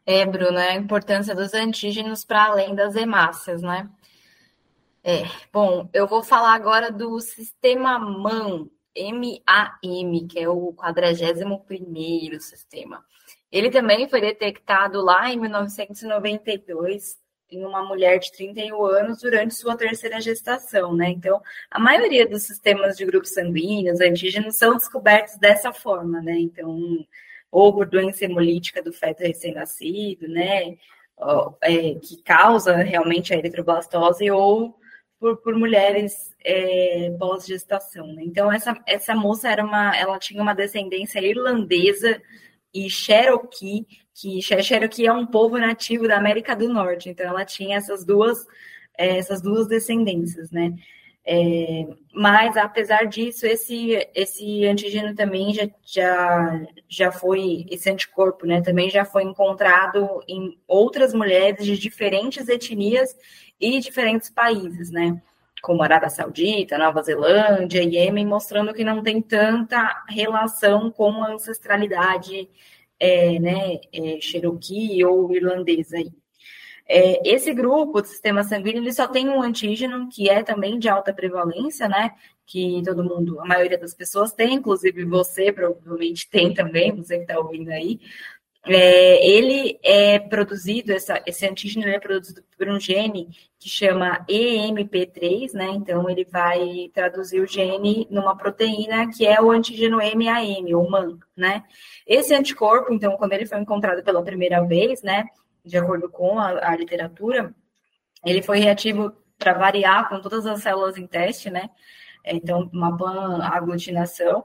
É, 0.04 0.26
Bruno, 0.26 0.58
é 0.58 0.72
a 0.72 0.76
importância 0.76 1.34
dos 1.34 1.54
antígenos 1.54 2.26
para 2.26 2.44
além 2.44 2.74
das 2.74 2.94
hemácias, 2.94 3.62
né? 3.62 3.88
É, 5.02 5.22
bom, 5.50 5.88
eu 5.94 6.06
vou 6.06 6.22
falar 6.22 6.52
agora 6.52 6.92
do 6.92 7.18
sistema 7.20 7.98
MAN, 7.98 8.68
MAM, 8.98 10.26
que 10.28 10.38
é 10.38 10.48
o 10.48 10.72
41º 10.74 12.40
sistema. 12.40 13.04
Ele 13.50 13.70
também 13.70 14.08
foi 14.08 14.20
detectado 14.20 15.00
lá 15.02 15.32
em 15.32 15.38
1992 15.38 17.16
em 17.50 17.64
uma 17.64 17.82
mulher 17.82 18.18
de 18.18 18.30
31 18.32 18.84
anos 18.84 19.20
durante 19.22 19.54
sua 19.54 19.76
terceira 19.76 20.20
gestação, 20.20 20.94
né? 20.94 21.08
Então, 21.08 21.40
a 21.70 21.78
maioria 21.78 22.28
dos 22.28 22.42
sistemas 22.42 22.96
de 22.96 23.06
grupos 23.06 23.32
sanguíneos 23.32 24.00
antígenos 24.00 24.58
são 24.58 24.76
descobertos 24.76 25.36
dessa 25.38 25.72
forma, 25.72 26.20
né? 26.20 26.38
Então, 26.38 27.06
ou 27.50 27.72
por 27.72 27.86
doença 27.86 28.24
hemolítica 28.24 28.82
do 28.82 28.92
feto 28.92 29.20
recém-nascido, 29.20 30.28
né? 30.28 30.76
É, 31.62 31.94
que 31.94 32.22
causa 32.22 32.76
realmente 32.76 33.32
a 33.32 33.36
eritroblastose, 33.36 34.30
ou 34.30 34.77
por, 35.18 35.36
por 35.38 35.54
mulheres 35.54 36.34
é, 36.44 37.14
pós-gestação. 37.18 38.06
Né? 38.14 38.22
Então, 38.24 38.52
essa, 38.52 38.80
essa 38.86 39.14
moça 39.14 39.48
era 39.48 39.64
uma, 39.64 39.96
ela 39.96 40.18
tinha 40.18 40.42
uma 40.42 40.54
descendência 40.54 41.20
irlandesa 41.20 42.20
e 42.72 42.88
Cherokee, 42.88 43.86
que 44.14 44.40
Cherokee 44.42 45.06
é 45.06 45.12
um 45.12 45.26
povo 45.26 45.58
nativo 45.58 46.06
da 46.06 46.16
América 46.16 46.54
do 46.54 46.68
Norte, 46.68 47.08
então 47.08 47.26
ela 47.26 47.44
tinha 47.44 47.76
essas 47.76 48.04
duas, 48.04 48.46
é, 48.96 49.16
essas 49.16 49.40
duas 49.40 49.66
descendências, 49.66 50.50
né? 50.50 50.74
É, 51.30 51.86
mas 52.14 52.56
apesar 52.56 53.04
disso, 53.04 53.44
esse, 53.46 54.08
esse 54.14 54.64
antígeno 54.64 55.14
também 55.14 55.52
já, 55.52 55.68
já, 55.84 56.66
já 56.88 57.12
foi, 57.12 57.66
esse 57.70 57.90
anticorpo, 57.90 58.46
né, 58.46 58.62
também 58.62 58.88
já 58.88 59.04
foi 59.04 59.24
encontrado 59.24 60.22
em 60.26 60.58
outras 60.66 61.12
mulheres 61.12 61.66
de 61.66 61.76
diferentes 61.78 62.48
etnias 62.48 63.14
e 63.60 63.78
diferentes 63.78 64.30
países, 64.30 64.90
né? 64.90 65.20
Como 65.60 65.82
Arábia 65.82 66.08
Saudita, 66.08 66.78
Nova 66.78 67.02
Zelândia, 67.02 67.82
Iêmen, 67.82 68.24
mostrando 68.24 68.72
que 68.72 68.82
não 68.82 69.02
tem 69.02 69.20
tanta 69.20 70.04
relação 70.08 70.90
com 70.90 71.22
a 71.22 71.32
ancestralidade 71.34 72.48
é, 72.98 73.38
né, 73.38 73.80
é, 73.92 74.18
Cherokee 74.20 75.04
ou 75.04 75.30
irlandesa 75.34 75.98
aí. 75.98 76.10
É, 76.88 77.20
esse 77.28 77.52
grupo 77.52 78.00
do 78.00 78.08
sistema 78.08 78.42
sanguíneo 78.42 78.82
ele 78.82 78.92
só 78.92 79.06
tem 79.06 79.28
um 79.28 79.42
antígeno 79.42 80.08
que 80.08 80.30
é 80.30 80.42
também 80.42 80.78
de 80.78 80.88
alta 80.88 81.12
prevalência, 81.12 81.86
né? 81.86 82.12
Que 82.46 82.82
todo 82.82 83.04
mundo, 83.04 83.38
a 83.40 83.44
maioria 83.44 83.76
das 83.76 83.92
pessoas 83.92 84.32
tem, 84.32 84.54
inclusive 84.54 85.04
você 85.04 85.52
provavelmente 85.52 86.28
tem 86.30 86.54
também, 86.54 86.94
você 86.96 87.16
que 87.16 87.22
está 87.22 87.38
ouvindo 87.38 87.70
aí. 87.70 88.00
É, 88.66 89.26
ele 89.26 89.78
é 89.82 90.18
produzido, 90.18 90.92
essa, 90.92 91.22
esse 91.26 91.46
antígeno 91.46 91.86
é 91.88 91.98
produzido 91.98 92.42
por 92.56 92.68
um 92.68 92.78
gene 92.80 93.28
que 93.58 93.68
chama 93.68 94.24
EMP3, 94.28 95.52
né? 95.52 95.70
Então 95.70 96.08
ele 96.08 96.24
vai 96.24 96.90
traduzir 96.92 97.40
o 97.40 97.46
gene 97.46 98.06
numa 98.10 98.36
proteína 98.36 99.10
que 99.10 99.26
é 99.26 99.40
o 99.40 99.50
antígeno 99.50 99.98
MAM, 99.98 100.76
ou 100.76 100.90
MAN, 100.90 101.18
né? 101.36 101.64
Esse 102.06 102.34
anticorpo, 102.34 102.92
então, 102.92 103.16
quando 103.16 103.32
ele 103.34 103.46
foi 103.46 103.58
encontrado 103.58 104.02
pela 104.02 104.22
primeira 104.22 104.62
vez, 104.62 105.02
né? 105.02 105.26
De 105.68 105.78
acordo 105.78 106.08
com 106.08 106.38
a, 106.38 106.70
a 106.70 106.76
literatura, 106.76 107.54
ele 108.24 108.42
foi 108.42 108.58
reativo 108.58 109.12
para 109.38 109.54
variar 109.54 110.08
com 110.08 110.20
todas 110.20 110.46
as 110.46 110.62
células 110.62 110.96
em 110.96 111.06
teste, 111.06 111.50
né? 111.50 111.70
Então, 112.24 112.68
uma 112.72 112.96
pan-aglutinação. 112.96 114.44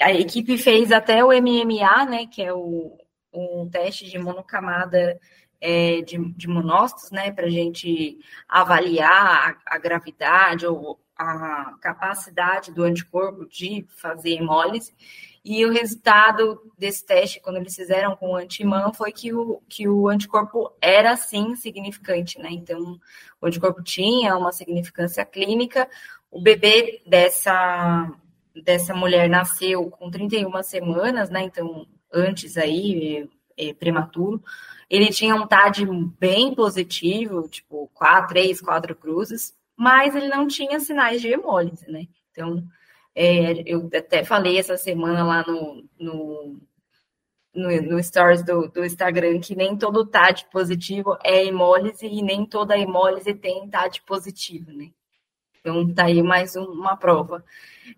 A 0.00 0.12
equipe 0.12 0.56
fez 0.56 0.92
até 0.92 1.24
o 1.24 1.28
MMA, 1.28 2.04
né? 2.06 2.26
Que 2.26 2.42
é 2.42 2.52
o 2.52 2.96
um 3.32 3.68
teste 3.68 4.10
de 4.10 4.18
monocamada 4.18 5.18
é, 5.60 6.00
de, 6.02 6.18
de 6.34 6.48
monócitos, 6.48 7.10
né, 7.10 7.30
para 7.30 7.48
gente 7.50 8.18
avaliar 8.48 9.60
a, 9.66 9.76
a, 9.76 9.78
gravidade 9.78 10.66
ou 10.66 10.98
a 11.16 11.76
capacidade 11.80 12.72
do 12.72 12.82
anticorpo 12.82 13.46
de 13.46 13.86
fazer 13.90 14.30
hemólise. 14.30 14.94
E 15.44 15.64
o 15.64 15.72
resultado 15.72 16.60
desse 16.76 17.04
teste, 17.04 17.40
quando 17.40 17.56
eles 17.56 17.74
fizeram 17.74 18.14
com 18.14 18.30
o 18.30 18.36
antimã, 18.36 18.92
foi 18.92 19.10
que 19.10 19.32
o, 19.32 19.62
que 19.68 19.88
o 19.88 20.08
anticorpo 20.08 20.70
era 20.80 21.16
sim 21.16 21.56
significante, 21.56 22.38
né? 22.38 22.50
Então, 22.50 23.00
o 23.40 23.46
anticorpo 23.46 23.82
tinha 23.82 24.36
uma 24.36 24.52
significância 24.52 25.24
clínica. 25.24 25.88
O 26.30 26.40
bebê 26.40 27.02
dessa, 27.06 28.12
dessa 28.62 28.94
mulher 28.94 29.30
nasceu 29.30 29.90
com 29.90 30.10
31 30.10 30.62
semanas, 30.62 31.30
né? 31.30 31.42
Então, 31.42 31.86
antes 32.12 32.58
aí, 32.58 33.28
é, 33.56 33.68
é, 33.68 33.74
prematuro. 33.74 34.42
Ele 34.88 35.08
tinha 35.08 35.34
um 35.34 35.46
TAD 35.46 35.86
bem 36.18 36.54
positivo, 36.54 37.48
tipo, 37.48 37.88
quatro, 37.94 38.28
três, 38.28 38.60
quatro 38.60 38.94
cruzes, 38.94 39.54
mas 39.76 40.14
ele 40.14 40.28
não 40.28 40.46
tinha 40.46 40.80
sinais 40.80 41.20
de 41.20 41.28
hemólise, 41.28 41.90
né? 41.90 42.06
Então, 42.30 42.62
é, 43.22 43.62
eu 43.66 43.90
até 43.94 44.24
falei 44.24 44.58
essa 44.58 44.78
semana 44.78 45.22
lá 45.22 45.44
no, 45.46 45.84
no, 45.98 46.60
no, 47.54 47.82
no 47.82 48.02
stories 48.02 48.42
do, 48.42 48.66
do, 48.68 48.82
Instagram 48.82 49.38
que 49.40 49.54
nem 49.54 49.76
todo 49.76 50.06
TAD 50.06 50.46
positivo 50.50 51.18
é 51.22 51.44
hemólise 51.44 52.06
e 52.06 52.22
nem 52.22 52.46
toda 52.46 52.78
hemólise 52.78 53.34
tem 53.34 53.68
TAD 53.68 54.00
positivo, 54.06 54.72
né? 54.72 54.90
Então, 55.60 55.92
tá 55.92 56.06
aí 56.06 56.22
mais 56.22 56.56
um, 56.56 56.64
uma 56.64 56.96
prova. 56.96 57.44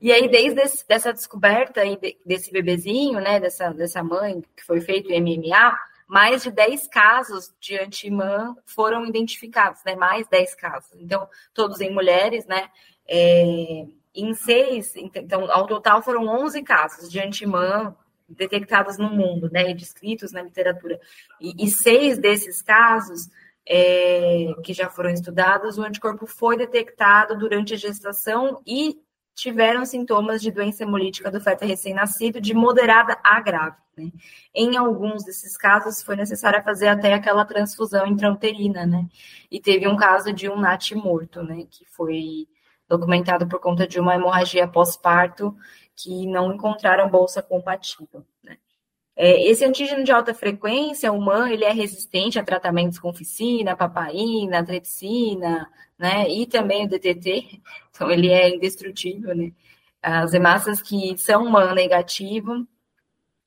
E 0.00 0.10
aí, 0.10 0.28
desde 0.28 0.60
esse, 0.60 0.88
dessa 0.88 1.12
descoberta 1.12 1.82
aí 1.82 1.96
desse 2.26 2.50
bebezinho, 2.50 3.20
né, 3.20 3.38
dessa, 3.38 3.70
dessa 3.70 4.02
mãe, 4.02 4.42
que 4.56 4.64
foi 4.64 4.80
feito 4.80 5.10
MMA, 5.10 5.78
mais 6.08 6.42
de 6.42 6.50
10 6.50 6.88
casos 6.88 7.54
de 7.60 7.78
antimã 7.78 8.56
foram 8.66 9.06
identificados, 9.06 9.84
né, 9.86 9.94
mais 9.94 10.26
10 10.26 10.56
casos. 10.56 10.90
Então, 10.96 11.28
todos 11.54 11.80
em 11.80 11.92
mulheres, 11.92 12.44
né, 12.46 12.68
é, 13.08 13.86
em 14.14 14.34
seis, 14.34 14.94
então, 14.96 15.50
ao 15.50 15.66
total 15.66 16.02
foram 16.02 16.26
11 16.26 16.62
casos 16.62 17.10
de 17.10 17.18
antimã 17.18 17.94
detectados 18.28 18.98
no 18.98 19.10
mundo, 19.10 19.50
né, 19.52 19.70
e 19.70 19.74
descritos 19.74 20.32
na 20.32 20.42
literatura. 20.42 21.00
E, 21.40 21.66
e 21.66 21.68
seis 21.68 22.18
desses 22.18 22.62
casos 22.62 23.28
é, 23.66 24.52
que 24.64 24.72
já 24.72 24.88
foram 24.88 25.10
estudados, 25.10 25.78
o 25.78 25.82
anticorpo 25.82 26.26
foi 26.26 26.56
detectado 26.56 27.38
durante 27.38 27.74
a 27.74 27.76
gestação 27.76 28.60
e 28.66 29.00
tiveram 29.34 29.84
sintomas 29.84 30.42
de 30.42 30.50
doença 30.50 30.82
hemolítica 30.82 31.30
do 31.30 31.40
feto 31.40 31.64
recém-nascido 31.64 32.40
de 32.40 32.54
moderada 32.54 33.18
a 33.22 33.40
grave. 33.40 33.76
Né? 33.96 34.10
Em 34.54 34.76
alguns 34.76 35.24
desses 35.24 35.56
casos, 35.56 36.02
foi 36.02 36.16
necessário 36.16 36.62
fazer 36.62 36.88
até 36.88 37.14
aquela 37.14 37.44
transfusão 37.44 38.06
intrauterina, 38.06 38.86
né? 38.86 39.06
E 39.50 39.60
teve 39.60 39.86
um 39.86 39.96
caso 39.96 40.32
de 40.32 40.48
um 40.48 40.58
NAT 40.58 40.92
morto, 40.92 41.42
né? 41.42 41.66
Que 41.70 41.84
foi 41.86 42.48
documentado 42.93 43.47
por 43.49 43.59
conta 43.59 43.86
de 43.86 43.99
uma 43.99 44.14
hemorragia 44.14 44.68
pós-parto 44.68 45.57
que 45.97 46.26
não 46.26 46.53
encontraram 46.53 47.09
bolsa 47.09 47.43
compatível, 47.43 48.24
né? 48.43 48.59
É, 49.16 49.49
esse 49.49 49.64
antígeno 49.64 50.05
de 50.05 50.12
alta 50.12 50.34
frequência 50.34 51.12
humano, 51.12 51.53
ele 51.53 51.64
é 51.64 51.72
resistente 51.72 52.38
a 52.38 52.45
tratamentos 52.45 52.99
com 52.99 53.12
ficina, 53.12 53.76
papaina, 53.76 54.64
tripsina, 54.64 55.70
né, 55.99 56.28
e 56.28 56.47
também 56.47 56.86
o 56.86 56.88
DTT, 56.88 57.61
então 57.90 58.11
ele 58.11 58.30
é 58.30 58.55
indestrutível, 58.55 59.34
né. 59.34 59.53
As 60.03 60.34
hemácias 60.34 60.82
que 60.82 61.16
são 61.18 61.45
humano 61.47 61.74
negativo, 61.74 62.66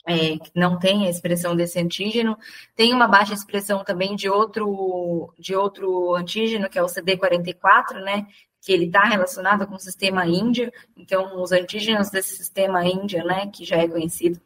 é, 0.07 0.37
não 0.55 0.77
tem 0.77 1.07
a 1.07 1.09
expressão 1.09 1.55
desse 1.55 1.79
antígeno, 1.79 2.37
tem 2.75 2.93
uma 2.93 3.07
baixa 3.07 3.33
expressão 3.33 3.83
também 3.83 4.15
de 4.15 4.29
outro, 4.29 5.33
de 5.37 5.55
outro 5.55 6.15
antígeno, 6.15 6.69
que 6.69 6.77
é 6.77 6.83
o 6.83 6.87
CD44, 6.87 8.01
né, 8.03 8.27
que 8.65 8.73
ele 8.73 8.85
está 8.85 9.03
relacionado 9.03 9.67
com 9.67 9.75
o 9.75 9.79
sistema 9.79 10.25
Índia, 10.25 10.73
então 10.97 11.41
os 11.41 11.51
antígenos 11.51 12.09
desse 12.09 12.35
sistema 12.35 12.83
Índia, 12.83 13.23
né, 13.23 13.47
que 13.53 13.63
já 13.63 13.77
é 13.77 13.87
conhecido 13.87 14.41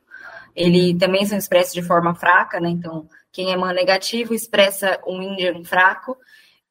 ele 0.56 0.98
também 0.98 1.26
são 1.26 1.38
expressos 1.38 1.74
de 1.74 1.82
forma 1.82 2.14
fraca, 2.16 2.60
né? 2.60 2.70
Então, 2.70 3.08
quem 3.32 3.52
é 3.52 3.58
MAN 3.58 3.74
negativo 3.74 4.34
expressa 4.34 5.00
um 5.08 5.22
Indian 5.22 5.64
fraco, 5.64 6.18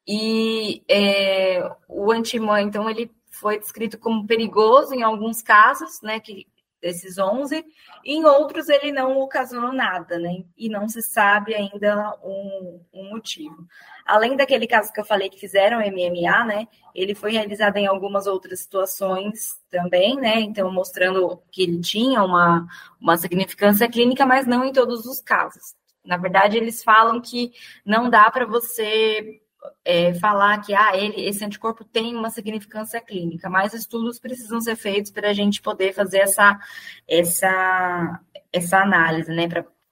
e 0.07 0.83
é, 0.87 1.67
o 1.87 2.11
antimã, 2.11 2.61
então, 2.61 2.89
ele 2.89 3.11
foi 3.31 3.59
descrito 3.59 3.97
como 3.97 4.25
perigoso 4.25 4.93
em 4.93 5.03
alguns 5.03 5.41
casos, 5.41 6.01
né? 6.01 6.19
Que 6.19 6.45
desses 6.81 7.17
11, 7.17 7.65
em 8.05 8.25
outros 8.25 8.69
ele 8.69 8.91
não 8.91 9.19
ocasionou 9.19 9.73
nada, 9.73 10.17
né? 10.17 10.43
E 10.57 10.69
não 10.69 10.87
se 10.87 11.01
sabe 11.01 11.53
ainda 11.53 12.17
um, 12.23 12.81
um, 12.93 13.09
motivo. 13.09 13.67
Além 14.05 14.35
daquele 14.35 14.65
caso 14.65 14.91
que 14.93 14.99
eu 14.99 15.05
falei 15.05 15.29
que 15.29 15.39
fizeram 15.39 15.79
MMA, 15.79 16.45
né? 16.45 16.67
Ele 16.95 17.13
foi 17.13 17.33
realizado 17.33 17.77
em 17.77 17.87
algumas 17.87 18.27
outras 18.27 18.61
situações 18.61 19.59
também, 19.69 20.15
né? 20.15 20.39
Então, 20.39 20.71
mostrando 20.71 21.41
que 21.51 21.63
ele 21.63 21.81
tinha 21.81 22.23
uma, 22.23 22.65
uma 22.99 23.17
significância 23.17 23.89
clínica, 23.89 24.25
mas 24.25 24.47
não 24.47 24.63
em 24.63 24.71
todos 24.71 25.05
os 25.05 25.21
casos. 25.21 25.75
Na 26.03 26.17
verdade, 26.17 26.57
eles 26.57 26.83
falam 26.83 27.21
que 27.21 27.51
não 27.85 28.09
dá 28.09 28.31
para 28.31 28.45
você 28.45 29.41
é, 29.83 30.13
falar 30.15 30.61
que 30.61 30.73
ah, 30.73 30.95
ele, 30.95 31.25
esse 31.25 31.43
anticorpo 31.43 31.83
tem 31.83 32.15
uma 32.15 32.29
significância 32.29 33.01
clínica, 33.01 33.49
mas 33.49 33.73
estudos 33.73 34.19
precisam 34.19 34.61
ser 34.61 34.75
feitos 34.75 35.11
para 35.11 35.29
a 35.29 35.33
gente 35.33 35.61
poder 35.61 35.93
fazer 35.93 36.19
essa, 36.19 36.59
essa, 37.07 38.19
essa 38.51 38.77
análise, 38.79 39.31
né? 39.31 39.47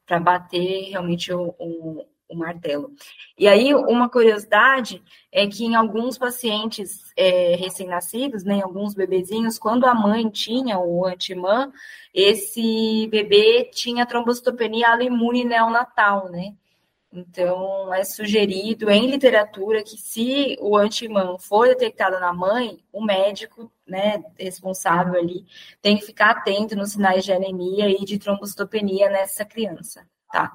Para 0.05 0.19
bater 0.19 0.89
realmente 0.89 1.33
o, 1.33 1.53
o, 1.59 2.05
o 2.29 2.35
martelo. 2.35 2.91
E 3.37 3.47
aí, 3.47 3.73
uma 3.73 4.09
curiosidade 4.09 5.03
é 5.31 5.47
que 5.47 5.65
em 5.65 5.75
alguns 5.75 6.17
pacientes 6.17 7.11
é, 7.15 7.55
recém-nascidos, 7.55 8.43
né, 8.43 8.55
em 8.55 8.61
alguns 8.61 8.93
bebezinhos, 8.93 9.59
quando 9.59 9.85
a 9.85 9.93
mãe 9.93 10.29
tinha 10.29 10.79
o 10.79 11.05
antimã, 11.05 11.71
esse 12.13 13.07
bebê 13.09 13.69
tinha 13.71 14.05
trombocitopenia 14.05 14.91
autoimune 14.91 15.43
neonatal, 15.43 16.29
né? 16.29 16.53
Então, 17.17 17.91
é 17.91 18.03
sugerido 18.03 18.91
em 18.91 19.09
literatura 19.09 19.83
que 19.83 19.97
se 19.97 20.55
o 20.61 20.77
antimã 20.77 21.35
for 21.39 21.67
detectado 21.67 22.19
na 22.19 22.31
mãe, 22.31 22.79
o 22.93 23.03
médico, 23.03 23.71
né, 23.87 24.23
responsável 24.37 25.19
ali, 25.19 25.43
tem 25.81 25.97
que 25.97 26.05
ficar 26.05 26.29
atento 26.29 26.75
nos 26.75 26.91
sinais 26.91 27.25
de 27.25 27.33
anemia 27.33 27.89
e 27.89 28.05
de 28.05 28.19
trombocitopenia 28.19 29.09
nessa 29.09 29.43
criança, 29.43 30.07
tá? 30.31 30.53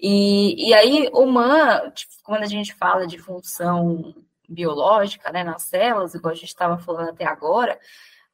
E, 0.00 0.70
e 0.70 0.74
aí, 0.74 1.08
o 1.12 1.24
MAN, 1.24 1.88
tipo, 1.92 2.14
quando 2.24 2.42
a 2.42 2.48
gente 2.48 2.74
fala 2.74 3.06
de 3.06 3.18
função 3.18 4.12
biológica, 4.48 5.30
né, 5.30 5.44
nas 5.44 5.62
células, 5.62 6.14
igual 6.14 6.32
a 6.32 6.36
gente 6.36 6.48
estava 6.48 6.78
falando 6.78 7.10
até 7.10 7.24
agora, 7.24 7.78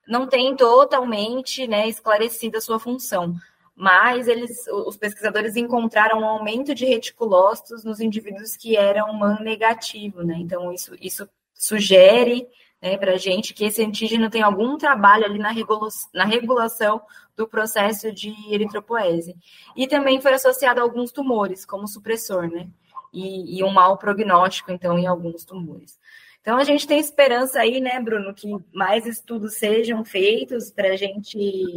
não 0.07 0.27
tem 0.27 0.57
totalmente, 0.57 1.67
né, 1.69 1.87
esclarecida 1.87 2.57
a 2.57 2.63
sua 2.63 2.79
função 2.79 3.37
mas 3.79 4.27
eles, 4.27 4.67
os 4.67 4.97
pesquisadores 4.97 5.55
encontraram 5.55 6.21
um 6.21 6.25
aumento 6.25 6.75
de 6.75 6.85
reticulócitos 6.85 7.85
nos 7.85 8.01
indivíduos 8.01 8.57
que 8.57 8.77
eram 8.77 9.13
MAN 9.13 9.39
negativo, 9.41 10.25
né? 10.25 10.35
Então, 10.37 10.73
isso, 10.73 10.97
isso 11.01 11.29
sugere 11.55 12.49
né, 12.83 12.97
para 12.97 13.13
a 13.13 13.17
gente 13.17 13.55
que 13.55 13.65
esse 13.65 13.81
antígeno 13.85 14.29
tem 14.29 14.43
algum 14.43 14.77
trabalho 14.77 15.25
ali 15.25 15.39
na, 15.39 15.53
regula 15.53 15.89
na 16.13 16.25
regulação 16.25 17.01
do 17.37 17.47
processo 17.47 18.11
de 18.13 18.35
eritropoese. 18.53 19.37
E 19.77 19.87
também 19.87 20.21
foi 20.21 20.35
associado 20.35 20.81
a 20.81 20.83
alguns 20.83 21.13
tumores, 21.13 21.65
como 21.65 21.87
supressor, 21.87 22.49
né? 22.51 22.69
E, 23.13 23.59
e 23.59 23.63
um 23.63 23.71
mau 23.71 23.97
prognóstico, 23.97 24.73
então, 24.73 24.99
em 24.99 25.07
alguns 25.07 25.45
tumores. 25.45 26.01
Então, 26.49 26.57
a 26.57 26.65
gente 26.65 26.87
tem 26.87 26.99
esperança 26.99 27.61
aí, 27.61 27.79
né, 27.79 28.01
Bruno, 28.01 28.33
que 28.33 28.49
mais 28.73 29.05
estudos 29.05 29.59
sejam 29.59 30.03
feitos 30.03 30.71
para 30.71 30.95
a 30.95 30.97
gente 30.97 31.37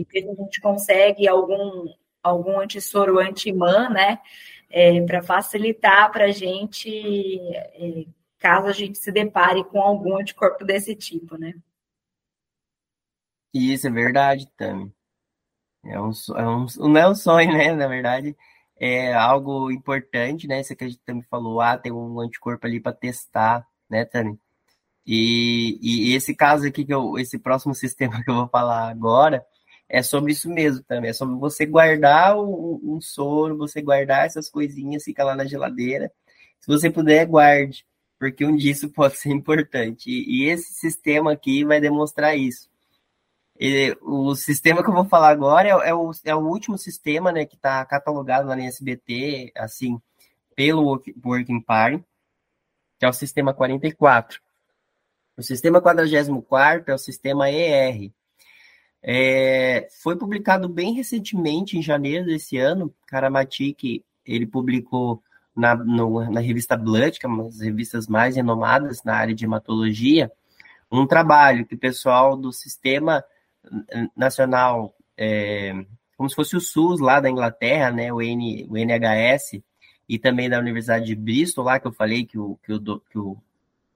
ver 0.09 0.22
se 0.22 0.30
a 0.30 0.34
gente 0.34 0.61
consegue 0.61 1.28
algum, 1.28 1.93
algum 2.24 2.57
antissoro 2.57 3.19
anti-MAN, 3.19 3.89
né, 3.89 4.22
é, 4.69 5.01
para 5.01 5.22
facilitar 5.22 6.09
para 6.09 6.28
a 6.28 6.32
gente, 6.32 6.89
é, 7.51 8.05
caso 8.39 8.67
a 8.67 8.72
gente 8.72 8.97
se 8.97 9.11
depare 9.11 9.61
com 9.65 9.82
algum 9.82 10.17
anticorpo 10.17 10.63
desse 10.63 10.95
tipo, 10.95 11.38
né. 11.38 11.53
Isso, 13.53 13.88
é 13.88 13.91
verdade, 13.91 14.47
Tami. 14.55 14.89
É 15.84 15.99
um, 15.99 16.11
é 16.38 16.47
um, 16.47 16.65
não 16.78 16.97
é 16.97 17.09
um 17.09 17.15
sonho, 17.15 17.51
né, 17.51 17.74
na 17.74 17.88
verdade, 17.89 18.38
é 18.78 19.13
algo 19.13 19.69
importante, 19.69 20.47
né, 20.47 20.61
isso 20.61 20.74
que 20.78 20.86
a 20.86 20.88
gente 20.88 21.01
também 21.01 21.24
falou, 21.24 21.59
ah, 21.59 21.78
tem 21.78 21.91
um 21.91 22.22
anticorpo 22.22 22.65
ali 22.65 22.80
para 22.80 22.93
testar, 22.93 23.67
né, 23.89 24.05
Tami? 24.05 24.39
E, 25.06 25.80
e 25.82 26.16
esse 26.16 26.36
caso 26.36 26.68
aqui, 26.68 26.86
que 26.86 26.93
eu, 26.93 27.18
esse 27.18 27.39
próximo 27.39 27.74
sistema 27.76 28.24
que 28.24 28.30
eu 28.30 28.36
vou 28.36 28.47
falar 28.47 28.89
agora, 28.89 29.45
é 29.89 30.02
sobre 30.02 30.32
isso 30.32 30.49
mesmo 30.49 30.84
também. 30.84 31.10
É 31.10 31.14
sobre 31.14 31.36
você 31.36 31.66
guardar 31.66 32.38
um, 32.38 32.80
um 32.84 33.02
soro, 33.02 33.58
você 33.58 33.82
guardar 33.82 34.26
essas 34.26 34.49
coisinhas, 34.49 35.04
fica 35.04 35.24
lá 35.24 35.36
na 35.36 35.45
geladeira. 35.45 36.12
Se 36.60 36.68
você 36.68 36.89
puder, 36.89 37.26
guarde, 37.26 37.86
porque 38.20 38.45
um 38.45 38.56
dia 38.56 38.72
isso 38.72 38.89
pode 38.93 39.18
ser 39.18 39.30
importante. 39.30 40.10
E, 40.10 40.45
e 40.45 40.49
esse 40.49 40.74
sistema 40.74 41.34
aqui 41.34 41.66
vai 41.66 41.82
demonstrar 41.82 42.38
isso. 42.38 42.70
E, 43.60 43.95
o 44.02 44.34
sistema 44.36 44.84
que 44.84 44.89
eu 44.89 44.93
vou 44.93 45.06
falar 45.06 45.30
agora 45.30 45.68
é, 45.68 45.89
é, 45.89 45.93
o, 45.93 46.12
é 46.26 46.36
o 46.36 46.39
último 46.39 46.78
sistema 46.78 47.32
né, 47.32 47.45
que 47.45 47.56
está 47.56 47.86
catalogado 47.86 48.47
lá 48.47 48.56
na 48.56 48.64
SBT, 48.66 49.52
assim, 49.56 50.02
pelo 50.56 51.02
Working 51.24 51.62
Party, 51.62 52.04
que 52.97 53.06
é 53.06 53.10
o 53.10 53.14
sistema 53.14 53.54
44. 53.54 54.41
O 55.41 55.43
sistema 55.43 55.81
44 55.81 56.91
é 56.91 56.93
o 56.93 56.99
sistema 56.99 57.49
ER. 57.49 58.11
É, 59.01 59.87
foi 60.03 60.15
publicado 60.15 60.69
bem 60.69 60.93
recentemente, 60.93 61.75
em 61.75 61.81
janeiro 61.81 62.27
desse 62.27 62.57
ano. 62.57 62.93
Karamatik, 63.07 64.05
ele 64.23 64.45
publicou 64.45 65.23
na, 65.55 65.75
no, 65.75 66.29
na 66.29 66.39
revista 66.39 66.77
Blood, 66.77 67.19
que 67.19 67.25
é 67.25 67.29
uma 67.29 67.45
das 67.45 67.59
revistas 67.59 68.07
mais 68.07 68.35
renomadas 68.35 69.03
na 69.03 69.15
área 69.15 69.33
de 69.33 69.43
hematologia, 69.43 70.31
um 70.91 71.07
trabalho 71.07 71.65
que 71.65 71.73
o 71.73 71.79
pessoal 71.79 72.37
do 72.37 72.53
Sistema 72.53 73.23
Nacional, 74.15 74.95
é, 75.17 75.73
como 76.15 76.29
se 76.29 76.35
fosse 76.35 76.55
o 76.55 76.61
SUS 76.61 76.99
lá 76.99 77.19
da 77.19 77.31
Inglaterra, 77.31 77.89
né, 77.89 78.13
o, 78.13 78.21
N, 78.21 78.67
o 78.69 78.77
NHS, 78.77 79.59
e 80.07 80.19
também 80.19 80.47
da 80.47 80.59
Universidade 80.59 81.05
de 81.05 81.15
Bristol, 81.15 81.65
lá 81.65 81.79
que 81.79 81.87
eu 81.87 81.91
falei 81.91 82.25
que 82.25 82.37
o, 82.37 82.59
que 82.63 82.73
o, 82.73 82.99
que 82.99 83.17
o, 83.17 83.37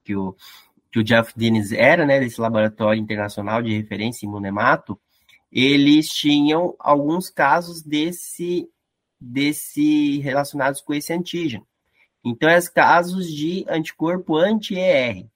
que 0.03 0.15
o 0.15 0.35
que 0.95 0.99
o 0.99 1.03
Jeff 1.03 1.33
Dennis 1.35 1.73
era, 1.73 2.05
né, 2.05 2.21
desse 2.21 2.39
laboratório 2.39 3.01
internacional 3.01 3.61
de 3.61 3.75
referência 3.75 4.25
em 4.25 4.29
imunemato, 4.29 4.97
eles 5.51 6.07
tinham 6.07 6.73
alguns 6.79 7.29
casos 7.29 7.81
desse, 7.83 8.69
desse 9.19 10.19
relacionados 10.19 10.79
com 10.79 10.93
esse 10.93 11.11
antígeno. 11.11 11.67
Então, 12.23 12.49
esses 12.49 12.69
casos 12.69 13.27
de 13.27 13.65
anticorpo 13.67 14.37
anti-ER. 14.37 15.27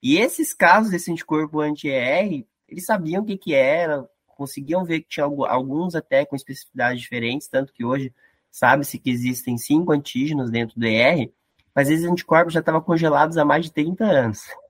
E 0.00 0.18
esses 0.18 0.54
casos 0.54 0.92
desse 0.92 1.10
anticorpo 1.10 1.58
anti-ER, 1.58 2.46
eles 2.68 2.84
sabiam 2.84 3.24
o 3.24 3.26
que, 3.26 3.36
que 3.36 3.54
era, 3.54 4.08
conseguiam 4.28 4.84
ver 4.84 5.00
que 5.00 5.08
tinha 5.08 5.26
alguns 5.26 5.96
até 5.96 6.24
com 6.24 6.36
especificidades 6.36 7.00
diferentes, 7.00 7.48
tanto 7.48 7.72
que 7.72 7.84
hoje 7.84 8.14
sabe-se 8.52 9.00
que 9.00 9.10
existem 9.10 9.58
cinco 9.58 9.90
antígenos 9.90 10.48
dentro 10.48 10.78
do 10.78 10.86
ER, 10.86 11.28
mas 11.74 11.90
esses 11.90 12.04
anticorpos 12.04 12.54
já 12.54 12.60
estavam 12.60 12.80
congelados 12.80 13.36
há 13.36 13.44
mais 13.44 13.64
de 13.64 13.72
30 13.72 14.04
anos. 14.04 14.61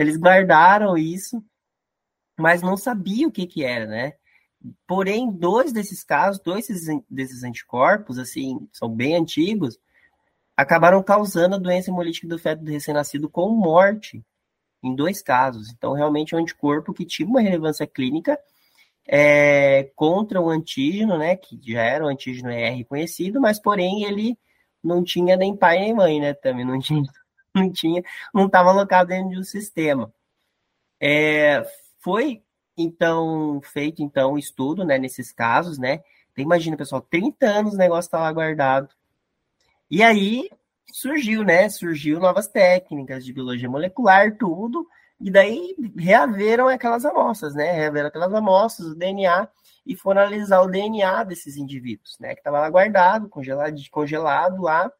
Eles 0.00 0.16
guardaram 0.16 0.96
isso, 0.96 1.44
mas 2.38 2.62
não 2.62 2.74
sabiam 2.74 3.28
o 3.28 3.32
que, 3.32 3.46
que 3.46 3.62
era, 3.62 3.86
né? 3.86 4.14
Porém, 4.86 5.30
dois 5.30 5.74
desses 5.74 6.02
casos, 6.02 6.40
dois 6.40 6.66
desses 7.08 7.44
anticorpos, 7.44 8.18
assim, 8.18 8.66
são 8.72 8.88
bem 8.88 9.14
antigos, 9.14 9.78
acabaram 10.56 11.02
causando 11.02 11.56
a 11.56 11.58
doença 11.58 11.90
hemolítica 11.90 12.26
do 12.26 12.38
feto 12.38 12.64
do 12.64 12.70
recém-nascido 12.70 13.28
com 13.28 13.50
morte, 13.50 14.24
em 14.82 14.94
dois 14.94 15.20
casos. 15.20 15.70
Então, 15.70 15.92
realmente 15.92 16.34
é 16.34 16.38
um 16.38 16.40
anticorpo 16.40 16.94
que 16.94 17.04
tinha 17.04 17.28
uma 17.28 17.42
relevância 17.42 17.86
clínica 17.86 18.38
é, 19.06 19.90
contra 19.94 20.40
o 20.40 20.48
antígeno, 20.48 21.18
né, 21.18 21.36
que 21.36 21.60
já 21.62 21.82
era 21.82 22.06
o 22.06 22.08
antígeno 22.08 22.50
ER 22.50 22.86
conhecido, 22.86 23.38
mas, 23.38 23.60
porém, 23.60 24.04
ele 24.04 24.38
não 24.82 25.04
tinha 25.04 25.36
nem 25.36 25.54
pai 25.54 25.78
nem 25.78 25.94
mãe, 25.94 26.20
né, 26.20 26.32
também 26.32 26.64
não 26.64 26.78
tinha 26.80 27.02
não 27.54 27.70
tinha, 27.72 28.02
não 28.32 28.46
estava 28.46 28.70
alocado 28.70 29.08
dentro 29.08 29.30
de 29.30 29.38
um 29.38 29.44
sistema. 29.44 30.12
É, 31.00 31.64
foi 31.98 32.42
então 32.76 33.60
feito 33.62 34.02
então 34.02 34.34
um 34.34 34.38
estudo, 34.38 34.84
né, 34.84 34.98
nesses 34.98 35.32
casos, 35.32 35.78
né? 35.78 36.02
Então, 36.32 36.44
imagina, 36.44 36.76
pessoal, 36.76 37.00
30 37.02 37.46
anos 37.46 37.74
o 37.74 37.78
negócio 37.78 38.08
está 38.08 38.20
lá 38.20 38.32
guardado. 38.32 38.88
E 39.90 40.02
aí 40.02 40.48
surgiu, 40.92 41.44
né? 41.44 41.68
Surgiu 41.68 42.20
novas 42.20 42.48
técnicas 42.48 43.24
de 43.24 43.32
biologia 43.32 43.68
molecular, 43.68 44.36
tudo, 44.36 44.86
e 45.20 45.30
daí 45.30 45.76
reaveram 45.98 46.68
aquelas 46.68 47.04
amostras, 47.04 47.54
né? 47.54 47.72
Reaveram 47.72 48.08
aquelas 48.08 48.32
amostras, 48.32 48.88
o 48.88 48.94
DNA, 48.94 49.48
e 49.86 49.96
foram 49.96 50.22
analisar 50.22 50.60
o 50.62 50.68
DNA 50.68 51.24
desses 51.24 51.56
indivíduos, 51.56 52.18
né? 52.18 52.34
Que 52.34 52.40
estava 52.40 52.60
lá 52.60 52.70
guardado, 52.70 53.28
congelado, 53.28 53.76
congelado 53.90 54.62
lá, 54.62 54.90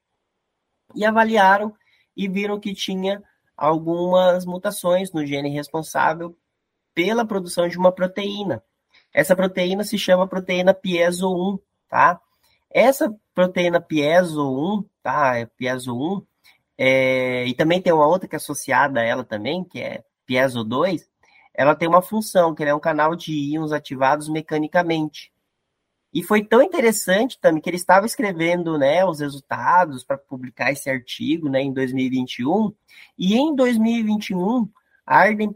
e 0.95 1.05
avaliaram 1.05 1.75
e 2.21 2.29
viram 2.29 2.61
que 2.61 2.75
tinha 2.75 3.23
algumas 3.57 4.45
mutações 4.45 5.11
no 5.11 5.25
gene 5.25 5.49
responsável 5.49 6.37
pela 6.95 7.25
produção 7.25 7.67
de 7.67 7.79
uma 7.79 7.91
proteína. 7.91 8.63
Essa 9.11 9.35
proteína 9.35 9.85
se 9.85 9.97
chama 9.97 10.29
proteína 10.29 10.75
piezo 10.75 11.33
1, 11.35 11.59
tá? 11.89 12.21
Essa 12.71 13.11
proteína 13.35 13.81
piezo 13.81 14.43
1, 14.43 14.85
tá? 15.03 15.39
É 15.39 15.47
piezo 15.47 15.97
1, 15.97 16.27
é, 16.77 17.47
e 17.47 17.55
também 17.55 17.81
tem 17.81 17.91
uma 17.91 18.07
outra 18.07 18.29
que 18.29 18.37
é 18.37 18.39
associada 18.39 19.01
a 19.01 19.03
ela 19.03 19.25
também, 19.25 19.65
que 19.65 19.81
é 19.81 20.05
piezo 20.27 20.63
2, 20.63 21.09
ela 21.55 21.75
tem 21.75 21.89
uma 21.89 22.03
função, 22.03 22.55
que 22.55 22.63
é 22.63 22.75
um 22.75 22.81
canal 22.81 23.17
de 23.17 23.33
íons 23.33 23.73
ativados 23.73 24.29
mecanicamente. 24.29 25.33
E 26.13 26.23
foi 26.25 26.45
tão 26.45 26.61
interessante 26.61 27.39
também 27.41 27.63
que 27.63 27.71
ele 27.71 27.77
estava 27.77 28.05
escrevendo 28.05 28.77
né, 28.77 29.05
os 29.05 29.21
resultados 29.21 30.03
para 30.03 30.19
publicar 30.19 30.73
esse 30.73 30.91
artigo 30.91 31.49
né, 31.49 31.63
em 31.63 31.73
2021. 31.73 32.73
E 33.17 33.37
em 33.37 33.55
2021, 33.55 34.69
Arden 35.07 35.53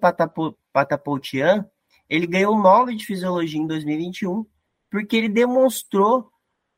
Patapoutian, 0.73 1.69
ele 2.09 2.27
ganhou 2.27 2.55
o 2.55 2.63
Nobel 2.63 2.95
de 2.95 3.05
Fisiologia 3.05 3.61
em 3.61 3.67
2021, 3.67 4.47
porque 4.91 5.17
ele 5.17 5.29
demonstrou 5.29 6.31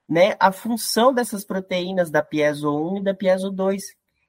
né, 0.09 0.37
a 0.41 0.51
função 0.53 1.12
dessas 1.12 1.45
proteínas 1.45 2.11
da 2.11 2.22
piezo 2.22 2.70
1 2.70 2.99
e 2.99 3.03
da 3.03 3.14
piezo 3.14 3.51
2, 3.51 3.85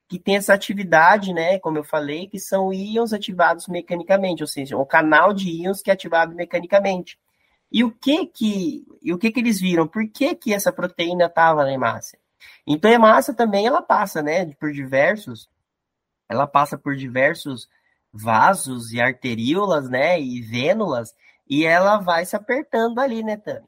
que 0.10 0.20
tem 0.20 0.38
essa 0.38 0.54
atividade, 0.54 1.34
né, 1.34 1.60
como 1.60 1.78
eu 1.78 1.84
falei, 1.84 2.28
que 2.28 2.40
são 2.40 2.74
íons 2.74 3.14
ativados 3.14 3.68
mecanicamente, 3.68 4.44
ou 4.44 4.48
seja, 4.48 4.78
o 4.78 4.86
canal 4.86 5.34
de 5.34 5.50
íons 5.50 5.82
que 5.82 5.90
é 5.90 5.94
ativado 5.94 6.36
mecanicamente. 6.36 7.18
E 7.72 7.84
o 7.84 7.92
que 7.92 8.26
que, 8.28 8.86
e 9.02 9.14
o 9.14 9.18
que 9.18 9.32
que 9.32 9.40
eles 9.40 9.60
viram? 9.60 9.88
Por 9.88 10.08
que 10.10 10.36
que 10.36 10.54
essa 10.54 10.72
proteína 10.72 11.26
estava 11.26 11.64
na 11.64 11.72
hemácia? 11.72 12.18
Então, 12.66 12.90
a 12.90 12.94
hemácia 12.94 13.34
também 13.34 13.66
ela 13.66 13.82
passa, 13.82 14.22
né, 14.22 14.54
por 14.56 14.72
diversos, 14.72 15.50
ela 16.30 16.48
passa 16.48 16.78
por 16.78 16.96
diversos 16.96 17.68
vasos 18.12 18.92
e 18.92 19.02
arteríolas, 19.02 19.90
né, 19.90 20.20
e 20.20 20.42
vênulas, 20.42 21.14
e 21.50 21.66
ela 21.66 21.98
vai 21.98 22.26
se 22.26 22.36
apertando 22.36 23.00
ali, 23.00 23.24
né, 23.24 23.38
Tami? 23.38 23.68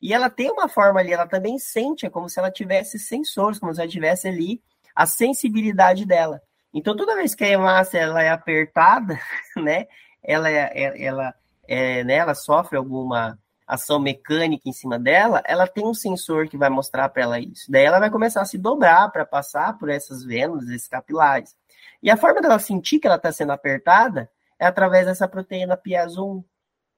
E 0.00 0.14
ela 0.14 0.30
tem 0.30 0.50
uma 0.50 0.68
forma 0.68 1.00
ali, 1.00 1.12
ela 1.12 1.26
também 1.26 1.58
sente, 1.58 2.06
é 2.06 2.10
como 2.10 2.28
se 2.28 2.38
ela 2.38 2.50
tivesse 2.50 2.98
sensores, 2.98 3.58
como 3.58 3.74
se 3.74 3.80
ela 3.80 3.90
tivesse 3.90 4.28
ali 4.28 4.62
a 4.94 5.06
sensibilidade 5.06 6.04
dela. 6.06 6.40
Então, 6.72 6.96
toda 6.96 7.16
vez 7.16 7.34
que 7.34 7.44
a 7.44 7.48
hemácia 7.48 7.98
ela 7.98 8.22
é 8.22 8.30
apertada, 8.30 9.18
né, 9.56 9.86
ela, 10.22 10.48
é, 10.48 10.70
é, 10.74 11.04
ela, 11.04 11.34
é, 11.68 12.02
né, 12.02 12.14
ela 12.14 12.34
sofre 12.34 12.76
alguma 12.76 13.38
ação 13.66 14.00
mecânica 14.00 14.66
em 14.66 14.72
cima 14.72 14.98
dela, 14.98 15.42
ela 15.44 15.66
tem 15.66 15.86
um 15.86 15.92
sensor 15.92 16.48
que 16.48 16.56
vai 16.56 16.70
mostrar 16.70 17.06
para 17.10 17.22
ela 17.22 17.38
isso. 17.38 17.70
Daí 17.70 17.84
ela 17.84 18.00
vai 18.00 18.10
começar 18.10 18.40
a 18.40 18.46
se 18.46 18.56
dobrar 18.56 19.12
para 19.12 19.26
passar 19.26 19.76
por 19.76 19.90
essas 19.90 20.24
vênulas, 20.24 20.68
esses 20.70 20.88
capilares. 20.88 21.54
E 22.02 22.10
a 22.10 22.16
forma 22.16 22.40
dela 22.40 22.58
sentir 22.58 22.98
que 22.98 23.06
ela 23.06 23.16
está 23.16 23.30
sendo 23.30 23.52
apertada 23.52 24.30
é 24.58 24.64
através 24.64 25.04
dessa 25.06 25.28
proteína 25.28 25.76
Piazon, 25.76 26.42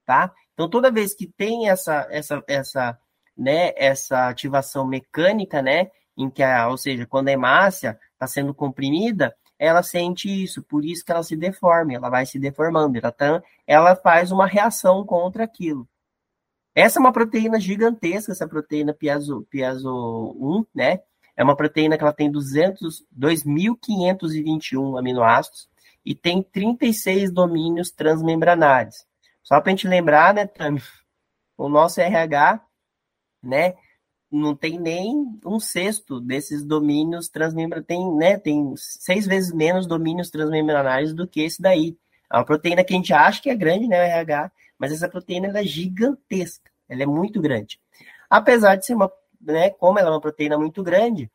tá? 0.06 0.32
Então 0.54 0.70
toda 0.70 0.92
vez 0.92 1.12
que 1.12 1.26
tem 1.26 1.68
essa 1.68 2.06
essa 2.10 2.42
essa 2.46 2.98
né, 3.36 3.72
essa 3.76 4.28
ativação 4.28 4.86
mecânica, 4.86 5.60
né, 5.62 5.90
em 6.16 6.30
que 6.30 6.42
a, 6.42 6.68
ou 6.68 6.76
seja, 6.76 7.06
quando 7.06 7.28
a 7.28 7.32
hemácia 7.32 7.98
está 8.12 8.26
sendo 8.26 8.54
comprimida, 8.54 9.34
ela 9.60 9.82
sente 9.82 10.26
isso, 10.26 10.62
por 10.62 10.86
isso 10.86 11.04
que 11.04 11.12
ela 11.12 11.22
se 11.22 11.36
deforma, 11.36 11.92
ela 11.92 12.08
vai 12.08 12.24
se 12.24 12.38
deformando, 12.38 12.96
ela, 12.96 13.12
tá, 13.12 13.42
ela 13.66 13.94
faz 13.94 14.32
uma 14.32 14.46
reação 14.46 15.04
contra 15.04 15.44
aquilo. 15.44 15.86
Essa 16.74 16.98
é 16.98 17.00
uma 17.00 17.12
proteína 17.12 17.60
gigantesca, 17.60 18.32
essa 18.32 18.48
proteína 18.48 18.94
Piazo, 18.94 19.46
Piazo 19.50 20.34
1, 20.40 20.64
né? 20.74 21.00
É 21.36 21.44
uma 21.44 21.54
proteína 21.54 21.98
que 21.98 22.02
ela 22.02 22.12
tem 22.12 22.30
200, 22.30 23.04
2.521 23.14 24.98
aminoácidos 24.98 25.68
e 26.06 26.14
tem 26.14 26.42
36 26.42 27.30
domínios 27.30 27.90
transmembranares. 27.90 29.06
Só 29.42 29.60
para 29.60 29.72
a 29.72 29.76
gente 29.76 29.86
lembrar, 29.86 30.32
né, 30.32 30.46
Tami? 30.46 30.80
O 31.58 31.68
nosso 31.68 32.00
RH, 32.00 32.64
né, 33.42 33.74
não 34.30 34.54
tem 34.54 34.78
nem 34.78 35.38
um 35.44 35.58
sexto 35.58 36.20
desses 36.20 36.64
domínios 36.64 37.28
transmembranares, 37.28 37.86
tem, 37.86 38.14
né, 38.14 38.38
tem 38.38 38.74
seis 38.76 39.26
vezes 39.26 39.52
menos 39.52 39.86
domínios 39.86 40.30
transmembranares 40.30 41.12
do 41.12 41.26
que 41.26 41.40
esse 41.40 41.60
daí. 41.60 41.98
É 42.32 42.36
uma 42.36 42.44
proteína 42.44 42.84
que 42.84 42.94
a 42.94 42.96
gente 42.96 43.12
acha 43.12 43.42
que 43.42 43.50
é 43.50 43.56
grande, 43.56 43.88
né, 43.88 43.98
o 43.98 44.04
RH, 44.04 44.52
mas 44.78 44.92
essa 44.92 45.08
proteína 45.08 45.58
é 45.58 45.64
gigantesca, 45.64 46.70
ela 46.88 47.02
é 47.02 47.06
muito 47.06 47.40
grande. 47.40 47.80
Apesar 48.28 48.76
de 48.76 48.86
ser 48.86 48.94
uma, 48.94 49.10
né, 49.40 49.70
como 49.70 49.98
ela 49.98 50.08
é 50.08 50.12
uma 50.12 50.20
proteína 50.20 50.56
muito 50.56 50.82
grande, 50.82 51.30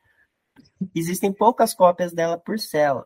existem 0.96 1.34
poucas 1.34 1.74
cópias 1.74 2.14
dela 2.14 2.38
por 2.38 2.58
célula. 2.60 3.06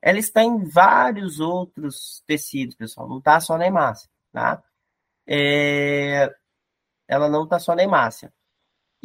Ela 0.00 0.18
está 0.18 0.44
em 0.44 0.64
vários 0.64 1.40
outros 1.40 2.22
tecidos, 2.26 2.76
pessoal, 2.76 3.08
não 3.08 3.18
está 3.18 3.40
só 3.40 3.58
na 3.58 3.66
hemácia, 3.66 4.08
tá? 4.32 4.62
É... 5.26 6.32
Ela 7.08 7.28
não 7.28 7.44
está 7.44 7.58
só 7.58 7.74
na 7.74 7.82
hemácia. 7.82 8.32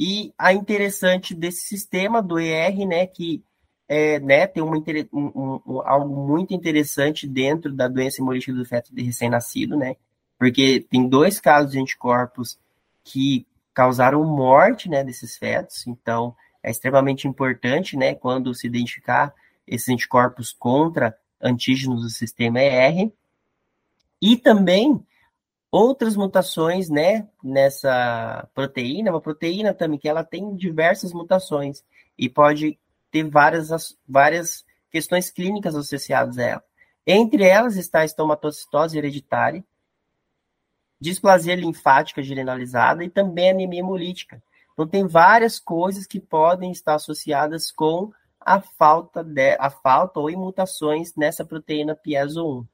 E 0.02 0.34
a 0.38 0.54
interessante 0.54 1.36
desse 1.36 1.64
sistema 1.64 2.24
do 2.24 2.40
ER, 2.40 2.88
né, 2.88 3.06
que 3.06 3.44
é, 3.86 4.18
né, 4.22 4.48
tem 4.48 4.64
uma, 4.64 4.78
um, 5.12 5.60
um, 5.68 5.82
algo 5.82 6.26
muito 6.26 6.54
interessante 6.54 7.28
dentro 7.28 7.74
da 7.74 7.90
doença 7.90 8.22
hemolítica 8.22 8.54
do 8.54 8.64
feto 8.64 8.96
de 8.96 9.04
recém-nascido, 9.04 9.76
né, 9.76 9.98
porque 10.38 10.80
tem 10.90 11.06
dois 11.06 11.42
casos 11.42 11.74
de 11.74 11.80
anticorpos 11.80 12.58
que 13.04 13.46
causaram 13.74 14.24
morte, 14.24 14.88
né, 14.88 15.04
desses 15.04 15.36
fetos, 15.36 15.86
então 15.86 16.34
é 16.64 16.72
extremamente 16.72 17.28
importante, 17.28 17.98
né, 17.98 18.16
quando 18.16 18.56
se 18.56 18.68
identificar 18.68 19.34
esses 19.68 19.90
anticorpos 19.90 20.54
contra 20.54 21.14
antígenos 21.42 22.04
do 22.04 22.10
sistema 22.10 22.62
ER, 22.62 23.12
e 24.22 24.38
também 24.38 25.06
outras 25.72 26.16
mutações, 26.16 26.90
né, 26.90 27.28
nessa 27.44 28.48
proteína, 28.54 29.12
uma 29.12 29.22
proteína 29.22 29.74
também 29.74 30.00
que 30.00 30.10
ela 30.10 30.24
tem 30.24 30.56
diversas 30.56 31.14
mutações 31.14 31.84
e 32.18 32.28
pode 32.28 32.80
ter 33.12 33.24
várias, 33.24 33.98
várias 34.08 34.66
questões 34.92 35.30
clínicas 35.30 35.76
associadas 35.76 36.38
a 36.38 36.44
ela. 36.44 36.64
Entre 37.06 37.44
elas 37.44 37.76
está 37.76 38.00
a 38.00 38.06
estomatocitose 38.06 38.98
hereditária, 38.98 39.64
displasia 41.00 41.56
linfática 41.56 42.22
generalizada 42.22 43.04
e 43.04 43.10
também 43.10 43.52
anemia 43.52 43.80
hemolítica. 43.80 44.42
Então 44.74 44.88
tem 44.88 45.08
várias 45.08 45.60
coisas 45.60 46.06
que 46.06 46.20
podem 46.20 46.72
estar 46.72 46.96
associadas 46.96 47.72
com 47.72 48.12
a 48.40 48.60
falta 48.60 49.24
de, 49.24 49.56
a 49.60 49.70
falta 49.70 50.20
ou 50.20 50.30
imutações 50.30 51.16
nessa 51.16 51.46
proteína 51.46 51.96
piezo 51.96 52.46
1. 52.46 52.66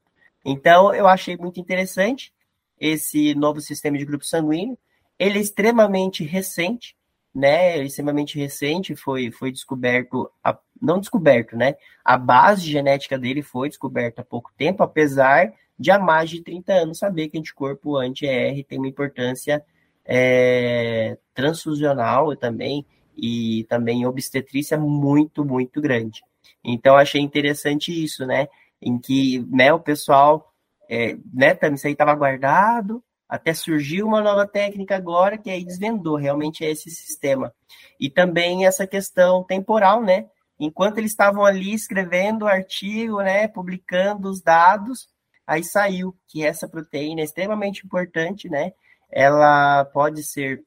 Então 0.46 0.93
eu 0.93 1.08
achei 1.08 1.38
muito 1.38 1.60
interessante 1.60 2.34
esse 2.80 3.34
novo 3.36 3.61
sistema 3.61 3.97
de 3.97 4.05
grupo 4.05 4.26
sanguíneo. 4.26 4.78
Ele 5.17 5.39
é 5.39 5.41
extremamente 5.41 6.23
recente, 6.23 6.95
né? 7.34 7.78
É 7.78 7.84
extremamente 7.84 8.38
recente, 8.38 8.95
foi, 8.95 9.32
foi 9.32 9.51
descoberto, 9.51 10.30
a, 10.43 10.57
não 10.82 10.99
descoberto, 10.99 11.55
né? 11.55 11.76
A 12.03 12.17
base 12.17 12.69
genética 12.69 13.17
dele 13.17 13.41
foi 13.41 13.69
descoberta 13.69 14.21
há 14.21 14.26
pouco 14.26 14.51
tempo, 14.57 14.84
apesar 14.84 15.53
de 15.78 15.91
há 15.91 15.99
mais 15.99 16.30
de 16.30 16.41
30 16.41 16.73
anos 16.73 16.97
saber 16.99 17.30
que 17.30 17.38
anticorpo 17.38 17.97
anti-ER 17.97 18.63
tem 18.65 18.78
uma 18.78 18.88
importância 18.88 19.63
é, 20.05 21.17
transfusional 21.34 22.36
também 22.36 22.86
e 23.17 23.65
também 23.69 24.05
obstetrícia 24.05 24.78
muito, 24.78 25.43
muito 25.43 25.82
grande. 25.82 26.21
Então, 26.63 26.95
achei 26.95 27.21
interessante 27.21 27.91
isso, 28.03 28.26
né? 28.26 28.47
Em 28.82 28.97
que 28.97 29.45
né, 29.49 29.73
o 29.73 29.80
pessoal 29.80 30.53
é, 30.90 31.18
né, 31.34 31.58
isso 31.74 31.88
aí 31.88 31.94
estava 31.94 32.14
guardado, 32.16 33.04
até 33.28 33.54
surgiu 33.54 34.08
uma 34.08 34.22
nova 34.22 34.48
técnica 34.48 34.96
agora 34.96 35.38
que 35.38 35.50
aí 35.50 35.66
desvendou, 35.66 36.16
realmente 36.16 36.64
é 36.64 36.72
esse 36.72 36.90
sistema. 36.92 37.54
E 38.00 38.10
também 38.10 38.66
essa 38.66 38.86
questão 38.86 39.44
temporal, 39.44 40.02
né? 40.02 40.28
Enquanto 40.60 41.00
eles 41.00 41.12
estavam 41.12 41.44
ali 41.44 41.74
escrevendo 41.74 42.44
o 42.46 42.48
artigo, 42.48 43.22
né, 43.22 43.48
publicando 43.48 44.30
os 44.30 44.42
dados, 44.42 45.08
aí 45.46 45.64
saiu 45.64 46.16
que 46.28 46.46
essa 46.46 46.68
proteína 46.68 47.22
é 47.22 47.24
extremamente 47.24 47.86
importante, 47.86 48.50
né? 48.50 48.72
Ela 49.12 49.86
pode 49.86 50.24
ser 50.24 50.64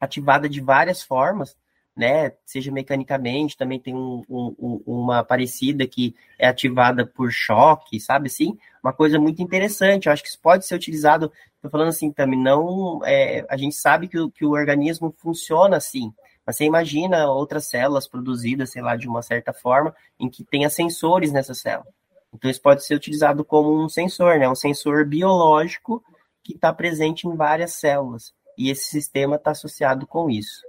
ativada 0.00 0.48
de 0.48 0.60
várias 0.60 1.02
formas, 1.02 1.56
né? 1.96 2.32
Seja 2.44 2.72
mecanicamente, 2.72 3.56
também 3.56 3.78
tem 3.78 3.94
um, 3.94 4.22
um, 4.28 4.82
uma 4.86 5.22
parecida 5.22 5.86
que 5.86 6.14
é 6.38 6.48
ativada 6.48 7.06
por 7.06 7.30
choque, 7.30 8.00
sabe 8.00 8.26
assim? 8.26 8.58
Uma 8.82 8.92
coisa 8.92 9.18
muito 9.18 9.42
interessante. 9.42 10.06
Eu 10.06 10.12
acho 10.12 10.22
que 10.22 10.28
isso 10.28 10.40
pode 10.40 10.66
ser 10.66 10.74
utilizado. 10.74 11.32
Estou 11.56 11.70
falando 11.70 11.88
assim 11.88 12.10
também, 12.10 12.38
não. 12.38 13.00
É, 13.04 13.46
a 13.48 13.56
gente 13.56 13.76
sabe 13.76 14.08
que, 14.08 14.30
que 14.30 14.44
o 14.44 14.50
organismo 14.50 15.14
funciona 15.18 15.76
assim. 15.76 16.12
Mas 16.44 16.56
você 16.56 16.64
imagina 16.64 17.30
outras 17.30 17.66
células 17.66 18.06
produzidas, 18.06 18.70
sei 18.70 18.82
lá, 18.82 18.96
de 18.96 19.08
uma 19.08 19.22
certa 19.22 19.52
forma, 19.52 19.94
em 20.18 20.28
que 20.28 20.44
tenha 20.44 20.68
sensores 20.68 21.32
nessa 21.32 21.54
célula. 21.54 21.88
Então, 22.32 22.50
isso 22.50 22.60
pode 22.60 22.84
ser 22.84 22.96
utilizado 22.96 23.44
como 23.44 23.72
um 23.82 23.88
sensor, 23.88 24.38
né? 24.38 24.48
Um 24.48 24.54
sensor 24.56 25.06
biológico 25.06 26.04
que 26.42 26.54
está 26.54 26.72
presente 26.72 27.26
em 27.26 27.36
várias 27.36 27.74
células. 27.74 28.34
E 28.58 28.68
esse 28.68 28.84
sistema 28.84 29.36
está 29.36 29.52
associado 29.52 30.06
com 30.06 30.28
isso. 30.28 30.62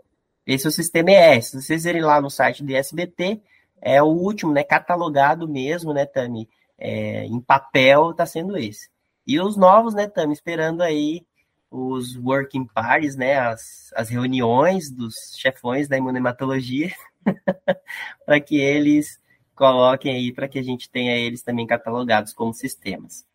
Esse 0.45 0.65
é 0.67 0.69
o 0.69 0.71
sistema 0.71 1.11
ES. 1.11 1.47
Se 1.47 1.61
vocês 1.61 1.83
verem 1.83 2.01
lá 2.01 2.21
no 2.21 2.29
site 2.29 2.63
do 2.63 2.75
SBT, 2.75 3.41
é 3.81 4.01
o 4.01 4.07
último, 4.07 4.51
né? 4.53 4.63
Catalogado 4.63 5.47
mesmo, 5.47 5.93
né, 5.93 6.05
Tami? 6.05 6.47
É, 6.77 7.25
em 7.25 7.39
papel 7.39 8.11
está 8.11 8.25
sendo 8.25 8.57
esse. 8.57 8.89
E 9.25 9.39
os 9.39 9.57
novos, 9.57 9.93
né, 9.93 10.07
Tami? 10.07 10.33
Esperando 10.33 10.81
aí 10.81 11.25
os 11.71 12.15
working 12.17 12.65
parties, 12.65 13.15
né? 13.15 13.37
As, 13.39 13.91
as 13.95 14.09
reuniões 14.09 14.91
dos 14.91 15.15
chefões 15.37 15.87
da 15.87 15.97
imunematologia, 15.97 16.91
para 18.25 18.39
que 18.39 18.57
eles 18.57 19.19
coloquem 19.55 20.13
aí, 20.13 20.31
para 20.31 20.47
que 20.47 20.59
a 20.59 20.63
gente 20.63 20.89
tenha 20.89 21.15
eles 21.15 21.41
também 21.41 21.65
catalogados 21.65 22.33
como 22.33 22.53
sistemas. 22.53 23.25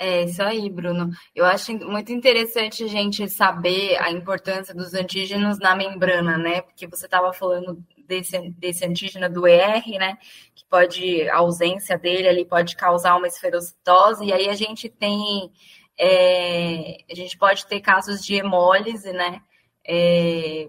É 0.00 0.22
isso 0.22 0.40
aí, 0.42 0.70
Bruno. 0.70 1.10
Eu 1.34 1.44
acho 1.44 1.72
muito 1.84 2.12
interessante 2.12 2.84
a 2.84 2.86
gente 2.86 3.28
saber 3.28 3.96
a 4.00 4.12
importância 4.12 4.72
dos 4.72 4.94
antígenos 4.94 5.58
na 5.58 5.74
membrana, 5.74 6.38
né? 6.38 6.62
Porque 6.62 6.86
você 6.86 7.06
estava 7.06 7.32
falando 7.32 7.84
desse, 8.06 8.50
desse 8.50 8.86
antígeno 8.86 9.28
do 9.28 9.46
ER, 9.46 9.82
né? 9.98 10.16
Que 10.54 10.64
pode, 10.70 11.28
a 11.28 11.38
ausência 11.38 11.98
dele 11.98 12.28
ali 12.28 12.44
pode 12.44 12.76
causar 12.76 13.16
uma 13.16 13.26
esferocitose, 13.26 14.24
e 14.24 14.32
aí 14.32 14.48
a 14.48 14.54
gente 14.54 14.88
tem, 14.88 15.50
é, 15.98 16.98
a 17.10 17.14
gente 17.14 17.36
pode 17.36 17.66
ter 17.66 17.80
casos 17.80 18.24
de 18.24 18.36
hemólise, 18.36 19.12
né? 19.12 19.42
É, 19.84 20.68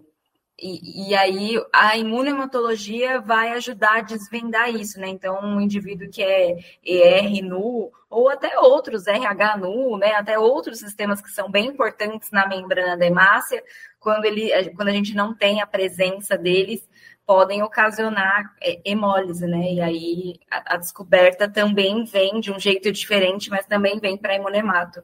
e, 0.61 1.09
e, 1.09 1.15
aí 1.15 1.55
a 1.73 1.97
imunematologia 1.97 3.19
vai 3.21 3.51
ajudar 3.51 3.97
a 3.97 4.01
desvendar 4.01 4.69
isso, 4.69 4.99
né? 4.99 5.07
Então, 5.07 5.39
um 5.41 5.61
indivíduo 5.61 6.09
que 6.09 6.21
é 6.21 6.57
ER 6.83 7.43
nu, 7.43 7.91
ou 8.09 8.29
até 8.29 8.59
outros 8.59 9.07
RH 9.07 9.57
nu, 9.57 9.97
né? 9.97 10.13
Até 10.13 10.37
outros 10.37 10.79
sistemas 10.79 11.21
que 11.21 11.29
são 11.29 11.49
bem 11.49 11.67
importantes 11.67 12.31
na 12.31 12.47
membrana 12.47 12.97
da 12.97 13.05
hemácia, 13.05 13.63
quando, 13.99 14.25
ele, 14.25 14.51
quando 14.71 14.89
a 14.89 14.93
gente 14.93 15.15
não 15.15 15.33
tem 15.33 15.61
a 15.61 15.67
presença 15.67 16.37
deles, 16.37 16.87
podem 17.25 17.61
ocasionar 17.61 18.55
é, 18.61 18.81
hemólise, 18.83 19.45
né? 19.45 19.73
E 19.73 19.81
aí 19.81 20.39
a, 20.49 20.75
a, 20.75 20.77
descoberta 20.77 21.47
também 21.47 22.03
vem 22.03 22.39
de 22.39 22.51
um 22.51 22.59
jeito 22.59 22.91
diferente, 22.91 23.49
mas 23.49 23.67
também 23.67 23.99
vem 23.99 24.17
para 24.17 24.35
imunemato. 24.35 25.03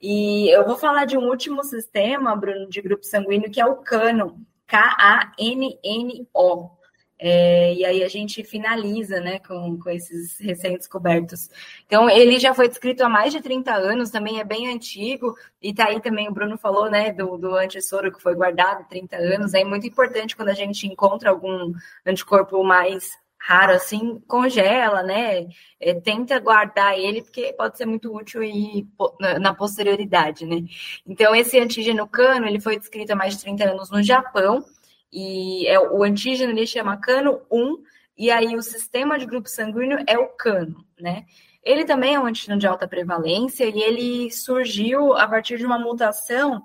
E 0.00 0.50
eu 0.54 0.66
vou 0.66 0.76
falar 0.76 1.06
de 1.06 1.16
um 1.16 1.28
último 1.28 1.64
sistema, 1.64 2.36
Bruno, 2.36 2.68
de 2.68 2.82
grupo 2.82 3.04
sanguíneo, 3.04 3.50
que 3.50 3.60
é 3.60 3.64
o 3.64 3.76
CANO, 3.76 4.38
K-A-N-N-O. 4.72 6.70
É, 7.24 7.74
e 7.74 7.84
aí 7.84 8.02
a 8.02 8.08
gente 8.08 8.42
finaliza 8.42 9.20
né, 9.20 9.38
com, 9.38 9.78
com 9.78 9.90
esses 9.90 10.38
recém-descobertos. 10.40 11.50
Então, 11.86 12.10
ele 12.10 12.40
já 12.40 12.52
foi 12.52 12.68
descrito 12.68 13.04
há 13.04 13.08
mais 13.08 13.32
de 13.32 13.40
30 13.40 13.72
anos, 13.72 14.10
também 14.10 14.40
é 14.40 14.44
bem 14.44 14.72
antigo, 14.72 15.36
e 15.60 15.72
tá 15.72 15.86
aí 15.86 16.00
também 16.00 16.28
o 16.28 16.32
Bruno 16.32 16.58
falou 16.58 16.90
né, 16.90 17.12
do, 17.12 17.36
do 17.36 17.54
antissoro 17.54 18.10
que 18.10 18.20
foi 18.20 18.34
guardado 18.34 18.80
há 18.80 18.84
30 18.84 19.16
anos. 19.16 19.54
É 19.54 19.62
muito 19.62 19.86
importante 19.86 20.34
quando 20.34 20.48
a 20.48 20.54
gente 20.54 20.86
encontra 20.86 21.30
algum 21.30 21.72
anticorpo 22.04 22.64
mais 22.64 23.12
raro 23.44 23.72
assim, 23.72 24.20
congela, 24.28 25.02
né? 25.02 25.48
É, 25.80 25.94
tenta 25.94 26.38
guardar 26.38 26.96
ele, 26.96 27.22
porque 27.22 27.52
pode 27.54 27.76
ser 27.76 27.86
muito 27.86 28.14
útil 28.14 28.42
e, 28.42 28.86
na 29.40 29.52
posterioridade, 29.52 30.46
né? 30.46 30.62
Então, 31.04 31.34
esse 31.34 31.58
antígeno 31.58 32.06
cano, 32.06 32.46
ele 32.46 32.60
foi 32.60 32.78
descrito 32.78 33.12
há 33.12 33.16
mais 33.16 33.36
de 33.36 33.42
30 33.42 33.64
anos 33.64 33.90
no 33.90 34.02
Japão, 34.02 34.64
e 35.12 35.66
é, 35.66 35.78
o 35.80 36.04
antígeno 36.04 36.52
ele 36.52 36.66
chama 36.66 36.96
cano 36.96 37.42
1, 37.50 37.82
e 38.16 38.30
aí 38.30 38.54
o 38.54 38.62
sistema 38.62 39.18
de 39.18 39.26
grupo 39.26 39.48
sanguíneo 39.48 39.98
é 40.06 40.16
o 40.16 40.28
cano, 40.28 40.84
né? 41.00 41.24
Ele 41.64 41.84
também 41.84 42.14
é 42.14 42.20
um 42.20 42.26
antígeno 42.26 42.58
de 42.58 42.66
alta 42.66 42.86
prevalência 42.86 43.64
e 43.64 43.80
ele 43.82 44.30
surgiu 44.30 45.14
a 45.14 45.28
partir 45.28 45.58
de 45.58 45.66
uma 45.66 45.78
mutação 45.78 46.62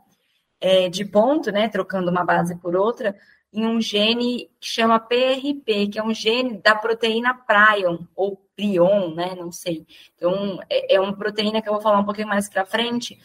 é, 0.60 0.90
de 0.90 1.06
ponto, 1.06 1.52
né? 1.52 1.70
Trocando 1.70 2.12
uma 2.12 2.24
base 2.24 2.56
por 2.58 2.76
outra, 2.76 3.16
em 3.54 3.66
um 3.66 3.82
gene 3.82 4.50
que 4.60 4.68
chama 4.68 5.00
PRP, 5.00 5.88
que 5.88 6.00
é 6.00 6.04
um 6.04 6.14
gene 6.14 6.58
da 6.58 6.76
proteína 6.76 7.34
prion, 7.34 8.00
ou 8.16 8.42
prion, 8.56 9.14
né? 9.14 9.36
Não 9.36 9.52
sei. 9.52 9.86
Então, 10.16 10.60
é, 10.70 10.96
é 10.96 11.00
uma 11.00 11.16
proteína 11.16 11.62
que 11.62 11.70
eu 11.70 11.74
vou 11.74 11.82
falar 11.82 12.00
um 12.00 12.06
pouquinho 12.06 12.28
mais 12.28 12.50
para 12.50 12.66
frente, 12.66 13.20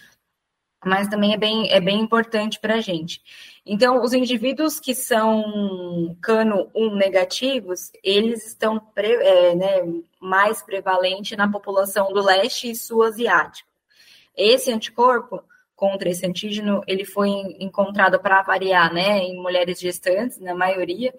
mas 0.84 1.08
também 1.08 1.32
é 1.32 1.36
bem, 1.36 1.70
é 1.70 1.80
bem 1.80 2.00
importante 2.00 2.58
para 2.58 2.74
a 2.74 2.80
gente. 2.80 3.22
Então, 3.64 4.02
os 4.02 4.12
indivíduos 4.12 4.80
que 4.80 4.94
são 4.94 6.16
cano 6.20 6.70
1 6.74 6.94
negativos, 6.96 7.92
eles 8.02 8.46
estão 8.46 8.78
pre, 8.78 9.12
é, 9.12 9.54
né, 9.54 10.02
mais 10.20 10.62
prevalente 10.62 11.36
na 11.36 11.50
população 11.50 12.12
do 12.12 12.22
leste 12.22 12.70
e 12.70 12.76
sul 12.76 13.04
asiático. 13.04 13.68
Esse 14.36 14.72
anticorpo 14.72 15.42
contra 15.82 16.08
esse 16.08 16.24
antígeno, 16.24 16.80
ele 16.86 17.04
foi 17.04 17.28
encontrado 17.58 18.20
para 18.20 18.40
variar, 18.42 18.94
né, 18.94 19.18
em 19.18 19.36
mulheres 19.36 19.80
gestantes, 19.80 20.38
na 20.38 20.54
maioria, 20.54 21.12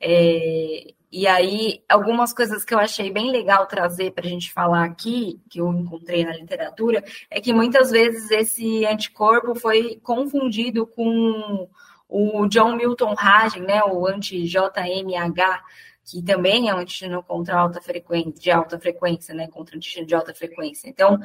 é, 0.00 0.92
e 1.12 1.24
aí, 1.28 1.84
algumas 1.88 2.32
coisas 2.32 2.64
que 2.64 2.74
eu 2.74 2.80
achei 2.80 3.12
bem 3.12 3.30
legal 3.30 3.64
trazer 3.68 4.10
para 4.10 4.26
a 4.26 4.28
gente 4.28 4.52
falar 4.52 4.84
aqui, 4.84 5.40
que 5.48 5.60
eu 5.60 5.72
encontrei 5.72 6.24
na 6.24 6.32
literatura, 6.32 7.04
é 7.30 7.40
que 7.40 7.52
muitas 7.52 7.92
vezes 7.92 8.28
esse 8.32 8.84
anticorpo 8.84 9.54
foi 9.54 10.00
confundido 10.02 10.84
com 10.84 11.68
o 12.08 12.46
John 12.48 12.74
Milton 12.74 13.14
Hagen, 13.16 13.62
né, 13.62 13.84
o 13.84 14.04
anti-JMH, 14.04 15.62
que 16.10 16.22
também 16.22 16.70
é 16.70 16.74
um 16.74 16.78
antígeno 16.78 17.22
contra 17.22 17.58
alta 17.58 17.82
frequência, 17.82 18.32
de 18.32 18.50
alta 18.50 18.78
frequência, 18.78 19.34
né, 19.34 19.46
contra 19.48 19.76
antígeno 19.76 20.06
de 20.06 20.14
alta 20.14 20.32
frequência. 20.34 20.88
Então, 20.88 21.18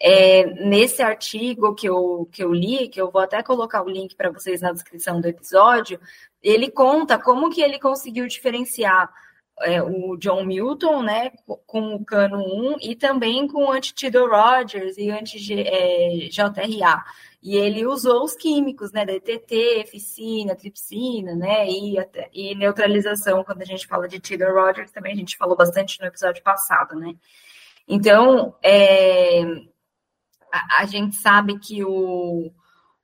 é, 0.00 0.46
nesse 0.64 1.02
artigo 1.02 1.74
que 1.74 1.88
eu, 1.88 2.28
que 2.30 2.44
eu 2.44 2.52
li, 2.52 2.88
que 2.88 3.00
eu 3.00 3.10
vou 3.10 3.20
até 3.20 3.42
colocar 3.42 3.82
o 3.82 3.90
link 3.90 4.14
para 4.14 4.30
vocês 4.30 4.60
na 4.60 4.72
descrição 4.72 5.20
do 5.20 5.26
episódio, 5.26 6.00
ele 6.40 6.70
conta 6.70 7.18
como 7.18 7.50
que 7.50 7.60
ele 7.60 7.80
conseguiu 7.80 8.28
diferenciar 8.28 9.12
é, 9.62 9.82
o 9.82 10.16
John 10.16 10.44
Milton, 10.44 11.02
né, 11.02 11.30
com 11.66 11.94
o 11.94 12.04
cano 12.04 12.38
1 12.38 12.76
e 12.80 12.94
também 12.94 13.46
com 13.48 13.64
o 13.64 13.72
anti-Tidal 13.72 14.28
Rogers 14.28 14.96
e 14.96 15.10
anti-JRA. 15.10 17.04
E 17.40 17.56
ele 17.56 17.86
usou 17.86 18.24
os 18.24 18.34
químicos, 18.34 18.90
né, 18.92 19.06
DTT, 19.06 19.86
ficina, 19.86 20.56
tripsina, 20.56 21.34
né, 21.36 21.68
e, 21.68 21.96
e 22.32 22.54
neutralização, 22.54 23.44
quando 23.44 23.62
a 23.62 23.64
gente 23.64 23.86
fala 23.86 24.08
de 24.08 24.18
Tidal 24.18 24.52
Rogers, 24.54 24.90
também 24.90 25.12
a 25.12 25.16
gente 25.16 25.36
falou 25.36 25.56
bastante 25.56 26.00
no 26.00 26.06
episódio 26.06 26.42
passado, 26.42 26.96
né. 26.96 27.14
Então, 27.86 28.54
é, 28.62 29.42
a, 30.52 30.82
a, 30.82 30.86
gente 30.86 31.16
sabe 31.16 31.58
que 31.58 31.84
o, 31.84 32.52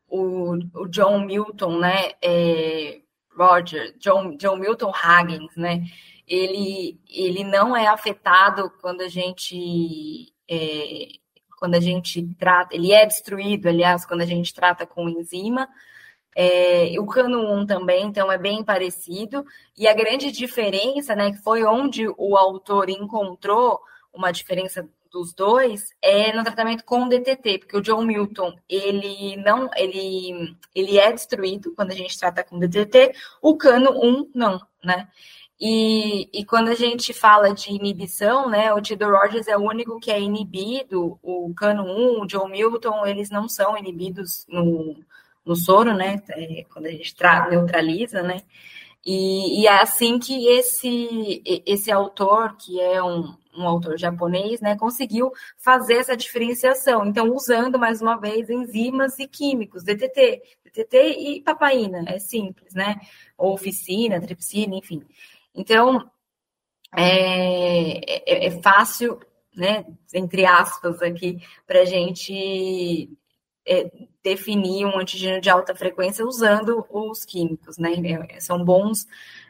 o, 0.09 0.59
o 0.74 0.88
John 0.88 1.20
Milton, 1.24 1.78
né, 1.78 2.12
é, 2.20 3.00
Roger, 3.36 3.96
John, 3.98 4.36
John 4.36 4.57
Milton 4.57 4.92
Hagens, 4.94 5.57
né, 5.57 5.84
ele, 6.27 7.01
ele 7.09 7.45
não 7.45 7.77
é 7.77 7.87
afetado 7.87 8.70
quando 8.81 9.03
a 9.03 9.09
gente 9.09 10.33
é, 10.49 11.09
quando 11.59 11.77
a 11.77 11.81
gente 11.81 12.22
trata, 12.39 12.77
ele 12.77 12.93
é 12.93 13.07
destruído, 13.07 13.68
aliás, 13.68 14.05
quando 14.05 14.20
a 14.20 14.27
gente 14.27 14.53
trata 14.53 14.87
com 14.87 15.09
enzima. 15.09 15.68
É, 16.37 16.95
o 16.99 17.07
cano 17.07 17.55
1 17.55 17.66
também, 17.66 18.05
então 18.05 18.31
é 18.31 18.37
bem 18.37 18.62
parecido. 18.62 19.47
E 19.79 19.89
a 19.89 19.95
grande 19.95 20.31
diferença, 20.31 21.14
né, 21.14 21.31
que 21.33 21.39
foi 21.39 21.64
onde 21.64 22.07
o 22.18 22.37
autor 22.37 22.91
encontrou 22.91 23.81
uma 24.12 24.31
diferença 24.31 24.87
dos 25.11 25.33
dois, 25.33 25.91
é 26.03 26.33
no 26.33 26.43
tratamento 26.43 26.85
com 26.85 27.09
DTT, 27.09 27.61
porque 27.61 27.77
o 27.77 27.81
John 27.81 28.03
Milton, 28.03 28.59
ele 28.68 29.37
não, 29.37 29.70
ele, 29.77 30.57
ele 30.75 30.99
é 30.99 31.12
destruído 31.12 31.72
quando 31.75 31.93
a 31.93 31.95
gente 31.95 32.18
trata 32.18 32.43
com 32.43 32.59
DTT, 32.59 33.12
o 33.41 33.57
cano 33.57 33.91
1 34.03 34.33
não, 34.35 34.61
né? 34.85 35.09
E, 35.67 36.29
e, 36.31 36.45
quando 36.45 36.69
a 36.69 36.75
gente 36.75 37.15
fala 37.15 37.55
de 37.55 37.73
inibição, 37.73 38.51
né, 38.51 38.71
o 38.75 38.83
Tidor 38.83 39.19
Rogers 39.19 39.49
é 39.49 39.57
o 39.57 39.62
único 39.62 39.99
que 39.99 40.11
é 40.11 40.21
inibido, 40.21 41.19
o 41.23 41.55
Cano 41.57 41.85
1, 41.85 42.21
o 42.21 42.27
John 42.27 42.49
Milton, 42.49 43.07
eles 43.07 43.31
não 43.31 43.49
são 43.49 43.75
inibidos 43.75 44.45
no, 44.47 44.95
no 45.43 45.57
soro, 45.57 45.95
né, 45.95 46.23
é, 46.29 46.67
quando 46.71 46.85
a 46.85 46.91
gente 46.91 47.15
neutraliza, 47.51 48.23
né, 48.23 48.43
e, 49.07 49.62
e, 49.62 49.67
é 49.67 49.81
assim 49.81 50.19
que 50.19 50.47
esse, 50.49 51.43
esse 51.65 51.91
autor, 51.91 52.59
que 52.59 52.79
é 52.79 53.03
um, 53.03 53.35
um 53.57 53.67
autor 53.67 53.97
japonês, 53.97 54.61
né, 54.61 54.77
conseguiu 54.77 55.33
fazer 55.57 55.95
essa 55.95 56.15
diferenciação. 56.15 57.07
Então, 57.07 57.35
usando, 57.35 57.79
mais 57.79 58.03
uma 58.03 58.17
vez, 58.17 58.51
enzimas 58.51 59.19
e 59.19 59.27
químicos, 59.27 59.83
DTT, 59.83 60.43
DTT 60.65 60.97
e 61.19 61.41
papaina, 61.41 62.05
é 62.07 62.19
simples, 62.19 62.75
né, 62.75 62.97
ou 63.39 63.55
oficina, 63.55 64.21
tripsina, 64.21 64.77
enfim. 64.77 65.03
Então, 65.55 66.11
é, 66.96 68.46
é, 68.46 68.46
é 68.46 68.50
fácil, 68.62 69.20
né, 69.57 69.84
entre 70.12 70.44
aspas, 70.44 71.00
aqui, 71.02 71.38
para 71.66 71.82
a 71.82 71.84
gente 71.84 73.11
é, 73.66 73.90
definir 74.22 74.86
um 74.86 74.98
antígeno 74.98 75.40
de 75.40 75.50
alta 75.50 75.74
frequência 75.74 76.24
usando 76.24 76.86
os 76.90 77.24
químicos, 77.24 77.78
né? 77.78 77.92
É, 78.30 78.40
são 78.40 78.62
bons 78.64 79.07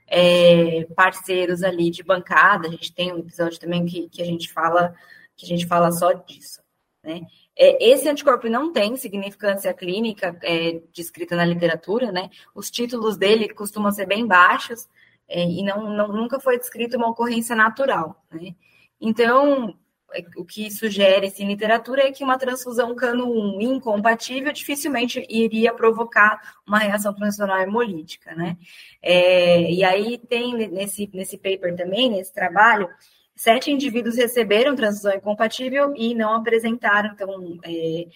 é, 0.07 0.85
parceiros 0.97 1.63
ali 1.63 1.91
de 1.91 2.03
bancada. 2.03 2.69
A 2.69 2.71
gente 2.71 2.93
tem 2.93 3.13
um 3.13 3.19
episódio 3.19 3.59
também 3.59 3.85
que, 3.87 4.09
que 4.09 4.23
a 4.23 4.27
gente 4.27 4.53
fala 4.53 4.95
que 5.37 5.47
a 5.47 5.49
gente 5.49 5.67
fala 5.67 5.91
só 5.91 6.13
disso, 6.13 6.61
né? 7.03 7.23
É, 7.57 7.91
esse 7.93 8.09
anticorpo 8.09 8.49
não 8.49 8.73
tem 8.73 8.97
significância 8.97 9.73
clínica 9.75 10.37
é, 10.43 10.81
descrita 10.93 11.37
na 11.37 11.45
literatura, 11.45 12.13
né? 12.13 12.31
Os 12.55 12.71
títulos 12.71 13.17
dele 13.17 13.49
costumam 13.49 13.93
ser 13.93 14.07
bem 14.07 14.27
baixos, 14.27 14.89
é, 15.29 15.43
e 15.43 15.63
não, 15.63 15.91
não, 15.91 16.09
nunca 16.09 16.39
foi 16.39 16.59
descrito 16.59 16.97
uma 16.97 17.09
ocorrência 17.09 17.57
natural. 17.57 18.23
Né? 18.31 18.55
Então, 19.01 19.77
é, 20.15 20.25
o 20.37 20.45
que 20.45 20.71
sugere-se 20.71 21.43
em 21.43 21.49
literatura 21.49 22.03
é 22.03 22.13
que 22.13 22.23
uma 22.23 22.39
transfusão 22.39 22.95
cano-1 22.95 23.61
incompatível 23.63 24.53
dificilmente 24.53 25.27
iria 25.29 25.73
provocar 25.75 26.41
uma 26.67 26.79
reação 26.79 27.13
transicional 27.13 27.59
hemolítica, 27.59 28.35
né? 28.35 28.57
É, 29.03 29.71
e 29.71 29.83
aí 29.83 30.19
tem 30.19 30.69
nesse, 30.69 31.11
nesse 31.13 31.37
paper 31.37 31.77
também, 31.77 32.11
nesse 32.11 32.33
trabalho, 32.33 32.89
sete 33.35 33.71
indivíduos 33.71 34.17
receberam 34.17 34.77
transfusão 34.77 35.15
incompatível 35.15 35.93
e 35.97 36.15
não 36.15 36.35
apresentaram, 36.35 37.11
então, 37.13 37.59
é, 37.65 38.07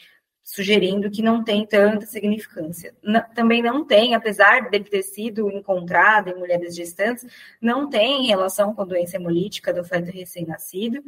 sugerindo 0.48 1.10
que 1.10 1.20
não 1.20 1.44
tem 1.44 1.66
tanta 1.66 2.06
significância. 2.06 2.94
também 3.34 3.60
não 3.60 3.84
tem, 3.84 4.14
apesar 4.14 4.70
de 4.70 4.80
ter 4.80 5.02
sido 5.02 5.50
encontrado 5.50 6.30
em 6.30 6.38
mulheres 6.38 6.74
gestantes, 6.74 7.26
não 7.60 7.86
tem 7.90 8.26
relação 8.26 8.74
com 8.74 8.80
a 8.80 8.86
doença 8.86 9.16
hemolítica 9.16 9.74
do 9.74 9.84
feto 9.84 10.10
recém-nascido. 10.10 11.04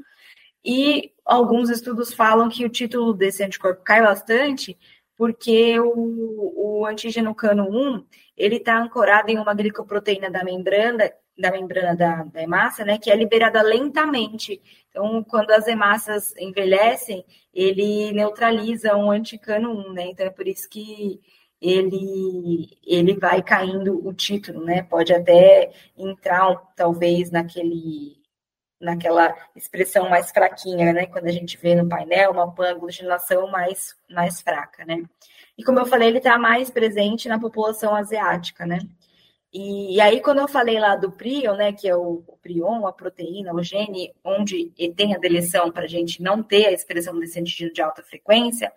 E 0.63 1.11
alguns 1.25 1.71
estudos 1.71 2.13
falam 2.13 2.51
que 2.51 2.67
o 2.67 2.69
título 2.69 3.15
desse 3.15 3.43
anticorpo 3.43 3.83
cai 3.83 4.03
bastante 4.03 4.79
porque 5.17 5.81
o, 5.81 6.81
o 6.83 6.87
antígeno 6.87 7.35
cano 7.35 7.67
1 7.67 8.05
ele 8.37 8.57
está 8.57 8.79
ancorado 8.79 9.31
em 9.31 9.39
uma 9.39 9.55
glicoproteína 9.55 10.31
da 10.31 10.45
membrana 10.45 11.11
da 11.39 11.51
membrana 11.51 11.97
da, 11.97 12.25
da 12.25 12.43
hemácia, 12.43 12.85
né, 12.85 12.99
que 12.99 13.11
é 13.11 13.17
liberada 13.17 13.63
lentamente. 13.63 14.61
Então, 14.91 15.25
quando 15.25 15.51
as 15.53 15.67
hemácias 15.67 16.37
envelhecem, 16.37 17.25
ele 17.55 18.13
neutraliza 18.13 18.97
um 18.97 19.11
anticano 19.11 19.71
1, 19.71 19.93
né? 19.93 20.07
Então, 20.07 20.27
é 20.27 20.31
por 20.31 20.47
isso 20.47 20.69
que, 20.69 21.21
ele, 21.61 22.79
ele 22.87 23.15
vai 23.15 23.43
caindo 23.43 24.07
o 24.07 24.15
título, 24.15 24.65
né? 24.65 24.83
Pode 24.83 25.13
até 25.13 25.71
entrar, 25.97 26.57
talvez, 26.75 27.31
naquele 27.31 28.19
naquela 28.81 29.37
expressão 29.55 30.09
mais 30.09 30.31
fraquinha, 30.31 30.91
né? 30.95 31.05
Quando 31.05 31.27
a 31.27 31.31
gente 31.31 31.59
vê 31.59 31.75
no 31.75 31.87
painel 31.87 32.31
uma 32.31 32.51
panglutinação 32.51 33.47
mais, 33.51 33.95
mais 34.09 34.41
fraca, 34.41 34.87
né? 34.87 35.03
E 35.59 35.63
como 35.63 35.79
eu 35.79 35.85
falei, 35.85 36.09
ele 36.09 36.17
está 36.17 36.39
mais 36.39 36.71
presente 36.71 37.29
na 37.29 37.39
população 37.39 37.95
asiática, 37.95 38.65
né? 38.65 38.79
E, 39.53 40.01
aí, 40.01 40.21
quando 40.21 40.39
eu 40.39 40.47
falei 40.47 40.79
lá 40.79 40.95
do 40.95 41.11
prion, 41.11 41.57
né, 41.57 41.73
que 41.73 41.89
é 41.89 41.97
o, 41.97 42.23
o 42.27 42.37
prion, 42.41 42.87
a 42.87 42.93
proteína, 42.93 43.53
o 43.53 43.63
gene, 43.63 44.15
onde 44.23 44.71
tem 44.95 45.13
a 45.15 45.19
deleção 45.19 45.73
para 45.73 45.85
a 45.85 45.89
gente 45.89 46.23
não 46.23 46.41
ter 46.41 46.67
a 46.67 46.73
expressão 46.73 47.19
desse 47.19 47.41
antígeno 47.41 47.73
de 47.73 47.83
alta 47.83 48.03
frequência, 48.03 48.73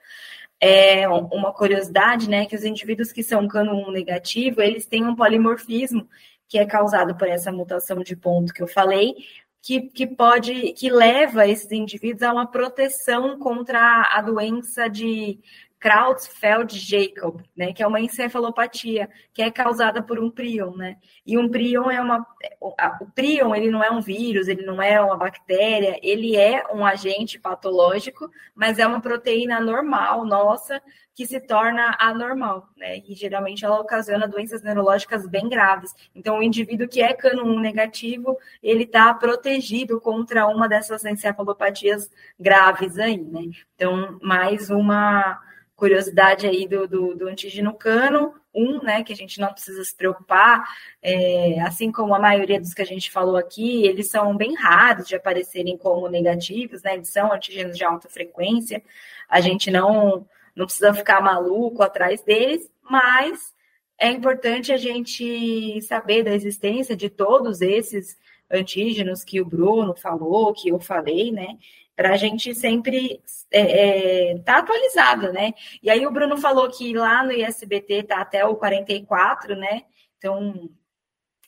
é 0.59 1.07
uma 1.07 1.53
curiosidade, 1.53 2.29
né, 2.29 2.45
que 2.45 2.55
os 2.55 2.63
indivíduos 2.63 3.11
que 3.11 3.21
são 3.21 3.47
cano 3.47 3.73
1 3.87 3.91
negativo, 3.91 4.61
eles 4.61 4.85
têm 4.87 5.05
um 5.05 5.15
polimorfismo 5.15 6.07
que 6.47 6.57
é 6.57 6.65
causado 6.65 7.15
por 7.17 7.27
essa 7.27 7.51
mutação 7.51 7.99
de 7.99 8.15
ponto 8.15 8.53
que 8.53 8.63
eu 8.63 8.67
falei, 8.67 9.15
que, 9.61 9.81
que 9.81 10.07
pode, 10.07 10.73
que 10.73 10.89
leva 10.89 11.47
esses 11.47 11.71
indivíduos 11.71 12.23
a 12.23 12.33
uma 12.33 12.47
proteção 12.47 13.37
contra 13.39 14.09
a 14.11 14.21
doença 14.21 14.89
de 14.89 15.39
Creutzfeldt-Jacob, 15.83 17.41
né, 17.57 17.73
que 17.73 17.83
é 17.83 17.87
uma 17.87 17.99
encefalopatia, 17.99 19.09
que 19.33 19.41
é 19.41 19.51
causada 19.51 20.01
por 20.01 20.17
um 20.17 20.31
prion, 20.31 20.73
né? 20.77 20.95
E 21.27 21.37
um 21.37 21.49
prion 21.49 21.91
é 21.91 21.99
uma 21.99 22.25
o 22.61 23.05
prion, 23.13 23.53
ele 23.53 23.69
não 23.69 23.83
é 23.83 23.91
um 23.91 23.99
vírus, 23.99 24.47
ele 24.47 24.65
não 24.65 24.81
é 24.81 25.01
uma 25.01 25.17
bactéria, 25.17 25.99
ele 26.01 26.37
é 26.37 26.63
um 26.73 26.85
agente 26.85 27.37
patológico, 27.37 28.31
mas 28.55 28.79
é 28.79 28.87
uma 28.87 29.01
proteína 29.01 29.59
normal 29.59 30.23
nossa 30.23 30.81
que 31.13 31.27
se 31.27 31.41
torna 31.41 31.97
anormal, 31.99 32.69
né? 32.77 32.99
E 32.99 33.13
geralmente 33.13 33.65
ela 33.65 33.81
ocasiona 33.81 34.25
doenças 34.25 34.63
neurológicas 34.63 35.27
bem 35.27 35.49
graves. 35.49 35.93
Então, 36.15 36.39
o 36.39 36.43
indivíduo 36.43 36.87
que 36.87 37.01
é 37.01 37.13
cano 37.13 37.43
1 37.43 37.59
negativo, 37.59 38.37
ele 38.63 38.83
está 38.83 39.13
protegido 39.13 39.99
contra 39.99 40.47
uma 40.47 40.69
dessas 40.69 41.03
encefalopatias 41.03 42.09
graves 42.39 42.97
aí, 42.97 43.21
né? 43.21 43.51
Então, 43.75 44.17
mais 44.21 44.69
uma 44.69 45.41
curiosidade 45.75 46.47
aí 46.47 46.67
do, 46.67 46.87
do, 46.87 47.15
do 47.15 47.27
antígeno 47.27 47.73
cano, 47.73 48.33
um, 48.53 48.81
né, 48.83 49.03
que 49.03 49.11
a 49.11 49.15
gente 49.15 49.39
não 49.39 49.51
precisa 49.51 49.83
se 49.83 49.95
preocupar, 49.95 50.63
é, 51.01 51.59
assim 51.61 51.91
como 51.91 52.13
a 52.13 52.19
maioria 52.19 52.59
dos 52.59 52.73
que 52.73 52.81
a 52.81 52.85
gente 52.85 53.11
falou 53.11 53.35
aqui, 53.35 53.85
eles 53.85 54.09
são 54.09 54.37
bem 54.37 54.55
raros 54.55 55.07
de 55.07 55.15
aparecerem 55.15 55.77
como 55.77 56.07
negativos, 56.07 56.83
né, 56.83 56.93
eles 56.93 57.09
são 57.09 57.33
antígenos 57.33 57.75
de 57.75 57.83
alta 57.83 58.07
frequência, 58.07 58.83
a 59.27 59.41
gente 59.41 59.71
não, 59.71 60.27
não 60.55 60.65
precisa 60.65 60.93
ficar 60.93 61.21
maluco 61.21 61.81
atrás 61.81 62.21
deles, 62.21 62.69
mas 62.83 63.53
é 63.97 64.09
importante 64.09 64.71
a 64.71 64.77
gente 64.77 65.81
saber 65.81 66.23
da 66.23 66.33
existência 66.33 66.95
de 66.95 67.09
todos 67.09 67.61
esses 67.61 68.17
antígenos 68.51 69.23
que 69.23 69.41
o 69.41 69.45
Bruno 69.45 69.95
falou, 69.95 70.53
que 70.53 70.69
eu 70.69 70.79
falei, 70.79 71.31
né, 71.31 71.57
para 71.95 72.13
a 72.13 72.17
gente 72.17 72.55
sempre 72.55 73.21
estar 73.23 73.37
é, 73.51 74.31
é, 74.31 74.39
tá 74.39 74.57
atualizado, 74.57 75.31
né? 75.31 75.53
E 75.81 75.89
aí 75.89 76.05
o 76.05 76.11
Bruno 76.11 76.37
falou 76.37 76.69
que 76.69 76.93
lá 76.93 77.23
no 77.23 77.31
ISBT 77.31 77.93
está 77.93 78.21
até 78.21 78.45
o 78.45 78.55
44, 78.55 79.55
né? 79.55 79.83
Então, 80.17 80.69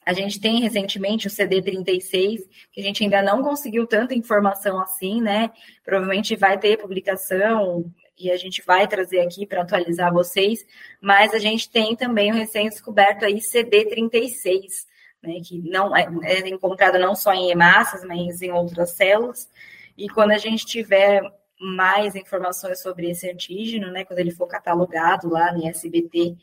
a 0.06 0.14
gente 0.14 0.40
tem 0.40 0.62
recentemente 0.62 1.26
o 1.28 1.32
CD36, 1.32 2.42
que 2.72 2.80
a 2.80 2.84
gente 2.84 3.04
ainda 3.04 3.24
não 3.24 3.42
conseguiu 3.42 3.88
tanta 3.88 4.14
informação 4.14 4.80
assim, 4.80 5.20
né? 5.20 5.52
Provavelmente 5.84 6.36
vai 6.36 6.60
ter 6.60 6.78
publicação 6.78 7.92
e 8.18 8.30
a 8.30 8.38
gente 8.38 8.62
vai 8.62 8.88
trazer 8.88 9.22
aqui 9.22 9.48
para 9.48 9.64
atualizar 9.64 10.14
vocês, 10.14 10.64
mas 11.02 11.34
a 11.34 11.40
gente 11.40 11.70
tem 11.70 11.96
também 11.96 12.32
o 12.32 12.36
recém-descoberto 12.36 13.26
aí 13.26 13.40
CD36, 13.40 14.86
né? 15.24 15.40
Que 15.44 15.58
não 15.68 15.96
é, 15.96 16.08
é 16.24 16.48
encontrado 16.50 17.00
não 17.00 17.16
só 17.16 17.34
em 17.34 17.50
hemácias, 17.50 18.04
mas 18.04 18.44
em 18.44 18.52
outras 18.52 18.92
células. 18.92 19.50
E 19.98 20.10
quando 20.10 20.32
a 20.32 20.38
gente 20.38 20.66
tiver 20.66 21.22
mais 21.60 22.16
informações 22.16 22.82
sobre 22.82 23.10
esse 23.10 23.30
antígeno, 23.30 23.92
né, 23.92 24.04
quando 24.04 24.20
ele 24.20 24.32
for 24.32 24.48
catalogado 24.48 25.30
lá 25.30 25.54
no 25.54 25.66
SBT 25.66 26.36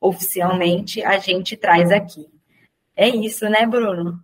oficialmente, 0.00 1.02
a 1.02 1.18
gente 1.18 1.56
traz 1.56 1.90
aqui. 1.90 2.28
É 2.94 3.08
isso, 3.08 3.48
né, 3.48 3.66
Bruno? 3.66 4.22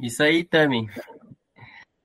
Isso 0.00 0.22
aí, 0.22 0.44
Tami. 0.44 0.88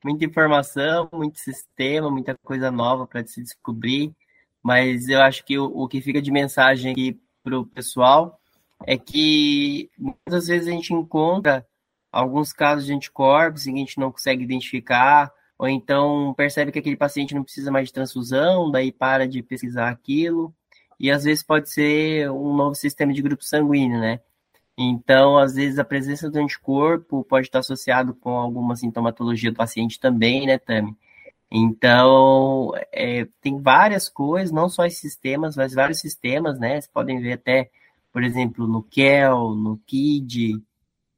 Muita 0.03 0.26
informação, 0.26 1.10
muito 1.12 1.39
sistema, 1.39 2.10
muita 2.10 2.38
coisa 2.38 2.70
nova 2.72 3.08
para 3.08 3.26
se 3.26 3.41
descobrir, 3.41 4.14
mas 4.62 5.10
eu 5.10 5.22
acho 5.22 5.43
que 5.43 5.58
o, 5.58 5.66
o 5.66 5.88
que 5.88 6.01
fica 6.01 6.22
de 6.22 6.32
mensagem 6.32 6.91
aqui 6.91 7.20
para 7.43 7.60
o 7.60 7.66
pessoal 7.66 8.39
é 8.86 8.97
que 8.97 9.89
muitas 9.97 10.47
vezes 10.47 10.68
a 10.68 10.72
gente 10.72 10.93
encontra 10.93 11.66
alguns 12.18 12.51
casos 12.51 12.86
de 12.86 12.93
anticorpos 12.93 13.63
que 13.63 13.70
a 13.70 13.76
gente 13.76 13.99
não 13.99 14.11
consegue 14.11 14.43
identificar, 14.43 15.32
ou 15.57 15.68
então 15.68 16.34
percebe 16.36 16.72
que 16.72 16.80
aquele 16.80 16.97
paciente 16.97 17.36
não 17.36 17.43
precisa 17.43 17.72
mais 17.72 17.88
de 17.88 17.93
transfusão, 17.93 18.72
daí 18.72 18.91
para 18.91 19.28
de 19.28 19.43
pesquisar 19.43 19.89
aquilo, 19.89 20.53
e 20.99 21.11
às 21.11 21.24
vezes 21.24 21.43
pode 21.43 21.70
ser 21.70 22.32
um 22.32 22.55
novo 22.55 22.74
sistema 22.74 23.13
de 23.13 23.22
grupo 23.22 23.43
sanguíneo, 23.43 23.99
né? 23.99 24.20
Então, 24.78 25.38
às 25.38 25.55
vezes, 25.55 25.80
a 25.80 25.86
presença 25.86 26.30
do 26.30 26.39
anticorpo 26.39 27.24
pode 27.24 27.47
estar 27.47 27.59
associado 27.59 28.13
com 28.15 28.32
alguma 28.32 28.76
sintomatologia 28.76 29.51
do 29.51 29.57
paciente 29.57 29.99
também, 29.99 30.45
né, 30.45 30.57
Tami? 30.57 30.95
Então, 31.51 32.72
é, 32.91 33.28
tem 33.41 33.59
várias 33.61 34.09
coisas, 34.09 34.51
não 34.51 34.70
só 34.70 34.86
esses 34.86 34.99
sistemas, 34.99 35.55
mas 35.55 35.74
vários 35.74 35.99
sistemas, 35.99 36.59
né? 36.59 36.74
Vocês 36.82 36.88
podem 36.88 37.20
ver 37.22 37.34
até, 37.34 37.70
por 38.11 38.24
exemplo, 38.24 38.68
no 38.68 38.84
KEL, 38.84 39.55
no 39.55 39.78
KID, 39.86 40.61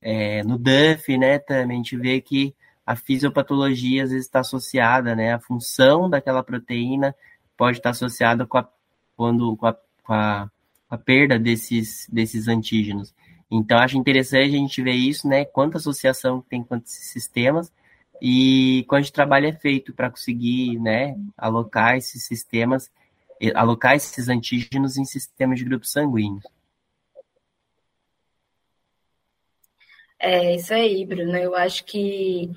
é, 0.01 0.43
no 0.43 0.57
DUF, 0.57 1.17
né, 1.17 1.39
também 1.39 1.77
a 1.77 1.83
gente 1.83 1.97
vê 1.97 2.21
que 2.21 2.55
a 2.85 2.95
fisiopatologia 2.95 4.03
às 4.03 4.09
vezes 4.09 4.25
está 4.25 4.39
associada, 4.39 5.15
né, 5.15 5.33
a 5.33 5.39
função 5.39 6.09
daquela 6.09 6.43
proteína 6.43 7.15
pode 7.57 7.77
estar 7.77 7.91
associada 7.91 8.45
com 8.45 8.57
a, 8.57 8.67
quando, 9.15 9.55
com 9.57 9.67
a, 9.67 9.73
com 10.03 10.13
a, 10.13 10.49
a 10.89 10.97
perda 10.97 11.37
desses, 11.37 12.07
desses 12.11 12.47
antígenos. 12.47 13.13
Então, 13.51 13.77
acho 13.77 13.97
interessante 13.97 14.55
a 14.55 14.57
gente 14.57 14.81
ver 14.81 14.93
isso, 14.93 15.27
né, 15.27 15.45
quanta 15.45 15.77
associação 15.77 16.41
tem 16.41 16.63
com 16.63 16.75
esses 16.77 17.11
sistemas 17.11 17.71
e 18.21 18.85
quanto 18.87 19.11
trabalho 19.11 19.47
é 19.47 19.53
feito 19.53 19.93
para 19.93 20.09
conseguir, 20.09 20.79
né, 20.79 21.15
alocar 21.37 21.97
esses 21.97 22.23
sistemas, 22.23 22.89
alocar 23.55 23.95
esses 23.95 24.27
antígenos 24.29 24.97
em 24.97 25.05
sistemas 25.05 25.59
de 25.59 25.65
grupos 25.65 25.91
sanguíneos. 25.91 26.43
É 30.19 30.55
isso 30.55 30.73
aí, 30.73 31.05
Bruno. 31.05 31.37
Eu 31.37 31.55
acho 31.55 31.85
que 31.85 32.51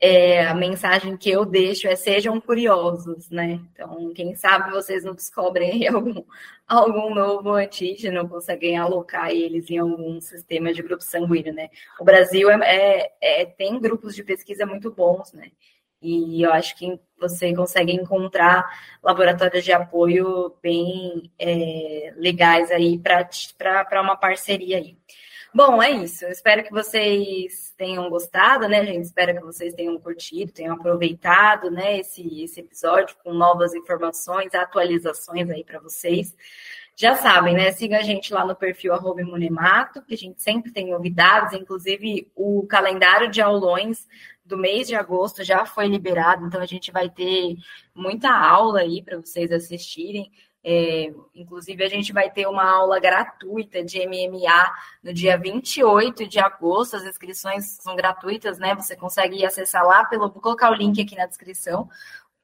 é, 0.00 0.44
a 0.46 0.54
mensagem 0.54 1.16
que 1.16 1.30
eu 1.30 1.44
deixo 1.44 1.88
é 1.88 1.96
sejam 1.96 2.40
curiosos, 2.40 3.30
né? 3.30 3.60
Então, 3.72 4.12
quem 4.12 4.34
sabe 4.34 4.70
vocês 4.70 5.04
não 5.04 5.14
descobrem 5.14 5.86
algum, 5.88 6.24
algum 6.66 7.14
novo 7.14 7.50
antígeno, 7.50 8.28
conseguem 8.28 8.76
alocar 8.76 9.30
eles 9.30 9.70
em 9.70 9.78
algum 9.78 10.20
sistema 10.20 10.72
de 10.72 10.82
grupo 10.82 11.02
sanguíneo, 11.02 11.54
né? 11.54 11.70
O 12.00 12.04
Brasil 12.04 12.50
é, 12.50 12.58
é, 12.64 13.12
é, 13.42 13.46
tem 13.46 13.80
grupos 13.80 14.14
de 14.14 14.24
pesquisa 14.24 14.66
muito 14.66 14.90
bons, 14.90 15.32
né? 15.32 15.50
E 16.02 16.42
eu 16.42 16.52
acho 16.52 16.76
que 16.76 17.00
você 17.18 17.54
consegue 17.54 17.92
encontrar 17.92 18.68
laboratórios 19.02 19.64
de 19.64 19.72
apoio 19.72 20.54
bem 20.62 21.32
é, 21.38 22.12
legais 22.16 22.70
aí 22.70 22.98
para 22.98 24.02
uma 24.02 24.16
parceria 24.16 24.76
aí. 24.76 24.96
Bom, 25.56 25.82
é 25.82 25.90
isso. 25.90 26.26
Eu 26.26 26.30
espero 26.30 26.62
que 26.62 26.70
vocês 26.70 27.72
tenham 27.78 28.10
gostado, 28.10 28.68
né, 28.68 28.84
gente? 28.84 29.04
Espero 29.04 29.34
que 29.34 29.42
vocês 29.42 29.72
tenham 29.72 29.98
curtido, 29.98 30.52
tenham 30.52 30.74
aproveitado, 30.74 31.70
né, 31.70 31.98
esse, 31.98 32.42
esse 32.42 32.60
episódio 32.60 33.16
com 33.24 33.32
novas 33.32 33.74
informações, 33.74 34.54
atualizações 34.54 35.48
aí 35.48 35.64
para 35.64 35.80
vocês. 35.80 36.36
Já 36.94 37.14
sabem, 37.14 37.54
né? 37.54 37.72
Siga 37.72 37.96
a 37.96 38.02
gente 38.02 38.34
lá 38.34 38.44
no 38.44 38.54
perfil 38.54 38.92
arroba 38.92 39.22
Imunemato, 39.22 40.02
que 40.02 40.12
a 40.12 40.18
gente 40.18 40.42
sempre 40.42 40.70
tem 40.70 40.90
novidades, 40.90 41.54
inclusive 41.54 42.30
o 42.36 42.66
calendário 42.66 43.30
de 43.30 43.40
aulões 43.40 44.06
do 44.44 44.58
mês 44.58 44.86
de 44.86 44.94
agosto 44.94 45.42
já 45.42 45.64
foi 45.64 45.88
liberado, 45.88 46.46
então 46.46 46.60
a 46.60 46.66
gente 46.66 46.92
vai 46.92 47.08
ter 47.08 47.56
muita 47.94 48.30
aula 48.30 48.80
aí 48.80 49.02
para 49.02 49.16
vocês 49.16 49.50
assistirem. 49.50 50.30
É, 50.68 51.14
inclusive, 51.32 51.84
a 51.84 51.88
gente 51.88 52.12
vai 52.12 52.28
ter 52.28 52.48
uma 52.48 52.68
aula 52.68 52.98
gratuita 52.98 53.84
de 53.84 54.04
MMA 54.04 54.74
no 55.00 55.14
dia 55.14 55.38
28 55.38 56.26
de 56.26 56.40
agosto. 56.40 56.96
As 56.96 57.04
inscrições 57.04 57.76
são 57.80 57.94
gratuitas, 57.94 58.58
né? 58.58 58.74
Você 58.74 58.96
consegue 58.96 59.46
acessar 59.46 59.86
lá 59.86 60.04
pelo. 60.04 60.28
Vou 60.28 60.42
colocar 60.42 60.72
o 60.72 60.74
link 60.74 61.00
aqui 61.00 61.14
na 61.14 61.26
descrição. 61.26 61.88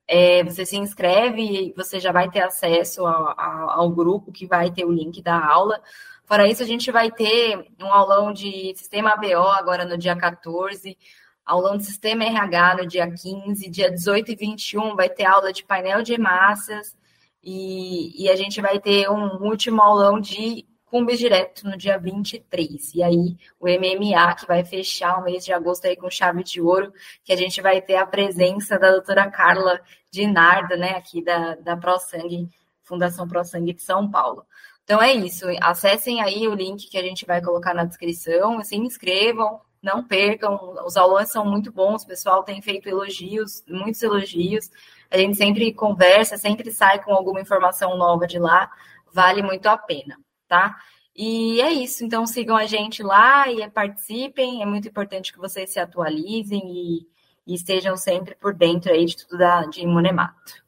É, 0.06 0.44
você 0.44 0.64
se 0.64 0.76
inscreve 0.76 1.42
e 1.42 1.72
você 1.76 1.98
já 1.98 2.12
vai 2.12 2.30
ter 2.30 2.42
acesso 2.42 3.04
ao, 3.04 3.40
ao, 3.70 3.90
grupo 3.90 4.30
que 4.30 4.46
vai 4.46 4.70
ter 4.70 4.84
o 4.84 4.92
link 4.92 5.20
da 5.20 5.44
aula. 5.44 5.82
Fora 6.24 6.46
isso, 6.46 6.62
a 6.62 6.66
gente 6.66 6.92
vai 6.92 7.10
ter 7.10 7.72
um 7.80 7.92
aulão 7.92 8.32
de 8.32 8.72
sistema 8.76 9.10
ABO 9.10 9.48
agora 9.48 9.84
no 9.84 9.98
dia 9.98 10.16
14, 10.16 10.96
aulão 11.44 11.76
de 11.76 11.86
sistema 11.86 12.24
RH 12.24 12.76
no 12.76 12.86
dia 12.86 13.10
15, 13.10 13.68
dia 13.68 13.90
18 13.90 14.30
e 14.30 14.36
21 14.36 14.94
vai 14.94 15.08
ter 15.08 15.24
aula 15.24 15.52
de 15.52 15.64
painel 15.64 16.02
de 16.02 16.14
hemácias 16.14 16.96
E, 17.42 18.24
e 18.24 18.30
a 18.30 18.36
gente 18.36 18.60
vai 18.60 18.78
ter 18.78 19.10
um 19.10 19.42
último 19.42 19.82
aulão 19.82 20.20
de 20.20 20.66
Cumbis 20.92 21.18
direto 21.18 21.66
no 21.66 21.76
dia 21.76 21.98
23. 21.98 22.94
E 22.94 23.02
aí, 23.02 23.36
o 23.58 23.66
MMA, 23.66 24.34
que 24.34 24.46
vai 24.46 24.62
fechar 24.62 25.18
o 25.18 25.24
mês 25.24 25.42
de 25.42 25.50
agosto 25.50 25.86
aí 25.86 25.96
com 25.96 26.10
chave 26.10 26.44
de 26.44 26.60
ouro, 26.60 26.92
que 27.24 27.32
a 27.32 27.36
gente 27.36 27.62
vai 27.62 27.80
ter 27.80 27.96
a 27.96 28.06
presença 28.06 28.78
da 28.78 28.90
doutora 28.90 29.30
Carla 29.30 29.80
Dinarda, 30.10 30.76
né, 30.76 30.90
aqui 30.90 31.24
da, 31.24 31.54
da 31.54 31.76
ProSangue, 31.78 32.46
Fundação 32.82 33.26
ProSangue 33.26 33.72
de 33.72 33.82
São 33.82 34.10
Paulo. 34.10 34.44
Então 34.84 35.00
é 35.00 35.14
isso. 35.14 35.46
Acessem 35.62 36.20
aí 36.20 36.46
o 36.46 36.54
link 36.54 36.90
que 36.90 36.98
a 36.98 37.02
gente 37.02 37.24
vai 37.24 37.40
colocar 37.40 37.72
na 37.72 37.84
descrição, 37.86 38.62
se 38.62 38.76
inscrevam, 38.76 39.60
não 39.82 40.04
percam. 40.04 40.74
Os 40.84 40.96
aulões 40.98 41.30
são 41.30 41.44
muito 41.44 41.72
bons, 41.72 42.02
o 42.02 42.06
pessoal 42.06 42.42
tem 42.44 42.60
feito 42.60 42.88
elogios, 42.88 43.64
muitos 43.66 44.02
elogios. 44.02 44.70
A 45.12 45.18
gente 45.18 45.36
sempre 45.36 45.72
conversa, 45.74 46.38
sempre 46.38 46.70
sai 46.72 47.02
com 47.02 47.12
alguma 47.12 47.40
informação 47.40 47.96
nova 47.98 48.26
de 48.26 48.38
lá, 48.38 48.70
vale 49.12 49.42
muito 49.42 49.66
a 49.66 49.76
pena, 49.76 50.18
tá? 50.48 50.76
E 51.14 51.60
é 51.60 51.70
isso, 51.70 52.02
então 52.02 52.26
sigam 52.26 52.56
a 52.56 52.64
gente 52.64 53.02
lá 53.02 53.46
e 53.50 53.68
participem. 53.70 54.62
É 54.62 54.66
muito 54.66 54.88
importante 54.88 55.30
que 55.30 55.38
vocês 55.38 55.70
se 55.70 55.78
atualizem 55.78 56.62
e, 56.64 57.06
e 57.46 57.54
estejam 57.54 57.96
sempre 57.96 58.34
por 58.36 58.54
dentro 58.54 58.90
aí 58.90 59.04
de 59.04 59.18
tudo 59.18 59.36
da, 59.36 59.66
de 59.66 59.82
Imunemato. 59.82 60.62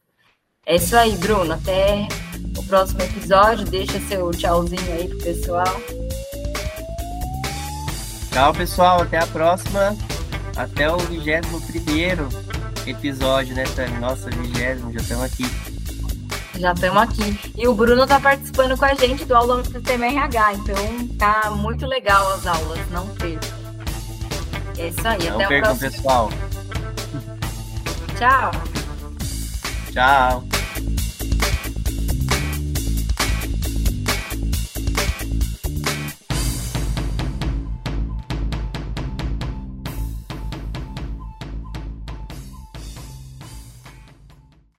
É 0.63 0.75
isso 0.75 0.95
aí, 0.95 1.17
Bruno. 1.17 1.53
Até 1.53 2.07
o 2.57 2.63
próximo 2.67 3.01
episódio. 3.01 3.65
Deixa 3.65 3.99
seu 4.01 4.29
tchauzinho 4.31 4.93
aí 4.93 5.07
pro 5.07 5.17
pessoal. 5.19 5.65
Tchau, 8.31 8.53
pessoal. 8.53 9.01
Até 9.01 9.17
a 9.17 9.27
próxima. 9.27 9.95
Até 10.55 10.89
o 10.91 10.97
21 10.97 12.54
episódio, 12.89 13.55
né, 13.55 13.63
Tami? 13.75 13.97
Nossa, 13.99 14.29
20, 14.29 14.53
já 14.93 14.99
estamos 14.99 15.23
aqui. 15.23 15.45
Já 16.57 16.71
estamos 16.71 17.01
aqui. 17.01 17.39
E 17.55 17.67
o 17.67 17.73
Bruno 17.73 18.07
tá 18.07 18.19
participando 18.19 18.77
com 18.77 18.85
a 18.85 18.93
gente 18.93 19.25
do 19.25 19.35
aula 19.35 19.61
do 19.61 19.71
Sistema 19.71 20.05
RH, 20.05 20.53
então 20.53 21.07
tá 21.17 21.51
muito 21.51 21.85
legal 21.85 22.33
as 22.33 22.47
aulas, 22.47 22.79
não 22.91 23.07
percam. 23.15 23.49
É 24.77 24.87
isso 24.87 25.07
aí, 25.07 25.29
não 25.29 25.35
até 25.35 25.47
percam, 25.47 25.73
o 25.73 25.77
próximo. 25.77 25.91
pessoal. 25.91 26.31
Tchau. 28.17 28.51
Tchau. 29.91 30.64